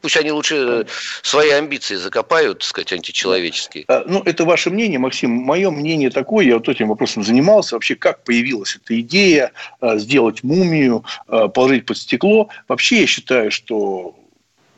Пусть 0.00 0.16
они 0.16 0.32
лучше 0.32 0.86
свои 1.22 1.50
амбиции 1.50 1.94
закопают, 1.94 2.60
так 2.60 2.68
сказать, 2.68 2.92
античеловеческие. 2.92 3.84
А, 3.88 4.02
ну, 4.06 4.22
это 4.24 4.44
ваше 4.44 4.70
мнение, 4.70 4.98
Максим. 4.98 5.30
Мое 5.30 5.70
мнение 5.70 6.10
такое, 6.10 6.46
я 6.46 6.54
вот 6.54 6.68
этим 6.68 6.88
вопросом 6.88 7.22
занимался. 7.22 7.76
Вообще, 7.76 7.94
как 7.94 8.24
появилась 8.24 8.76
эта 8.76 8.98
идея 9.00 9.52
сделать 9.80 10.42
мумию, 10.42 11.04
положить 11.48 11.86
под 11.86 11.98
стекло. 11.98 12.48
Вообще 12.68 13.00
я 13.00 13.06
считаю, 13.06 13.50
что 13.50 14.16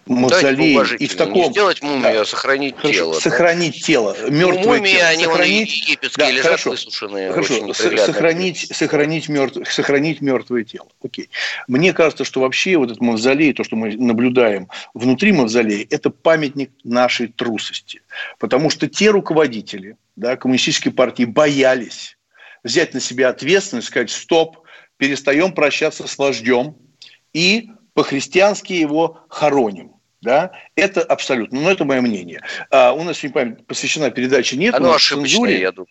мавзолей 0.08 0.78
и 0.98 1.06
в 1.06 1.16
таком... 1.16 1.34
Не 1.34 1.50
сделать 1.50 1.82
мумию, 1.82 2.02
да. 2.02 2.20
а 2.20 2.24
сохранить 2.24 2.76
Хорошо, 2.76 2.92
тело. 2.92 3.12
Сохранить 3.14 3.74
да? 3.74 3.86
тело, 3.86 4.16
мертвое 4.30 4.64
ну, 4.64 4.68
мумии, 4.68 4.92
тело. 4.92 5.08
они 5.08 5.24
сохранить... 5.24 5.76
египетские 5.76 6.26
да, 6.26 6.30
лежат 6.30 6.44
хорошо, 6.44 6.70
высушенные. 6.70 7.32
Хорошо, 7.32 7.74
сохранить, 7.74 8.68
сохранить, 8.74 9.28
мертв... 9.28 9.72
сохранить 9.72 10.20
мертвое 10.20 10.64
тело. 10.64 10.88
Окей. 11.02 11.28
Мне 11.66 11.92
кажется, 11.92 12.24
что 12.24 12.40
вообще 12.40 12.76
вот 12.76 12.90
этот 12.90 13.02
мавзолей, 13.02 13.52
то, 13.52 13.64
что 13.64 13.76
мы 13.76 13.96
наблюдаем 13.96 14.68
внутри 14.94 15.32
мавзолея, 15.32 15.86
это 15.90 16.10
памятник 16.10 16.70
нашей 16.84 17.28
трусости. 17.28 18.02
Потому 18.38 18.70
что 18.70 18.88
те 18.88 19.10
руководители 19.10 19.96
да, 20.16 20.36
коммунистической 20.36 20.92
партии 20.92 21.24
боялись 21.24 22.16
взять 22.64 22.94
на 22.94 23.00
себя 23.00 23.28
ответственность, 23.28 23.88
сказать, 23.88 24.10
стоп, 24.10 24.58
перестаем 24.98 25.52
прощаться 25.52 26.06
с 26.06 26.18
вождем 26.18 26.76
и 27.32 27.70
по-христиански 27.94 28.74
его 28.74 29.20
хороним. 29.28 29.92
Да? 30.20 30.52
Это 30.74 31.02
абсолютно, 31.02 31.60
но 31.60 31.70
это 31.70 31.84
мое 31.84 32.00
мнение. 32.00 32.42
А 32.70 32.92
у 32.92 33.02
нас 33.04 33.18
сегодня 33.18 33.56
посвящена 33.66 34.10
передача 34.10 34.56
нет. 34.56 34.74
Оно 34.74 34.92
ошибочное, 34.92 35.30
цензуре. 35.30 35.60
я 35.60 35.72
думаю. 35.72 35.88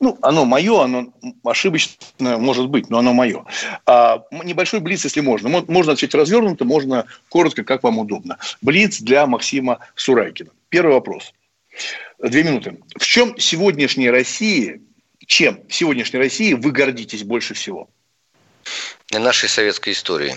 Ну, 0.00 0.18
оно 0.22 0.46
мое, 0.46 0.82
оно 0.82 1.12
ошибочное 1.44 2.38
может 2.38 2.68
быть, 2.68 2.88
но 2.88 2.98
оно 2.98 3.12
мое. 3.12 3.44
А, 3.86 4.24
небольшой 4.44 4.80
блиц, 4.80 5.04
если 5.04 5.20
можно. 5.20 5.48
Можно 5.68 5.92
отвечать 5.92 6.14
развернуто, 6.14 6.64
можно 6.64 7.06
коротко, 7.28 7.62
как 7.62 7.82
вам 7.82 7.98
удобно. 7.98 8.38
Блиц 8.62 9.00
для 9.00 9.26
Максима 9.26 9.80
Сурайкина. 9.94 10.50
Первый 10.70 10.94
вопрос. 10.94 11.34
Две 12.18 12.44
минуты. 12.44 12.78
В 12.96 13.04
чем 13.04 13.38
сегодняшняя 13.38 14.10
Россия, 14.10 14.80
чем 15.26 15.60
в 15.68 15.74
сегодняшней 15.74 16.18
России 16.18 16.54
вы 16.54 16.70
гордитесь 16.70 17.22
больше 17.22 17.54
всего? 17.54 17.90
Нашей 19.10 19.48
советской 19.48 19.92
истории. 19.92 20.36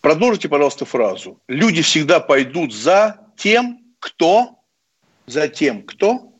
Продолжите, 0.00 0.48
пожалуйста, 0.48 0.84
фразу. 0.84 1.40
Люди 1.48 1.82
всегда 1.82 2.20
пойдут 2.20 2.72
за 2.74 3.18
тем, 3.36 3.80
кто... 3.98 4.58
За 5.26 5.48
тем, 5.48 5.82
кто... 5.82 6.32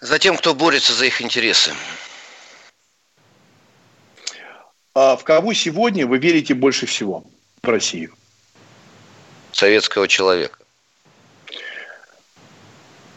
За 0.00 0.18
тем, 0.18 0.36
кто 0.36 0.54
борется 0.54 0.92
за 0.92 1.06
их 1.06 1.20
интересы. 1.20 1.74
А 4.94 5.16
в 5.16 5.24
кого 5.24 5.52
сегодня 5.52 6.06
вы 6.06 6.18
верите 6.18 6.54
больше 6.54 6.86
всего 6.86 7.24
в 7.62 7.68
Россию? 7.68 8.14
Советского 9.52 10.06
человека. 10.08 10.58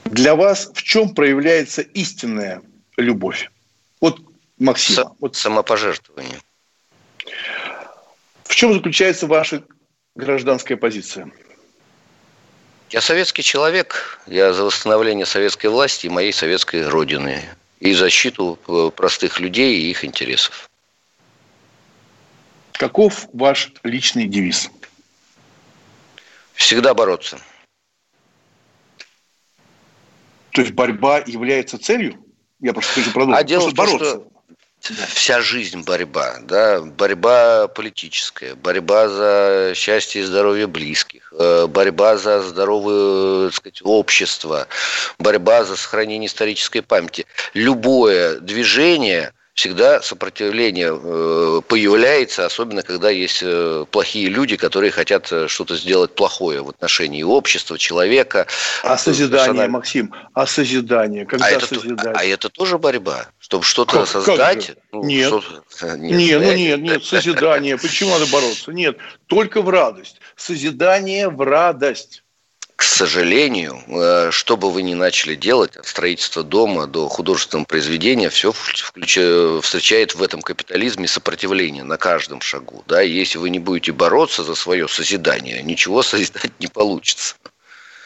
Для 0.06 0.36
вас 0.36 0.72
в 0.74 0.82
чем 0.82 1.14
проявляется 1.14 1.82
истинная 1.82 2.62
любовь? 2.98 3.52
Вот 4.02 4.20
Максима. 4.60 5.04
С- 5.04 5.12
вот. 5.20 5.36
Самопожертвование. 5.36 6.40
В 8.44 8.56
чем 8.56 8.74
заключается 8.74 9.28
ваша 9.28 9.64
гражданская 10.16 10.78
позиция? 10.78 11.32
Я 12.90 13.02
советский 13.02 13.44
человек. 13.44 14.20
Я 14.28 14.52
за 14.54 14.64
восстановление 14.64 15.26
советской 15.26 15.68
власти 15.68 16.08
и 16.08 16.10
моей 16.10 16.34
советской 16.34 16.88
родины. 16.88 17.44
И 17.80 17.94
защиту 17.94 18.60
э, 18.68 18.92
простых 18.94 19.40
людей 19.40 19.80
и 19.80 19.92
их 19.92 20.04
интересов. 20.04 20.70
Каков 22.74 23.28
ваш 23.32 23.72
личный 23.84 24.28
девиз? 24.28 24.70
Всегда 26.54 26.94
бороться. 26.94 27.40
То 30.52 30.62
есть 30.62 30.74
борьба 30.74 31.20
является 31.20 31.78
целью? 31.78 32.22
Я 32.60 32.74
просто 32.74 32.96
хочу 32.96 33.14
продолжить. 33.14 33.40
А 33.40 33.44
дело 33.48 33.70
в 33.70 33.74
том, 33.74 33.86
бороться. 33.86 34.10
что 34.10 34.39
вся 34.82 35.42
жизнь 35.42 35.84
борьба, 35.84 36.38
да, 36.42 36.82
борьба 36.82 37.68
политическая, 37.68 38.56
борьба 38.56 39.10
за 39.10 39.74
счастье 39.76 40.22
и 40.22 40.26
здоровье 40.26 40.68
близких, 40.68 41.34
э, 41.38 41.68
борьба 41.68 42.18
за 42.18 42.42
здоровое 42.42 43.48
так 43.48 43.56
сказать, 43.56 43.82
общество, 43.84 44.68
борьба 45.18 45.64
за 45.64 45.76
сохранение 45.76 46.28
исторической 46.28 46.82
памяти. 46.82 47.26
Любое 47.54 48.40
движение 48.40 49.34
всегда 49.60 50.02
сопротивление 50.02 50.98
э, 50.98 51.62
появляется, 51.68 52.46
особенно 52.46 52.82
когда 52.82 53.10
есть 53.10 53.40
э, 53.42 53.86
плохие 53.92 54.30
люди, 54.30 54.56
которые 54.56 54.90
хотят 54.92 55.30
э, 55.34 55.50
что-то 55.50 55.76
сделать 55.76 56.16
плохое 56.16 56.62
в 56.62 56.70
отношении 56.70 57.24
общества, 57.24 57.78
человека. 57.78 58.48
А 58.84 58.98
созидание, 58.98 59.48
персонально. 59.48 59.74
Максим, 59.74 60.14
а 60.34 60.48
созидание, 60.48 61.26
когда 61.26 61.48
а 61.48 61.50
это, 61.52 61.68
созидать? 61.68 62.16
А 62.18 62.24
это 62.24 62.48
тоже 62.48 62.78
борьба, 62.78 63.28
чтобы 63.38 63.66
что-то 63.66 64.06
создать? 64.06 64.68
Как 64.68 64.78
ну, 64.94 65.04
нет. 65.04 65.28
Что 65.28 65.44
нет, 65.98 66.18
нет, 66.18 66.42
ну 66.42 66.54
нет, 66.54 66.80
нет, 66.80 67.04
созидание. 67.04 67.78
Почему 67.78 68.12
надо 68.12 68.28
бороться? 68.28 68.72
Нет, 68.72 68.98
только 69.28 69.62
в 69.62 69.70
радость. 69.70 70.22
Созидание 70.38 71.28
в 71.28 71.42
радость 71.42 72.24
к 72.80 72.84
сожалению, 72.84 73.84
э, 73.88 74.32
что 74.32 74.56
бы 74.56 74.72
вы 74.72 74.84
ни 74.84 74.94
начали 74.94 75.36
делать, 75.36 75.76
от 75.76 75.86
строительства 75.86 76.44
дома 76.44 76.88
до 76.88 77.10
художественного 77.10 77.66
произведения, 77.66 78.30
все 78.30 78.54
включая, 78.54 79.60
встречает 79.60 80.16
в 80.16 80.24
этом 80.24 80.42
капитализме 80.42 81.06
сопротивление 81.06 81.84
на 81.84 81.98
каждом 81.98 82.40
шагу. 82.40 82.86
Да? 82.88 83.02
если 83.02 83.38
вы 83.38 83.50
не 83.50 83.60
будете 83.60 83.92
бороться 83.92 84.46
за 84.46 84.56
свое 84.56 84.88
созидание, 84.88 85.62
ничего 85.62 86.02
созидать 86.04 86.54
не 86.62 86.68
получится. 86.68 87.36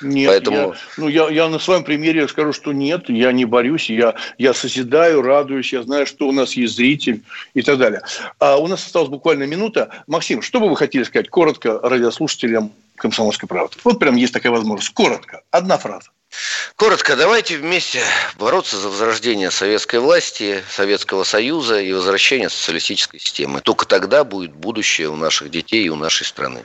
Нет, 0.03 0.29
Поэтому... 0.29 0.57
я, 0.57 0.73
ну, 0.97 1.07
я, 1.07 1.29
я 1.29 1.47
на 1.47 1.59
своем 1.59 1.83
примере 1.83 2.27
скажу, 2.27 2.53
что 2.53 2.73
нет, 2.73 3.09
я 3.09 3.31
не 3.31 3.45
борюсь, 3.45 3.89
я, 3.89 4.15
я 4.37 4.53
созидаю, 4.53 5.21
радуюсь, 5.21 5.73
я 5.73 5.83
знаю, 5.83 6.05
что 6.05 6.27
у 6.27 6.31
нас 6.31 6.53
есть 6.53 6.75
зритель 6.75 7.23
и 7.53 7.61
так 7.61 7.77
далее. 7.77 8.01
А 8.39 8.57
у 8.57 8.67
нас 8.67 8.85
осталась 8.85 9.09
буквально 9.09 9.43
минута. 9.43 9.89
Максим, 10.07 10.41
что 10.41 10.59
бы 10.59 10.69
вы 10.69 10.75
хотели 10.75 11.03
сказать 11.03 11.29
коротко 11.29 11.79
радиослушателям 11.81 12.71
«Комсомольской 12.95 13.47
правды». 13.47 13.77
Вот 13.83 13.99
прям 13.99 14.15
есть 14.15 14.33
такая 14.33 14.51
возможность. 14.51 14.93
Коротко. 14.93 15.41
Одна 15.51 15.77
фраза. 15.77 16.09
Коротко, 16.75 17.15
давайте 17.15 17.57
вместе 17.57 18.01
бороться 18.37 18.77
за 18.77 18.89
возрождение 18.89 19.51
советской 19.51 19.99
власти, 19.99 20.63
Советского 20.69 21.23
Союза 21.23 21.79
и 21.79 21.93
возвращение 21.93 22.49
социалистической 22.49 23.19
системы. 23.19 23.61
Только 23.61 23.85
тогда 23.85 24.23
будет 24.23 24.53
будущее 24.53 25.09
у 25.09 25.15
наших 25.15 25.51
детей 25.51 25.85
и 25.85 25.89
у 25.89 25.95
нашей 25.95 26.25
страны. 26.25 26.63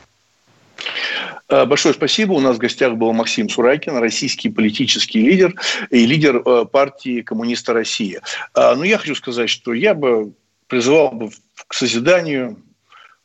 Э, 1.49 1.65
большое 1.65 1.95
спасибо. 1.95 2.33
У 2.33 2.41
нас 2.41 2.57
в 2.57 2.61
гостях 2.61 2.95
был 2.95 3.13
Максим 3.13 3.49
Сурайкин, 3.49 3.97
российский 3.99 4.49
политический 4.49 5.23
лидер 5.23 5.55
и 5.91 6.07
лидер 6.07 6.43
э, 6.45 6.65
партии 6.71 7.23
«Коммуниста 7.23 7.73
России». 7.73 8.21
Э, 8.55 8.75
но 8.75 8.85
я 8.85 8.99
хочу 8.99 9.15
сказать, 9.15 9.51
что 9.51 9.73
я 9.73 9.95
бы 9.95 10.33
призывал 10.67 11.13
бы 11.13 11.31
к 11.67 11.75
созиданию, 11.75 12.59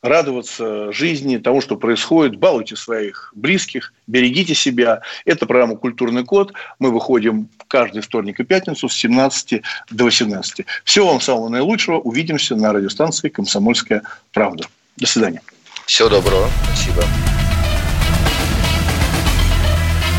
радоваться 0.04 0.92
жизни, 0.92 1.38
тому, 1.38 1.62
что 1.62 1.76
происходит. 1.76 2.36
Балуйте 2.36 2.76
своих 2.76 3.32
близких, 3.34 3.94
берегите 4.06 4.54
себя. 4.54 5.00
Это 5.24 5.46
программа 5.46 5.76
«Культурный 5.76 6.24
код». 6.24 6.52
Мы 6.78 6.90
выходим 6.90 7.48
каждый 7.68 8.02
вторник 8.02 8.38
и 8.38 8.44
пятницу 8.44 8.88
с 8.88 8.94
17 8.94 9.62
до 9.90 10.04
18. 10.04 10.66
Всего 10.84 11.06
вам 11.06 11.22
самого 11.22 11.48
наилучшего. 11.48 11.98
Увидимся 11.98 12.54
на 12.54 12.74
радиостанции 12.74 13.30
«Комсомольская 13.30 14.02
правда». 14.32 14.64
До 14.98 15.06
свидания. 15.06 15.40
Всего 15.86 16.10
доброго. 16.10 16.50
Спасибо. 16.66 17.02